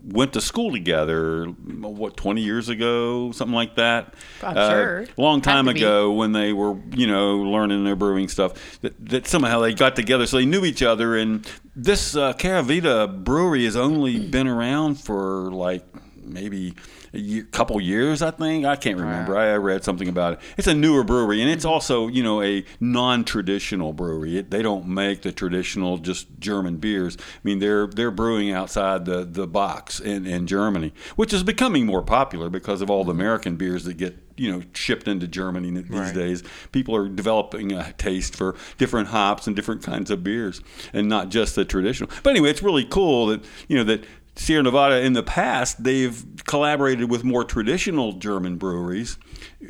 went 0.03 0.33
to 0.33 0.41
school 0.41 0.71
together. 0.71 1.45
What 1.45 2.17
twenty 2.17 2.41
years 2.41 2.69
ago, 2.69 3.31
something 3.31 3.55
like 3.55 3.75
that. 3.75 4.13
I'm 4.41 4.57
Uh, 4.57 4.69
sure. 4.69 5.05
long 5.17 5.41
time 5.41 5.65
to 5.65 5.73
be. 5.73 5.79
ago 5.79 6.11
when 6.11 6.31
they 6.33 6.51
were, 6.53 6.77
you 6.95 7.07
know, 7.07 7.37
learning 7.37 7.83
their 7.83 7.95
brewing 7.95 8.27
stuff. 8.27 8.79
That, 8.81 8.93
that 9.09 9.27
somehow 9.27 9.59
they 9.61 9.73
got 9.73 9.95
together, 9.95 10.25
so 10.25 10.37
they 10.37 10.45
knew 10.45 10.65
each 10.65 10.83
other. 10.83 11.15
And 11.17 11.47
this 11.75 12.15
uh, 12.15 12.33
Kehrwieder 12.33 13.23
brewery 13.23 13.65
has 13.65 13.75
only 13.75 14.19
been 14.19 14.47
around 14.47 14.95
for 14.95 15.51
like 15.51 15.85
maybe 16.21 16.73
a 17.02 17.02
year, 17.13 17.43
couple 17.51 17.79
years, 17.79 18.21
I 18.21 18.31
think. 18.31 18.65
I 18.65 18.75
can't 18.75 18.97
remember. 18.97 19.37
I, 19.37 19.53
I 19.53 19.57
read 19.57 19.83
something 19.83 20.07
about 20.07 20.33
it. 20.33 20.39
It's 20.57 20.67
a 20.67 20.73
newer 20.73 21.03
brewery, 21.03 21.41
and 21.41 21.49
it's 21.49 21.65
mm-hmm. 21.65 21.73
also, 21.73 22.07
you 22.07 22.23
know, 22.23 22.41
a 22.41 22.65
non-traditional 22.79 23.93
brewery. 23.93 24.37
It, 24.37 24.51
they 24.51 24.61
don't 24.61 24.87
make 24.87 25.21
the 25.21 25.31
traditional 25.31 25.97
just 25.97 26.27
German 26.39 26.77
beers. 26.77 27.17
I 27.19 27.39
mean, 27.43 27.59
they're 27.59 27.87
they're 27.87 28.11
brewing 28.11 28.51
outside 28.51 29.05
the 29.05 29.23
the 29.25 29.47
box 29.47 29.99
in, 29.99 30.25
in 30.25 30.47
Germany, 30.47 30.93
which 31.15 31.33
is 31.33 31.43
becoming 31.43 31.85
more 31.85 32.01
popular 32.01 32.49
because 32.49 32.81
of 32.81 32.89
all 32.89 33.03
the 33.03 33.11
mm-hmm. 33.11 33.21
American 33.21 33.55
beers 33.55 33.83
that 33.85 33.95
get 33.95 34.17
you 34.35 34.51
know 34.51 34.63
shipped 34.73 35.07
into 35.07 35.27
Germany 35.27 35.71
these 35.71 35.89
Right. 35.89 36.13
days. 36.13 36.43
People 36.71 36.95
are 36.95 37.07
developing 37.07 37.71
a 37.71 37.93
taste 37.93 38.35
for 38.35 38.55
different 38.77 39.09
hops 39.09 39.47
and 39.47 39.55
different 39.55 39.83
kinds 39.83 40.09
of 40.09 40.23
beers, 40.23 40.61
and 40.91 41.07
not 41.07 41.29
just 41.29 41.55
the 41.55 41.65
traditional. 41.65 42.09
But 42.23 42.31
anyway, 42.31 42.49
it's 42.49 42.63
really 42.63 42.85
cool 42.85 43.27
that 43.27 43.43
you 43.67 43.77
know 43.77 43.83
that 43.83 44.03
Sierra 44.35 44.63
Nevada 44.63 45.01
in 45.01 45.13
the 45.13 45.23
past 45.23 45.83
they've 45.83 46.23
collaborated 46.45 47.09
with 47.09 47.23
more 47.23 47.43
traditional 47.43 48.13
German 48.13 48.57
breweries 48.57 49.17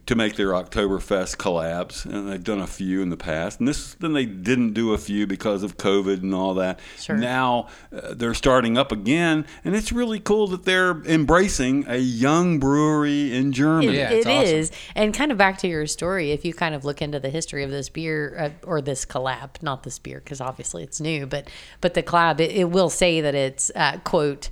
to 0.05 0.15
make 0.15 0.35
their 0.35 0.49
Oktoberfest 0.49 1.37
collabs, 1.37 2.05
and 2.05 2.29
they've 2.29 2.43
done 2.43 2.59
a 2.59 2.67
few 2.67 3.01
in 3.01 3.09
the 3.09 3.17
past. 3.17 3.59
And 3.59 3.67
this 3.67 3.93
then 3.95 4.13
they 4.13 4.25
didn't 4.25 4.73
do 4.73 4.93
a 4.93 4.97
few 4.97 5.27
because 5.27 5.63
of 5.63 5.77
COVID 5.77 6.21
and 6.21 6.33
all 6.33 6.53
that. 6.55 6.79
Sure. 6.99 7.15
Now 7.15 7.67
uh, 7.91 8.13
they're 8.13 8.33
starting 8.33 8.77
up 8.77 8.91
again, 8.91 9.45
and 9.63 9.75
it's 9.75 9.91
really 9.91 10.19
cool 10.19 10.47
that 10.47 10.63
they're 10.65 11.01
embracing 11.03 11.85
a 11.87 11.97
young 11.97 12.59
brewery 12.59 13.33
in 13.35 13.51
Germany. 13.51 13.97
Yeah, 13.97 14.11
It 14.11 14.17
it's 14.17 14.25
awesome. 14.27 14.55
is. 14.55 14.71
And 14.95 15.13
kind 15.13 15.31
of 15.31 15.37
back 15.37 15.57
to 15.59 15.67
your 15.67 15.87
story, 15.87 16.31
if 16.31 16.45
you 16.45 16.53
kind 16.53 16.75
of 16.75 16.85
look 16.85 17.01
into 17.01 17.19
the 17.19 17.29
history 17.29 17.63
of 17.63 17.71
this 17.71 17.89
beer 17.89 18.35
uh, 18.37 18.67
or 18.67 18.81
this 18.81 19.05
collab, 19.05 19.61
not 19.61 19.83
this 19.83 19.99
beer, 19.99 20.19
because 20.19 20.41
obviously 20.41 20.83
it's 20.83 20.99
new, 20.99 21.25
but 21.25 21.49
but 21.81 21.93
the 21.93 22.03
collab, 22.03 22.39
it, 22.39 22.51
it 22.51 22.69
will 22.71 22.89
say 22.89 23.21
that 23.21 23.35
it's, 23.35 23.71
uh, 23.75 23.97
quote, 24.03 24.49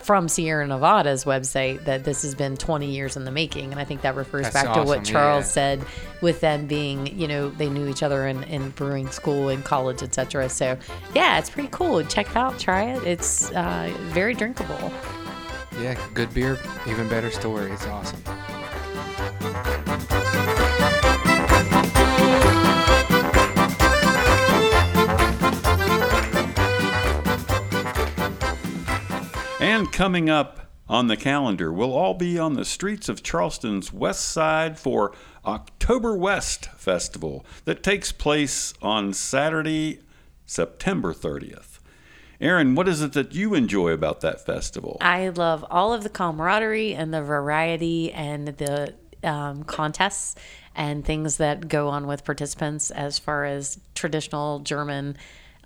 from 0.00 0.28
Sierra 0.28 0.66
Nevada's 0.66 1.24
website 1.24 1.84
that 1.84 2.04
this 2.04 2.22
has 2.22 2.34
been 2.34 2.56
20 2.56 2.86
years 2.86 3.16
in 3.16 3.24
the 3.24 3.30
making. 3.30 3.70
And 3.72 3.80
I 3.80 3.84
think 3.84 4.02
that 4.02 4.14
refers 4.14 4.50
That's 4.50 4.66
back 4.66 4.74
to 4.74 4.82
what 4.82 5.04
Charles 5.04 5.44
yeah. 5.44 5.50
said 5.50 5.84
with 6.20 6.40
them 6.40 6.66
being, 6.66 7.06
you 7.18 7.26
know, 7.26 7.48
they 7.50 7.68
knew 7.68 7.88
each 7.88 8.02
other 8.02 8.26
in, 8.26 8.42
in 8.44 8.70
brewing 8.70 9.08
school 9.10 9.48
and 9.48 9.64
college, 9.64 10.02
etc. 10.02 10.48
So, 10.48 10.76
yeah, 11.14 11.38
it's 11.38 11.50
pretty 11.50 11.70
cool. 11.72 12.02
Check 12.04 12.30
it 12.30 12.36
out, 12.36 12.58
try 12.58 12.92
it. 12.92 13.02
It's 13.04 13.50
uh, 13.52 13.92
very 14.08 14.34
drinkable. 14.34 14.92
yeah, 15.80 15.98
good 16.14 16.32
beer, 16.34 16.58
even 16.86 17.08
better 17.08 17.30
story. 17.30 17.70
It's 17.72 17.86
awesome. 17.86 18.22
And 29.60 29.92
coming 29.92 30.30
up 30.30 30.72
on 30.88 31.08
the 31.08 31.18
calendar, 31.18 31.70
we'll 31.70 31.92
all 31.92 32.14
be 32.14 32.38
on 32.38 32.54
the 32.54 32.64
streets 32.64 33.10
of 33.10 33.22
Charleston's 33.22 33.92
west 33.92 34.22
side 34.22 34.78
for 34.78 35.12
October 35.44 36.16
West 36.16 36.70
Festival 36.78 37.44
that 37.66 37.82
takes 37.82 38.10
place 38.10 38.72
on 38.80 39.12
Saturday, 39.12 40.00
September 40.46 41.12
30th. 41.12 41.78
Erin, 42.40 42.74
what 42.74 42.88
is 42.88 43.02
it 43.02 43.12
that 43.12 43.34
you 43.34 43.52
enjoy 43.52 43.90
about 43.90 44.22
that 44.22 44.46
festival? 44.46 44.96
I 45.02 45.28
love 45.28 45.62
all 45.70 45.92
of 45.92 46.04
the 46.04 46.08
camaraderie 46.08 46.94
and 46.94 47.12
the 47.12 47.22
variety 47.22 48.10
and 48.12 48.48
the 48.48 48.94
um, 49.22 49.64
contests 49.64 50.36
and 50.74 51.04
things 51.04 51.36
that 51.36 51.68
go 51.68 51.88
on 51.88 52.06
with 52.06 52.24
participants 52.24 52.90
as 52.90 53.18
far 53.18 53.44
as 53.44 53.78
traditional 53.94 54.60
German 54.60 55.18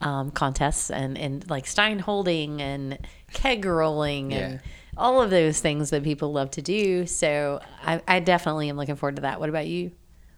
um, 0.05 0.31
contests 0.31 0.91
and, 0.91 1.19
and 1.19 1.49
like 1.51 1.67
Stein 1.67 1.99
holding 1.99 2.63
and 2.63 2.99
keg 3.33 3.65
rolling 3.65 4.33
and 4.33 4.61
all 4.97 5.21
of 5.21 5.31
those 5.31 5.61
things 5.61 5.91
that 5.91 6.05
people 6.05 6.33
love 6.33 6.53
to 6.53 6.63
do. 6.63 7.07
So 7.07 7.61
I, 7.85 8.01
I 8.07 8.21
definitely 8.21 8.69
am 8.69 8.77
looking 8.77 8.95
forward 8.97 9.17
to 9.17 9.23
that. 9.23 9.41
What 9.41 9.49
about 9.49 9.67
you? 9.67 9.91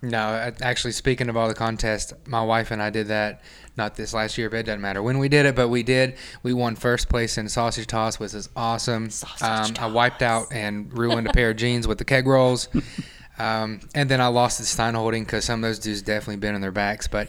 No, 0.03 0.19
I- 0.21 0.53
actually, 0.63 0.93
speaking 0.93 1.29
of 1.29 1.37
all 1.37 1.49
the 1.49 1.55
contests, 1.55 2.13
my 2.27 2.43
wife 2.43 2.71
and 2.71 2.81
I 2.83 2.91
did 2.91 3.09
that. 3.09 3.43
Not 3.77 3.97
this 3.97 4.15
last 4.15 4.39
year, 4.39 4.49
but 4.49 4.59
it 4.59 4.63
doesn't 4.67 4.81
matter 4.81 5.03
when 5.03 5.19
we 5.19 5.29
did 5.29 5.45
it. 5.45 5.55
But 5.55 5.69
we 5.69 5.83
did. 5.83 6.17
We 6.43 6.55
won 6.55 6.77
first 6.77 7.09
place 7.11 7.37
in 7.37 7.49
sausage 7.49 7.87
toss, 7.87 8.19
which 8.19 8.33
is 8.33 8.49
awesome. 8.57 9.11
Um, 9.43 9.75
I 9.79 9.87
wiped 9.87 10.23
out 10.23 10.47
and 10.51 10.97
ruined 10.97 11.27
a 11.27 11.33
pair 11.33 11.51
of 11.51 11.57
jeans 11.57 11.87
with 11.87 11.99
the 11.99 12.05
keg 12.05 12.27
rolls. 12.27 12.69
Um, 13.39 13.81
and 13.95 14.09
then 14.09 14.21
I 14.23 14.29
lost 14.29 14.59
the 14.59 14.65
Stein 14.65 14.95
holding 14.95 15.25
because 15.25 15.45
some 15.45 15.63
of 15.63 15.69
those 15.69 15.79
dudes 15.79 16.01
definitely 16.01 16.37
been 16.37 16.55
on 16.55 16.63
their 16.63 16.73
backs. 16.73 17.07
But 17.07 17.29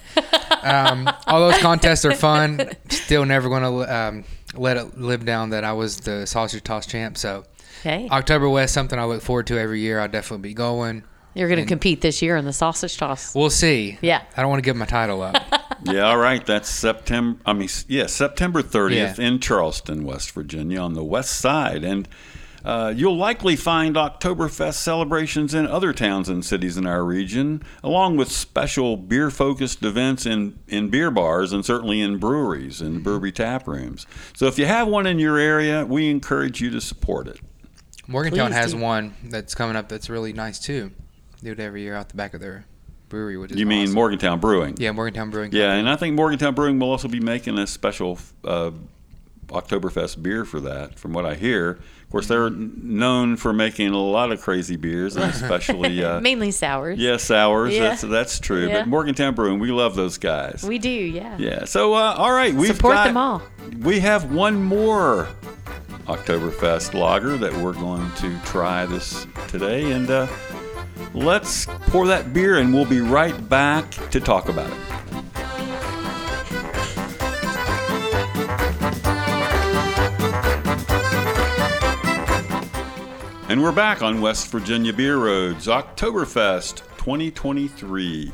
um, 0.63 1.09
all 1.27 1.49
those 1.49 1.59
contests 1.61 2.05
are 2.05 2.13
fun. 2.15 2.69
Still 2.89 3.25
never 3.25 3.49
going 3.49 3.63
to 3.63 3.95
um, 3.95 4.23
let 4.55 4.77
it 4.77 4.97
live 4.97 5.25
down 5.25 5.49
that 5.51 5.63
I 5.63 5.73
was 5.73 5.97
the 6.01 6.25
sausage 6.25 6.63
toss 6.63 6.85
champ. 6.85 7.17
So 7.17 7.45
Okay. 7.81 8.07
October 8.11 8.49
West, 8.49 8.73
something 8.73 8.97
I 8.97 9.05
look 9.05 9.21
forward 9.21 9.47
to 9.47 9.57
every 9.59 9.81
year. 9.81 9.99
I'll 9.99 10.07
definitely 10.07 10.49
be 10.49 10.53
going. 10.55 11.03
You're 11.35 11.47
going 11.47 11.59
to 11.59 11.65
compete 11.67 12.01
this 12.01 12.23
year 12.23 12.35
in 12.35 12.45
the 12.45 12.51
sausage 12.53 12.97
toss. 12.97 13.35
We'll 13.35 13.51
see. 13.51 13.99
Yeah. 14.01 14.23
I 14.35 14.41
don't 14.41 14.49
want 14.49 14.63
to 14.63 14.65
give 14.65 14.75
my 14.75 14.85
title 14.85 15.21
up. 15.21 15.37
Yeah, 15.83 16.07
all 16.09 16.17
right. 16.17 16.43
That's 16.43 16.67
September. 16.67 17.39
I 17.45 17.53
mean, 17.53 17.69
yeah, 17.87 18.07
September 18.07 18.63
30th 18.63 19.19
Yeah. 19.19 19.25
in 19.27 19.39
Charleston, 19.39 20.05
West 20.05 20.31
Virginia, 20.31 20.79
on 20.79 20.95
the 20.95 21.03
west 21.03 21.39
side, 21.39 21.83
and 21.83 22.07
uh, 22.67 22.93
you'll 22.95 23.15
likely 23.15 23.55
find 23.55 23.95
Oktoberfest 23.95 24.73
celebrations 24.75 25.53
in 25.53 25.65
other 25.65 25.93
towns 25.93 26.27
and 26.27 26.43
cities 26.43 26.75
in 26.75 26.85
our 26.85 27.03
region, 27.05 27.63
along 27.81 28.17
with 28.17 28.29
special 28.29 28.97
beer-focused 28.97 29.83
events 29.83 30.25
in 30.25 30.59
in 30.67 30.89
beer 30.89 31.09
bars 31.09 31.53
and 31.53 31.65
certainly 31.65 32.01
in 32.01 32.17
breweries 32.17 32.81
and 32.81 33.03
brewery 33.03 33.31
tap 33.31 33.67
rooms. 33.67 34.05
So 34.35 34.47
if 34.47 34.59
you 34.59 34.65
have 34.65 34.87
one 34.89 35.07
in 35.07 35.17
your 35.17 35.37
area, 35.37 35.85
we 35.85 36.09
encourage 36.09 36.59
you 36.59 36.69
to 36.71 36.81
support 36.81 37.27
it. 37.29 37.39
Morgantown 38.05 38.47
Please 38.51 38.55
has 38.55 38.73
do. 38.73 38.79
one 38.79 39.13
that's 39.23 39.55
coming 39.55 39.75
up 39.77 39.87
that's 39.87 40.09
really 40.09 40.33
nice 40.33 40.59
too. 40.59 40.91
Do 41.41 41.51
it 41.53 41.59
every 41.61 41.83
year 41.83 41.95
out 41.95 42.09
the 42.09 42.15
back 42.17 42.33
of 42.33 42.41
their 42.41 42.65
brewery, 43.09 43.37
which 43.37 43.51
is 43.51 43.59
You 43.59 43.65
mean 43.65 43.83
awesome. 43.83 43.95
Morgantown 43.95 44.39
Brewing? 44.41 44.75
Yeah, 44.77 44.91
Morgantown 44.91 45.29
Brewing. 45.29 45.51
Yeah, 45.53 45.63
Company. 45.67 45.79
and 45.79 45.89
I 45.89 45.95
think 45.95 46.15
Morgantown 46.15 46.53
Brewing 46.53 46.79
will 46.79 46.89
also 46.91 47.07
be 47.07 47.19
making 47.21 47.57
a 47.57 47.65
special 47.67 48.19
uh, 48.43 48.71
Oktoberfest 49.47 50.21
beer 50.21 50.45
for 50.45 50.59
that, 50.61 50.99
from 50.99 51.13
what 51.13 51.25
I 51.25 51.35
hear. 51.35 51.71
Of 51.71 52.11
course, 52.11 52.27
they're 52.27 52.49
known 52.49 53.35
for 53.35 53.51
making 53.51 53.89
a 53.89 53.97
lot 53.97 54.31
of 54.31 54.41
crazy 54.41 54.75
beers, 54.77 55.15
and 55.15 55.25
especially 55.25 56.03
uh, 56.05 56.21
Mainly 56.21 56.51
sours. 56.51 56.99
yeah, 56.99 57.17
sours. 57.17 57.73
Yeah. 57.73 57.89
That's 57.89 58.01
that's 58.01 58.39
true. 58.39 58.67
Yeah. 58.67 58.79
But 58.79 58.87
Morgantown 58.87 59.35
Brewing, 59.35 59.59
we 59.59 59.71
love 59.71 59.95
those 59.95 60.17
guys. 60.17 60.63
We 60.67 60.79
do, 60.79 60.89
yeah. 60.89 61.37
yeah. 61.37 61.65
So 61.65 61.93
uh, 61.93 62.15
all 62.17 62.31
right, 62.31 62.53
we've 62.53 62.75
Support 62.75 62.95
got, 62.95 63.07
them 63.07 63.17
all. 63.17 63.41
We 63.79 63.99
have 63.99 64.31
one 64.31 64.63
more 64.63 65.27
Oktoberfest 66.05 66.93
lager 66.93 67.37
that 67.37 67.53
we're 67.53 67.73
going 67.73 68.09
to 68.15 68.39
try 68.45 68.85
this 68.85 69.27
today, 69.49 69.91
and 69.91 70.09
uh, 70.09 70.27
let's 71.13 71.65
pour 71.87 72.07
that 72.07 72.33
beer, 72.33 72.57
and 72.59 72.73
we'll 72.73 72.85
be 72.85 73.01
right 73.01 73.49
back 73.49 73.91
to 74.11 74.21
talk 74.21 74.47
about 74.47 74.71
it. 74.71 74.79
And 83.49 83.63
we're 83.63 83.71
back 83.71 84.01
on 84.01 84.19
West 84.19 84.49
Virginia 84.49 84.91
Beer 84.91 85.17
Roads, 85.17 85.67
Oktoberfest 85.67 86.77
2023. 86.97 88.31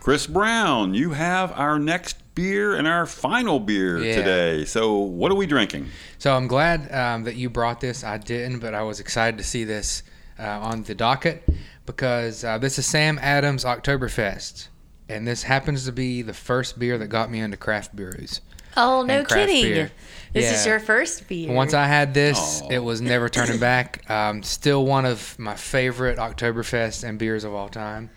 Chris 0.00 0.26
Brown, 0.26 0.94
you 0.94 1.10
have 1.10 1.50
our 1.58 1.78
next 1.78 2.18
beer 2.36 2.76
and 2.76 2.86
our 2.86 3.04
final 3.06 3.58
beer 3.58 3.98
Yeah. 3.98 4.16
today. 4.16 4.64
So, 4.64 4.98
what 4.98 5.32
are 5.32 5.34
we 5.34 5.46
drinking? 5.46 5.88
So 6.18 6.36
I'm 6.36 6.46
glad 6.46 6.92
um, 6.94 7.24
that 7.24 7.34
you 7.36 7.50
brought 7.50 7.80
this. 7.80 8.04
I 8.04 8.18
didn't, 8.18 8.60
but 8.60 8.74
I 8.74 8.82
was 8.82 9.00
excited 9.00 9.38
to 9.38 9.44
see 9.44 9.64
this 9.64 10.02
uh, 10.38 10.42
on 10.46 10.84
the 10.84 10.94
docket 10.94 11.42
because 11.86 12.44
uh, 12.44 12.58
this 12.58 12.78
is 12.78 12.86
Sam 12.86 13.18
Adams 13.20 13.64
Oktoberfest, 13.64 14.68
and 15.08 15.26
this 15.26 15.42
happens 15.44 15.84
to 15.86 15.92
be 15.92 16.22
the 16.22 16.34
first 16.34 16.78
beer 16.78 16.96
that 16.98 17.08
got 17.08 17.30
me 17.30 17.40
into 17.40 17.56
craft 17.56 17.96
brews. 17.96 18.40
Oh, 18.76 19.02
no 19.02 19.24
craft 19.24 19.48
kidding. 19.48 19.62
beer. 19.62 19.92
This 20.34 20.60
is 20.60 20.66
your 20.66 20.80
first 20.80 21.28
beer. 21.28 21.52
Once 21.52 21.74
I 21.74 21.86
had 21.86 22.12
this, 22.12 22.60
Aw. 22.62 22.68
it 22.68 22.78
was 22.80 23.00
never 23.00 23.28
turning 23.28 23.60
back. 23.60 24.08
Um, 24.10 24.42
still 24.42 24.84
one 24.84 25.06
of 25.06 25.38
my 25.38 25.54
favorite 25.54 26.18
Oktoberfest 26.18 27.04
and 27.08 27.18
beers 27.18 27.44
of 27.44 27.54
all 27.54 27.68
time. 27.68 28.10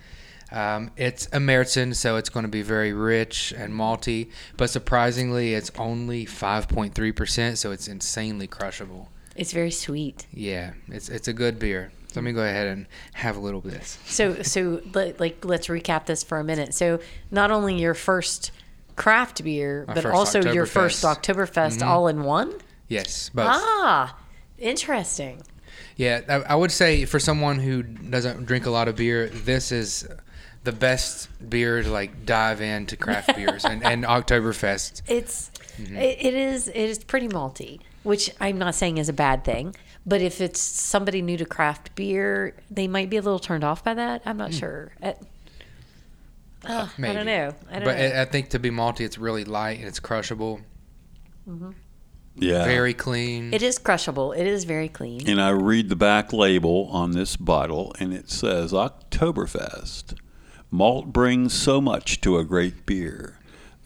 Um, 0.51 0.91
it's 0.97 1.28
a 1.28 1.39
Märzen, 1.39 1.93
so 1.93 2.15
it's 2.15 2.30
going 2.30 2.45
to 2.45 2.49
be 2.49 2.61
very 2.61 2.93
rich 2.93 3.53
and 3.55 3.74
malty, 3.74 4.32
but 4.55 4.70
surprisingly, 4.70 5.53
it's 5.53 5.72
only 5.78 6.26
5.3%, 6.26 7.57
so 7.57 7.72
it's 7.72 7.88
insanely 7.88 8.47
crushable. 8.47 9.09
It's 9.36 9.51
very 9.51 9.72
sweet. 9.72 10.26
Yeah, 10.34 10.74
it's 10.88 11.09
it's 11.09 11.28
a 11.28 11.34
good 11.34 11.59
beer. 11.59 11.91
So 12.07 12.22
let 12.22 12.24
me 12.24 12.32
go 12.32 12.41
ahead 12.41 12.68
and 12.68 12.88
have 13.13 13.38
a 13.38 13.39
little 13.39 13.59
of 13.59 13.65
this. 13.65 13.99
So, 14.05 14.41
so 14.41 14.82
let, 14.93 15.20
like, 15.20 15.45
let's 15.45 15.68
recap 15.68 16.07
this 16.07 16.24
for 16.24 16.39
a 16.39 16.43
minute. 16.43 16.74
So, 16.74 16.99
not 17.30 17.51
only 17.51 17.80
your 17.80 17.93
first 17.93 18.51
craft 18.98 19.41
beer, 19.43 19.86
My 19.88 19.93
but 19.93 20.06
also 20.06 20.41
your 20.52 20.66
first 20.66 21.04
Oktoberfest. 21.06 21.80
Oktoberfest 21.80 21.86
all 21.88 22.10
in 22.10 22.24
one. 22.24 22.54
Yes, 22.89 23.30
both. 23.30 23.45
Ah, 23.50 24.18
interesting. 24.58 25.41
Yeah, 25.95 26.22
I, 26.28 26.34
I 26.54 26.56
would 26.56 26.72
say 26.72 27.06
for 27.06 27.20
someone 27.20 27.60
who 27.60 27.84
doesn't 27.84 28.45
drink 28.45 28.66
a 28.66 28.70
lot 28.70 28.88
of 28.89 28.98
beer, 28.98 29.30
this 29.30 29.72
is 29.72 30.08
the 30.64 30.72
best 30.74 31.30
beer 31.50 31.82
to 31.82 31.89
like 31.89 32.26
dive 32.26 32.60
into 32.62 32.98
craft 32.98 33.36
beers 33.36 33.64
and, 33.64 33.84
and 33.84 34.04
Oktoberfest. 34.04 35.04
It's 35.08 35.52
Mm-hmm. 35.78 35.95
it, 35.95 36.18
it 36.20 36.34
is 36.34 36.70
it 36.70 36.76
is 36.76 36.98
pretty 37.04 37.28
malty, 37.28 37.80
which 38.02 38.32
I'm 38.41 38.58
not 38.58 38.74
saying 38.74 38.98
is 38.98 39.10
a 39.10 39.14
bad 39.14 39.43
thing. 39.43 39.76
But 40.08 40.22
if 40.22 40.41
it's 40.41 40.60
somebody 40.60 41.22
new 41.22 41.38
to 41.38 41.45
craft 41.45 41.93
beer, 41.93 42.56
they 42.72 42.88
might 42.88 43.12
be 43.12 43.18
a 43.18 43.22
little 43.22 43.38
turned 43.38 43.64
off 43.64 43.84
by 43.84 43.93
that. 43.93 44.24
I'm 44.26 44.38
not 44.38 44.56
sure. 44.56 44.91
Uh, 45.04 45.14
uh, 46.68 46.88
I 46.97 47.13
don't 47.13 47.26
know. 47.26 47.53
I 47.70 47.74
don't 47.76 47.84
But 47.86 47.97
know. 47.97 48.03
I 48.03 48.22
I 48.22 48.26
think 48.26 48.49
to 48.49 48.59
be 48.59 48.70
malty, 48.70 49.01
it's 49.01 49.18
really 49.18 49.45
light 49.45 49.80
and 49.80 49.88
it's 49.88 49.99
crushable. 49.99 50.61
Yeah. 52.39 52.65
Very 52.65 52.93
clean. 52.93 53.53
it 53.53 53.63
is 53.63 53.80
crushable. 53.80 54.32
It 54.32 54.45
is 54.45 54.63
very 54.63 54.89
clean. 54.89 55.28
And 55.28 55.41
I 55.41 55.49
read 55.49 55.89
the 55.89 55.95
back 55.95 56.32
label 56.34 56.88
on 56.91 57.11
this 57.11 57.36
bottle, 57.36 57.95
and 57.99 58.13
it 58.13 58.30
says 58.30 58.74
Oktoberfest. 58.74 60.13
Malt 60.70 61.11
brings 61.13 61.53
so 61.53 61.82
much 61.82 62.22
to 62.22 62.38
a 62.38 62.43
great 62.43 62.86
beer. 62.86 63.37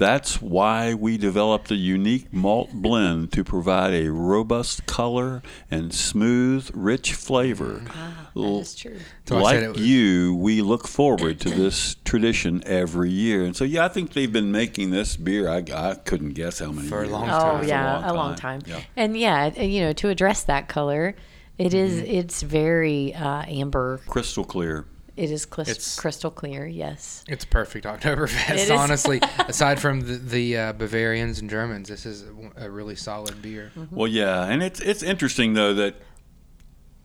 That's 0.02 0.42
why 0.42 0.96
we 0.96 1.20
developed 1.20 1.70
a 1.70 1.76
unique 1.76 2.34
malt 2.34 2.72
blend 2.74 3.32
to 3.34 3.44
provide 3.44 3.94
a 3.94 4.10
robust 4.10 4.88
color 4.88 5.44
and 5.70 5.94
smooth, 5.94 6.72
rich 6.74 7.14
flavor. 7.14 7.84
Ah, 7.90 8.32
that 8.34 8.42
is 8.42 8.74
true. 8.76 8.98
Like 9.30 9.68
was- 9.76 9.78
you, 9.80 10.34
we 10.34 10.64
look 10.64 10.88
forward 10.88 11.40
to 11.42 11.52
this 11.52 11.98
tradition 12.04 12.64
every 12.66 13.12
year. 13.12 13.44
And 13.44 13.56
so, 13.56 13.64
yeah, 13.64 13.86
I 13.86 13.90
think 13.90 14.14
they've 14.14 14.34
been 14.34 14.52
making 14.52 14.90
this 14.90 15.16
beer. 15.16 15.48
I, 15.48 15.64
I 15.72 15.94
couldn't 15.94 16.34
guess 16.34 16.58
how 16.58 16.72
many 16.72 16.88
For 16.88 17.02
a 17.02 17.02
years. 17.04 17.12
long 17.12 17.30
Oh 17.30 17.34
time. 17.40 17.60
It's 17.62 17.70
yeah, 17.70 18.12
a 18.12 18.14
long 18.16 18.34
time. 18.34 18.62
Yeah. 18.66 18.82
And 18.98 19.16
yeah, 19.16 19.54
you 19.62 19.82
know, 19.82 19.94
to 19.94 20.10
address 20.10 20.42
that 20.46 20.68
color, 20.68 21.16
it 21.60 21.76
is 21.76 22.02
Mm-hmm. 22.02 22.12
it's 22.12 22.42
very 22.42 23.14
uh, 23.14 23.44
amber. 23.48 24.02
Crystal 24.08 24.44
clear. 24.46 24.86
It 25.18 25.30
is 25.30 25.46
clis- 25.46 25.70
It's- 25.70 26.00
crystal 26.00 26.32
clear. 26.32 26.66
Yes. 26.66 27.24
It's 27.28 27.46
perfect 27.46 27.86
Oktoberfest. 27.86 28.50
It 28.54 28.60
is. 28.62 28.72
Honestly, 28.72 29.20
aside 29.48 29.80
from 29.80 30.02
the, 30.02 30.16
the 30.18 30.58
uh, 30.58 30.74
Bavarians 30.74 31.40
and 31.40 31.50
Germans, 31.50 31.90
this 31.90 32.06
is 32.06 32.26
a 32.58 32.70
really 32.70 32.96
solid 32.96 33.42
beer. 33.42 33.72
Well, 33.92 34.08
yeah, 34.08 34.46
and 34.46 34.64
it's 34.64 34.80
it's 34.80 35.04
interesting 35.04 35.54
though 35.54 35.74
that 35.76 35.96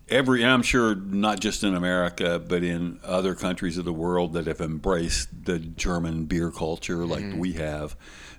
every 0.09 0.43
and 0.43 0.51
I'm 0.53 0.63
sure 0.63 0.95
not 0.95 1.41
just 1.41 1.65
in 1.65 1.75
America 1.75 2.39
but 2.39 2.63
in 2.63 3.01
other 3.05 3.35
countries 3.35 3.77
of 3.77 3.85
the 3.85 3.93
world 3.93 4.35
that 4.35 4.47
have 4.47 4.61
embraced 4.61 5.29
the 5.47 5.59
German 5.59 6.27
beer 6.27 6.51
culture 6.53 7.05
like 7.05 7.25
we 7.35 7.55
have, 7.55 7.97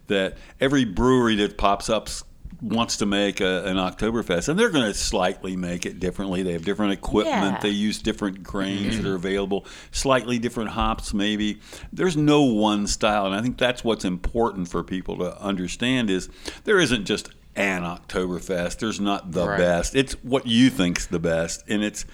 that 0.07 0.37
every 0.61 0.85
brewery 0.85 1.35
that 1.35 1.57
pops 1.57 1.89
up 1.89 2.07
s- 2.07 2.23
wants 2.61 2.97
to 2.97 3.05
make 3.05 3.39
a, 3.39 3.65
an 3.65 3.77
Oktoberfest, 3.77 4.49
and 4.49 4.59
they're 4.59 4.69
going 4.69 4.85
to 4.85 4.93
slightly 4.93 5.55
make 5.55 5.85
it 5.85 5.99
differently. 5.99 6.43
They 6.43 6.53
have 6.53 6.65
different 6.65 6.93
equipment. 6.93 7.55
Yeah. 7.55 7.59
They 7.61 7.69
use 7.69 8.01
different 8.01 8.43
grains 8.43 8.97
that 8.97 9.03
mm-hmm. 9.03 9.11
are 9.11 9.15
available, 9.15 9.65
slightly 9.91 10.39
different 10.39 10.71
hops, 10.71 11.13
maybe. 11.13 11.59
There's 11.93 12.17
no 12.17 12.41
one 12.41 12.87
style, 12.87 13.25
and 13.25 13.35
I 13.35 13.41
think 13.41 13.57
that's 13.57 13.83
what's 13.83 14.05
important 14.05 14.69
for 14.69 14.83
people 14.83 15.17
to 15.17 15.39
understand 15.41 16.09
is 16.09 16.29
there 16.63 16.79
isn't 16.79 17.05
just 17.05 17.29
an 17.55 17.83
Oktoberfest. 17.83 18.79
There's 18.79 18.99
not 18.99 19.31
the 19.31 19.47
Right. 19.47 19.57
best. 19.57 19.95
It's 19.95 20.13
what 20.23 20.47
you 20.47 20.69
think's 20.69 21.05
the 21.05 21.19
best, 21.19 21.63
and 21.67 21.83
it's 21.83 22.05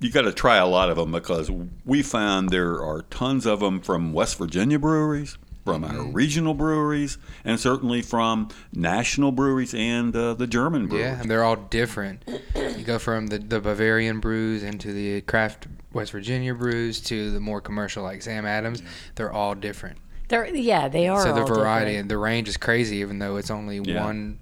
you 0.00 0.10
got 0.10 0.22
to 0.22 0.32
try 0.32 0.56
a 0.56 0.66
lot 0.66 0.90
of 0.90 0.96
them 0.96 1.10
because 1.10 1.50
we 1.84 2.02
found 2.02 2.50
there 2.50 2.84
are 2.84 3.02
tons 3.10 3.46
of 3.46 3.60
them 3.60 3.80
from 3.80 4.12
West 4.12 4.38
Virginia 4.38 4.78
breweries, 4.78 5.36
from 5.74 5.84
our 5.84 5.90
Mm-hmm. 5.92 6.12
regional 6.12 6.54
breweries, 6.54 7.18
and 7.44 7.58
certainly 7.60 8.02
from 8.02 8.48
national 8.72 9.32
breweries 9.32 9.74
and 9.74 10.14
uh, 10.16 10.34
the 10.34 10.46
German 10.46 10.86
breweries. 10.86 11.06
Yeah, 11.06 11.20
and 11.20 11.30
they're 11.30 11.44
all 11.44 11.56
different. 11.56 12.22
You 12.54 12.84
go 12.84 12.98
from 12.98 13.26
the, 13.28 13.38
the 13.38 13.60
Bavarian 13.60 14.20
brews 14.20 14.62
into 14.62 14.92
the 14.92 15.20
craft 15.22 15.66
West 15.92 16.12
Virginia 16.12 16.54
brews 16.54 17.00
to 17.02 17.30
the 17.30 17.40
more 17.40 17.60
commercial 17.60 18.02
like 18.02 18.22
Sam 18.22 18.46
Adams. 18.46 18.82
They're 19.14 19.32
all 19.32 19.54
different. 19.54 19.98
They're 20.28 20.46
yeah, 20.54 20.88
they 20.88 21.08
are. 21.08 21.22
so 21.22 21.32
the 21.32 21.40
all 21.40 21.46
variety 21.46 21.92
different. 21.92 22.00
and 22.02 22.10
the 22.10 22.18
range 22.18 22.48
is 22.48 22.56
crazy, 22.58 22.96
even 22.98 23.18
though 23.18 23.36
it's 23.36 23.50
only 23.50 23.78
Yeah. 23.78 24.04
one 24.04 24.40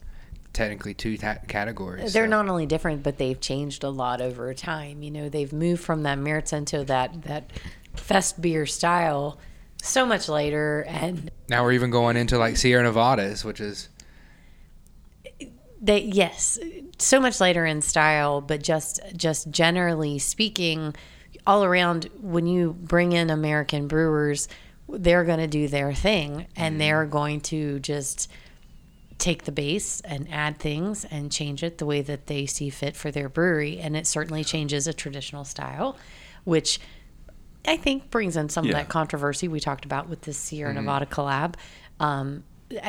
technically 0.53 0.95
two 0.95 1.17
ta- 1.17 1.37
categories. 1.49 2.13
They're 2.13 2.25
so- 2.27 2.31
not 2.31 2.49
only 2.49 2.67
different, 2.67 3.03
but 3.03 3.19
they've 3.19 3.39
changed 3.41 3.85
a 3.85 3.91
lot 3.91 4.21
over 4.21 4.53
time. 4.55 5.03
You 5.03 5.11
know, 5.13 5.29
they've 5.29 5.53
moved 5.53 5.83
from 5.85 6.03
that 6.03 6.19
Märzen 6.19 6.67
to 6.67 6.83
that 6.85 7.23
that 7.23 7.51
fest 7.95 8.41
beer 8.43 8.67
style 8.67 9.39
so 9.83 10.05
much 10.07 10.29
later, 10.29 10.85
and 10.89 11.31
Now 11.49 11.63
we're 11.63 11.73
even 11.73 11.91
going 11.91 12.17
into 12.17 12.39
like 12.39 12.57
Sierra 12.57 12.83
Nevadas, 12.83 13.45
which 13.45 13.61
is 13.61 13.89
they 15.81 16.03
yes, 16.03 16.59
so 16.99 17.21
much 17.21 17.41
later 17.41 17.65
in 17.65 17.83
style, 17.83 18.41
but 18.41 18.63
just 18.63 19.01
just 19.17 19.51
generally 19.51 20.19
speaking, 20.19 20.95
all 21.47 21.65
around 21.65 22.11
when 22.21 22.47
you 22.47 22.73
bring 22.73 23.13
in 23.13 23.31
American 23.31 23.87
brewers, 23.87 24.49
they're 24.89 25.25
going 25.25 25.39
to 25.39 25.47
do 25.47 25.69
their 25.69 25.93
thing, 25.93 26.47
and 26.57 26.77
mm. 26.77 26.79
they're 26.79 27.07
going 27.07 27.41
to 27.43 27.79
just 27.81 28.31
take 29.19 29.45
the 29.45 29.53
base 29.53 30.01
and 30.03 30.31
add 30.31 30.59
things 30.59 31.05
and 31.07 31.33
change 31.33 31.63
it 31.63 31.79
the 31.79 31.87
way 31.87 32.03
that 32.03 32.27
they 32.27 32.45
see 32.45 32.69
fit 32.69 32.95
for 32.95 33.11
their 33.11 33.29
brewery. 33.29 33.79
And 33.79 33.97
it 33.97 34.07
certainly 34.07 34.45
changes 34.45 34.87
a 34.87 34.93
traditional 34.93 35.45
style, 35.45 35.97
which 36.45 36.79
I 37.67 37.77
think 37.77 38.11
brings 38.11 38.37
in 38.37 38.49
some 38.49 38.65
Yeah. 38.65 38.73
of 38.73 38.77
that 38.77 38.89
controversy 38.89 39.49
we 39.49 39.61
talked 39.61 39.85
about 39.85 40.09
with 40.09 40.23
this 40.23 40.39
Sierra 40.39 40.73
mm-hmm. 40.73 40.85
Nevada 40.85 41.07
collab. 41.07 41.55
Um, 42.01 42.45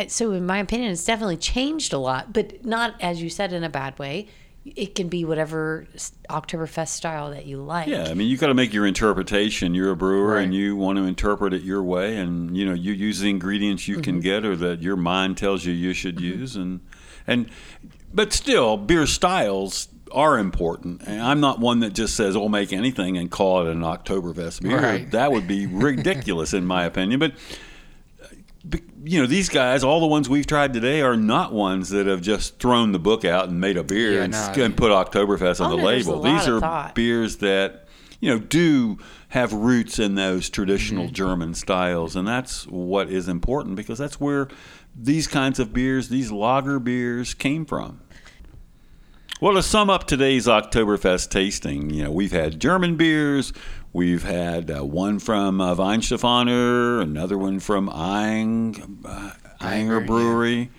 so, 0.07 0.31
in 0.31 0.45
my 0.45 0.57
opinion, 0.57 0.91
it's 0.91 1.05
definitely 1.05 1.37
changed 1.37 1.93
a 1.93 1.97
lot, 1.97 2.33
but 2.33 2.65
not, 2.65 2.95
as 2.99 3.21
you 3.21 3.29
said, 3.29 3.53
in 3.53 3.63
a 3.63 3.69
bad 3.69 3.97
way. 3.99 4.27
It 4.65 4.95
can 4.95 5.07
be 5.07 5.23
whatever 5.23 5.87
Oktoberfest 6.29 6.89
style 6.89 7.29
that 7.31 7.45
you 7.45 7.57
like. 7.57 7.87
Yeah, 7.87 8.09
I 8.09 8.15
mean, 8.15 8.27
you 8.27 8.37
got 8.37 8.47
to 8.47 8.53
make 8.53 8.73
your 8.73 8.85
interpretation. 8.85 9.73
You're 9.73 9.91
a 9.91 9.95
brewer, 9.95 10.37
and 10.37 10.53
you 10.53 10.75
want 10.75 10.97
to 10.97 11.05
interpret 11.05 11.53
it 11.53 11.61
your 11.61 11.81
way, 11.83 12.17
and 12.17 12.57
you 12.57 12.65
know, 12.65 12.73
you 12.73 12.91
use 12.91 13.19
the 13.19 13.29
ingredients 13.29 13.87
you 13.87 14.01
can 14.01 14.15
mm-hmm. 14.15 14.21
get, 14.21 14.45
or 14.45 14.57
that 14.57 14.81
your 14.81 14.97
mind 14.97 15.37
tells 15.37 15.63
you 15.63 15.71
you 15.73 15.93
should 15.93 16.15
mm-hmm. 16.17 16.41
use, 16.41 16.55
and 16.57 16.81
and 17.25 17.49
but 18.13 18.33
still, 18.33 18.75
beer 18.75 19.07
styles 19.07 19.87
are 20.11 20.37
important. 20.37 21.01
And 21.05 21.21
I'm 21.21 21.39
not 21.39 21.59
one 21.59 21.79
that 21.81 21.93
just 21.93 22.15
says, 22.15 22.35
"I'll 22.35 22.49
make 22.49 22.71
anything 22.73 23.17
and 23.17 23.29
call 23.31 23.65
it 23.67 23.71
an 23.71 23.81
Oktoberfest 23.81 24.61
beer." 24.61 24.79
Right. 24.81 25.11
That 25.11 25.31
would 25.31 25.47
be 25.47 25.65
ridiculous, 25.65 26.53
in 26.53 26.65
my 26.65 26.83
opinion. 26.85 27.19
But 27.19 27.33
but, 28.65 28.81
you 29.05 29.21
know, 29.21 29.27
these 29.27 29.47
guys, 29.47 29.83
all 29.83 30.01
the 30.01 30.07
ones 30.07 30.27
we've 30.27 30.47
tried 30.47 30.73
today, 30.73 31.01
are 31.01 31.15
not 31.15 31.53
ones 31.53 31.89
that 31.89 32.05
have 32.05 32.21
just 32.21 32.59
thrown 32.59 32.91
the 32.91 32.99
book 32.99 33.23
out 33.23 33.47
and 33.47 33.61
made 33.61 33.77
a 33.77 33.83
beer 33.83 34.15
Yeah, 34.15 34.23
and, 34.23 34.33
no. 34.33 34.39
sk- 34.51 34.57
and 34.57 34.75
put 34.75 34.91
Oktoberfest 34.91 35.61
on 35.63 35.71
Oh, 35.71 35.75
the 35.77 35.81
no, 35.81 35.87
there's 35.89 36.07
a 36.07 36.15
label. 36.15 36.23
These 36.37 36.47
are 36.49 36.59
thought. 36.59 36.93
beers 36.95 37.37
that 37.37 37.87
you 38.19 38.29
know 38.29 38.39
do 38.39 38.97
have 39.29 39.53
roots 39.53 39.99
in 39.99 40.15
those 40.15 40.49
traditional 40.49 41.05
Mm-hmm. 41.05 41.13
German 41.13 41.53
styles, 41.53 42.15
and 42.15 42.27
that's 42.27 42.65
what 42.67 43.09
is 43.09 43.27
important 43.29 43.75
because 43.77 43.97
that's 43.97 44.19
where 44.19 44.47
these 44.99 45.27
kinds 45.27 45.59
of 45.59 45.71
beers, 45.73 46.09
these 46.09 46.31
lager 46.31 46.79
beers, 46.79 47.33
came 47.35 47.65
from. 47.65 47.99
Well, 49.39 49.53
to 49.53 49.61
sum 49.61 49.91
up 49.91 50.07
today's 50.07 50.47
Oktoberfest 50.47 51.29
tasting, 51.29 51.91
you 51.91 52.03
know, 52.05 52.09
we've 52.09 52.31
had 52.31 52.59
German 52.59 52.95
beers, 52.95 53.53
we've 53.93 54.23
had 54.23 54.71
uh, 54.71 54.83
one 54.83 55.19
from 55.19 55.61
uh, 55.61 55.75
Weihenstephaner, 55.75 57.03
another 57.03 57.37
one 57.37 57.59
from 57.59 57.87
Aying, 57.87 59.05
uh, 59.05 59.33
Ayinger 59.61 60.07
Brewery. 60.07 60.71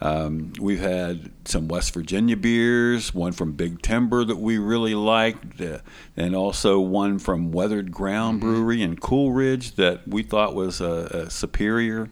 Um, 0.00 0.54
we've 0.58 0.80
had 0.80 1.30
some 1.44 1.68
West 1.68 1.92
Virginia 1.92 2.38
beers, 2.38 3.12
one 3.14 3.32
from 3.32 3.52
Big 3.52 3.82
Timber 3.82 4.24
that 4.24 4.36
we 4.36 4.56
really 4.56 4.94
liked, 4.94 5.60
uh, 5.60 5.80
and 6.16 6.34
also 6.34 6.80
one 6.80 7.18
from 7.18 7.52
Weathered 7.52 7.92
Ground 7.92 8.40
Brewery 8.40 8.80
in 8.80 8.96
Cool 8.96 9.32
Ridge 9.32 9.74
that 9.74 10.08
we 10.08 10.22
thought 10.22 10.54
was 10.54 10.80
uh, 10.80 11.10
uh, 11.12 11.28
superior. 11.28 12.08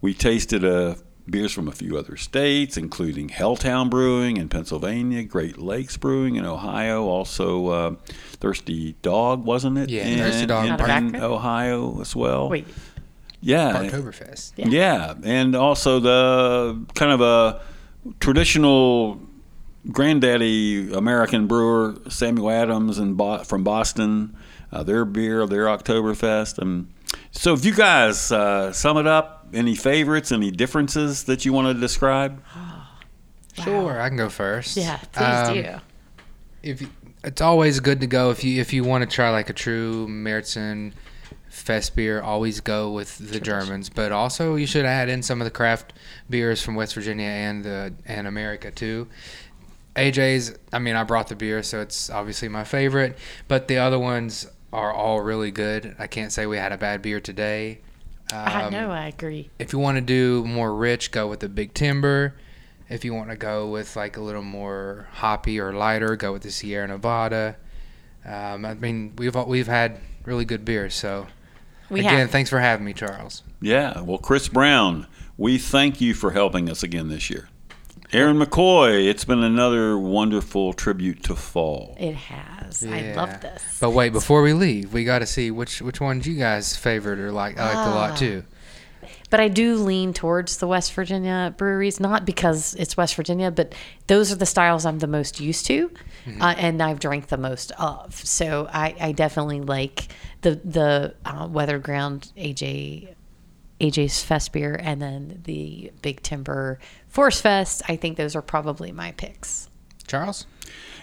We 0.00 0.14
tasted 0.14 0.64
uh, 0.64 0.94
beers 1.28 1.52
from 1.52 1.68
a 1.68 1.72
few 1.72 1.96
other 1.96 2.16
states, 2.16 2.76
including 2.76 3.28
Helltown 3.28 3.88
Brewing 3.88 4.36
in 4.36 4.48
Pennsylvania, 4.48 5.22
Great 5.22 5.58
Lakes 5.58 5.96
Brewing 5.96 6.36
in 6.36 6.44
Ohio, 6.44 7.04
also 7.04 7.68
uh, 7.68 7.94
Thirsty 8.34 8.96
Dog, 9.02 9.44
wasn't 9.44 9.78
it? 9.78 9.90
Yeah, 9.90 10.06
in, 10.06 10.18
Thirsty 10.18 10.46
Dog. 10.46 10.66
in, 10.66 10.72
Out 10.72 11.02
in 11.02 11.16
Ohio 11.16 12.00
as 12.00 12.16
well. 12.16 12.48
Wait, 12.48 12.66
yeah, 13.40 13.72
Oktoberfest. 13.84 14.52
Yeah. 14.56 14.68
yeah, 14.68 15.14
and 15.24 15.54
also 15.54 16.00
the 16.00 16.84
kind 16.94 17.12
of 17.12 17.20
a 17.20 17.60
traditional 18.20 19.20
granddaddy 19.90 20.92
American 20.92 21.46
brewer 21.46 21.96
Samuel 22.08 22.50
Adams 22.50 22.98
and 22.98 23.16
Bo- 23.16 23.44
from 23.44 23.64
Boston, 23.64 24.36
uh, 24.70 24.82
their 24.82 25.04
beer, 25.04 25.46
their 25.46 25.66
Oktoberfest. 25.66 26.58
And 26.58 26.92
so, 27.30 27.52
if 27.52 27.64
you 27.64 27.74
guys 27.74 28.30
uh, 28.30 28.72
sum 28.72 28.96
it 28.96 29.06
up, 29.06 29.41
any 29.52 29.74
favorites, 29.74 30.32
any 30.32 30.50
differences 30.50 31.24
that 31.24 31.44
you 31.44 31.52
want 31.52 31.74
to 31.74 31.80
describe? 31.80 32.42
Sure, 33.64 34.00
I 34.00 34.08
can 34.08 34.16
go 34.16 34.30
first. 34.30 34.78
yeah, 34.78 34.96
please 35.12 35.48
Um, 35.48 35.54
do. 35.54 35.80
if 36.62 36.80
you, 36.80 36.88
it's 37.22 37.42
always 37.42 37.80
good 37.80 38.00
to 38.00 38.06
go 38.06 38.30
if 38.30 38.42
you 38.42 38.58
if 38.62 38.72
you 38.72 38.82
want 38.82 39.08
to 39.08 39.14
try 39.14 39.28
like 39.28 39.50
a 39.50 39.52
true 39.52 40.08
Märzen 40.08 40.92
fest 41.50 41.94
beer, 41.94 42.22
always 42.22 42.60
go 42.60 42.90
with 42.90 43.18
the 43.18 43.38
Germans. 43.38 43.90
But 43.90 44.10
also 44.10 44.54
you 44.54 44.66
should 44.66 44.86
add 44.86 45.10
in 45.10 45.22
some 45.22 45.42
of 45.42 45.44
the 45.44 45.50
craft 45.50 45.92
beers 46.30 46.62
from 46.62 46.76
West 46.76 46.94
Virginia 46.94 47.26
and 47.28 47.62
the 47.62 47.92
and 48.06 48.26
America 48.26 48.70
too. 48.70 49.06
AJ's, 49.96 50.56
I 50.72 50.78
mean, 50.78 50.96
I 50.96 51.04
brought 51.04 51.28
the 51.28 51.36
beer, 51.36 51.62
so 51.62 51.82
it's 51.82 52.08
obviously 52.08 52.48
my 52.48 52.64
favorite. 52.64 53.18
But 53.48 53.68
the 53.68 53.76
other 53.76 53.98
ones 53.98 54.46
are 54.72 54.90
all 54.90 55.20
really 55.20 55.50
good. 55.50 55.94
I 55.98 56.06
can't 56.06 56.32
say 56.32 56.46
we 56.46 56.56
had 56.56 56.72
a 56.72 56.78
bad 56.78 57.02
beer 57.02 57.20
today. 57.20 57.80
I 58.30 58.64
Um, 58.64 58.72
know, 58.72 58.90
I 58.90 59.06
agree. 59.08 59.50
if 59.58 59.72
you 59.72 59.78
want 59.78 59.96
to 59.96 60.00
do 60.00 60.44
more 60.46 60.74
rich, 60.74 61.10
go 61.10 61.26
with 61.28 61.40
the 61.40 61.48
Big 61.48 61.74
Timber. 61.74 62.34
If 62.88 63.04
you 63.04 63.14
want 63.14 63.30
to 63.30 63.36
go 63.36 63.68
with 63.70 63.96
like 63.96 64.16
a 64.16 64.20
little 64.20 64.42
more 64.42 65.08
hoppy 65.14 65.58
or 65.58 65.72
lighter, 65.72 66.14
go 66.16 66.32
with 66.32 66.42
the 66.42 66.50
Sierra 66.50 66.86
Nevada. 66.88 67.56
Um, 68.24 68.64
I 68.64 68.74
mean, 68.74 69.14
we've 69.16 69.34
we've 69.34 69.66
had 69.66 69.98
really 70.24 70.44
good 70.44 70.64
beers. 70.64 70.94
So 70.94 71.26
We 71.90 72.00
again, 72.00 72.18
have. 72.20 72.30
thanks 72.30 72.50
for 72.50 72.60
having 72.60 72.84
me, 72.84 72.92
Charles. 72.92 73.42
Yeah, 73.60 74.00
well, 74.00 74.18
Chris 74.18 74.48
Brown, 74.48 75.06
we 75.36 75.58
thank 75.58 76.00
you 76.00 76.14
for 76.14 76.30
helping 76.32 76.70
us 76.70 76.82
again 76.82 77.08
this 77.08 77.30
year. 77.30 77.48
Erin 78.12 78.36
McCoy, 78.38 79.08
it's 79.08 79.24
been 79.24 79.42
another 79.42 79.96
wonderful 79.98 80.72
tribute 80.74 81.22
to 81.24 81.34
fall. 81.34 81.96
It 81.98 82.14
has. 82.14 82.51
I 82.82 83.00
Yeah. 83.00 83.14
love 83.16 83.40
this. 83.40 83.62
But 83.80 83.90
wait, 83.90 84.10
before 84.12 84.42
we 84.42 84.52
leave, 84.52 84.92
we 84.92 85.04
got 85.04 85.18
to 85.20 85.26
see 85.26 85.50
which 85.50 85.82
which 85.82 86.00
ones 86.00 86.26
you 86.26 86.36
guys 86.36 86.76
favored 86.76 87.18
or 87.18 87.32
like 87.32 87.58
I 87.58 87.64
liked 87.64 87.76
a 87.76 87.90
Ah. 87.90 87.94
lot 87.94 88.16
too. 88.16 88.44
But 89.30 89.40
I 89.40 89.48
do 89.48 89.76
lean 89.76 90.12
towards 90.12 90.58
the 90.58 90.66
West 90.66 90.92
Virginia 90.92 91.54
breweries, 91.56 91.98
not 91.98 92.24
because 92.26 92.74
it's 92.74 92.96
West 92.96 93.14
Virginia, 93.14 93.50
but 93.50 93.74
those 94.06 94.30
are 94.30 94.36
the 94.36 94.46
styles 94.46 94.84
I'm 94.86 94.98
the 94.98 95.06
most 95.06 95.40
used 95.40 95.64
to, 95.66 95.90
uh, 96.40 96.54
and 96.58 96.80
I've 96.82 97.00
drank 97.00 97.28
the 97.28 97.38
most 97.38 97.72
of. 97.78 98.14
So 98.14 98.68
I, 98.72 98.94
I 99.00 99.12
definitely 99.12 99.60
like 99.62 100.08
the 100.42 100.60
the 100.64 101.14
uh, 101.24 101.48
Weathered 101.50 101.82
Ground 101.82 102.30
AJ 102.36 103.14
AJ's 103.80 104.22
Fest 104.22 104.52
beer, 104.52 104.78
and 104.80 105.00
then 105.02 105.40
the 105.44 105.90
Big 106.02 106.22
Timber 106.22 106.78
Force 107.08 107.40
Fest. 107.40 107.82
I 107.88 107.96
think 107.96 108.16
those 108.18 108.36
are 108.36 108.42
probably 108.42 108.92
my 108.92 109.12
picks. 109.12 109.68
Charles, 110.06 110.46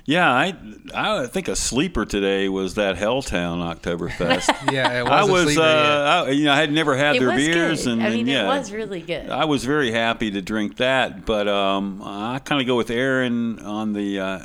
Yeah, 0.10 0.28
I 0.28 0.56
I 0.92 1.28
think 1.28 1.50
a 1.50 1.56
sleeper 1.56 2.04
today 2.04 2.50
was 2.50 2.74
that 2.74 2.96
Helltown 2.96 3.60
Oktoberfest. 3.62 4.72
yeah, 4.72 5.02
it 5.02 5.04
was 5.04 5.12
I 5.12 5.24
was, 5.32 5.44
sleeper, 5.44 5.62
yeah. 5.62 5.68
uh, 5.68 6.24
I, 6.26 6.30
you 6.32 6.46
know, 6.46 6.54
I 6.54 6.56
had 6.56 6.72
never 6.74 6.98
had 6.98 7.18
It 7.18 7.20
their 7.20 7.28
was 7.28 7.38
beers, 7.38 7.84
good. 7.84 7.94
and, 7.94 8.02
I 8.02 8.10
mean, 8.10 8.20
and, 8.22 8.28
yeah, 8.28 8.44
it 8.46 8.48
was 8.58 8.72
really 8.72 9.02
good. 9.02 9.30
I 9.30 9.46
was 9.46 9.64
very 9.66 9.92
happy 9.92 10.32
to 10.32 10.42
drink 10.42 10.78
that, 10.78 11.28
but 11.28 11.48
um, 11.48 12.02
I 12.04 12.40
kind 12.40 12.60
of 12.60 12.66
go 12.66 12.76
with 12.76 12.90
Erin 12.90 13.60
on 13.60 13.94
the, 13.94 14.20
uh, 14.20 14.40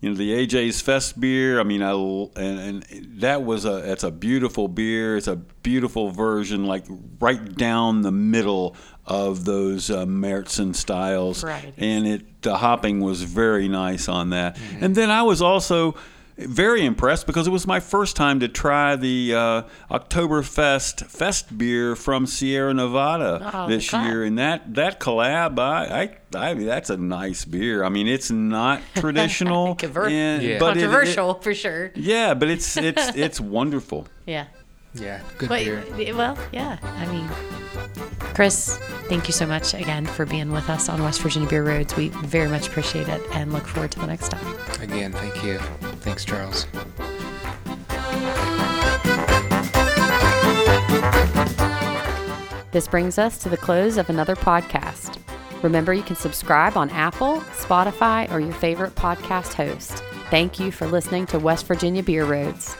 you 0.00 0.10
know, 0.10 0.16
the 0.16 0.32
AJ's 0.32 0.80
Fest 0.80 1.20
beer. 1.20 1.60
I 1.60 1.62
mean, 1.62 1.80
I 1.80 1.90
l- 1.90 2.32
and, 2.34 2.84
and 2.90 3.20
that 3.20 3.44
was 3.44 3.64
a 3.66 3.92
it's 3.92 4.02
a 4.02 4.10
beautiful 4.10 4.66
beer. 4.66 5.16
It's 5.16 5.28
a 5.28 5.36
beautiful 5.36 6.10
version, 6.10 6.64
like 6.64 6.86
right 7.20 7.54
down 7.56 8.02
the 8.02 8.10
middle 8.10 8.74
of 9.06 9.44
those 9.44 9.90
uh, 9.90 10.04
Märzen 10.06 10.74
styles, 10.74 11.42
Varieties. 11.42 11.74
and 11.78 12.06
it 12.06 12.42
the 12.42 12.56
hopping 12.58 13.00
was 13.00 13.22
very 13.22 13.68
nice 13.68 14.08
on 14.08 14.30
that. 14.30 14.56
Mm-hmm. 14.56 14.84
And 14.84 14.94
then 14.94 15.10
I 15.10 15.22
was 15.22 15.40
also 15.42 15.94
very 16.36 16.84
impressed 16.84 17.26
because 17.28 17.46
it 17.46 17.50
was 17.50 17.64
my 17.66 17.78
first 17.80 18.16
time 18.16 18.40
to 18.40 18.48
try 18.48 18.96
the 18.96 19.34
uh, 19.34 19.62
Oktoberfest 20.18 21.06
Fest 21.06 21.56
beer 21.56 21.94
from 21.96 22.26
Sierra 22.26 22.72
Nevada 22.74 23.50
Oh, 23.54 23.68
this 23.68 23.92
year, 23.92 24.24
and 24.24 24.38
that 24.38 24.74
that 24.74 25.00
collab, 25.00 25.58
I, 25.58 26.10
I, 26.34 26.50
I 26.50 26.54
mean, 26.54 26.66
that's 26.66 26.90
a 26.90 26.96
nice 26.96 27.44
beer. 27.44 27.84
I 27.84 27.88
mean, 27.88 28.08
it's 28.08 28.30
not 28.30 28.80
traditional, 28.96 29.76
Conver- 29.76 30.10
and- 30.10 30.42
Yeah. 30.42 30.58
but 30.58 30.76
it- 30.76 30.80
it- 30.80 30.86
Controversial 30.86 31.34
for 31.34 31.54
sure. 31.54 31.92
yeah, 31.94 32.34
but 32.34 32.48
it's 32.48 32.76
it's 32.76 33.14
it's 33.14 33.40
wonderful. 33.58 34.06
Yeah. 34.26 34.46
Yeah, 34.94 35.20
good 35.38 35.48
But 35.48 35.64
beer. 35.64 35.84
well, 36.14 36.38
yeah. 36.52 36.78
I 36.82 37.06
mean, 37.06 37.28
Chris, 38.34 38.78
thank 39.08 39.26
you 39.26 39.32
so 39.32 39.46
much 39.46 39.74
again 39.74 40.06
for 40.06 40.24
being 40.26 40.50
with 40.52 40.68
us 40.70 40.88
on 40.88 41.02
West 41.02 41.20
Virginia 41.20 41.48
Beer 41.48 41.64
Roads. 41.64 41.96
We 41.96 42.08
very 42.08 42.48
much 42.48 42.68
appreciate 42.68 43.08
it 43.08 43.22
and 43.32 43.52
look 43.52 43.66
forward 43.66 43.90
to 43.92 44.00
the 44.00 44.06
next 44.06 44.28
time. 44.30 44.56
Again, 44.80 45.12
thank 45.12 45.42
you. 45.44 45.58
Thanks, 46.00 46.24
Charles. 46.24 46.66
This 52.72 52.88
brings 52.88 53.18
us 53.18 53.38
to 53.38 53.48
the 53.48 53.56
close 53.56 53.96
of 53.98 54.10
another 54.10 54.34
podcast. 54.34 55.18
Remember, 55.62 55.94
you 55.94 56.02
can 56.02 56.16
subscribe 56.16 56.76
on 56.76 56.90
Apple, 56.90 57.36
Spotify, 57.56 58.30
or 58.32 58.40
your 58.40 58.52
favorite 58.52 58.96
podcast 58.96 59.52
host. 59.54 60.02
Thank 60.28 60.58
you 60.58 60.72
for 60.72 60.88
listening 60.88 61.26
to 61.26 61.38
West 61.38 61.66
Virginia 61.66 62.02
Beer 62.02 62.24
Roads. 62.24 62.76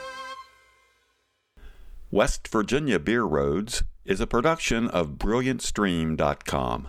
West 2.14 2.46
Virginia 2.46 3.00
Beer 3.00 3.24
Roads 3.24 3.82
is 4.04 4.20
a 4.20 4.26
production 4.28 4.86
of 4.86 5.18
BrilliantStream.com. 5.18 6.88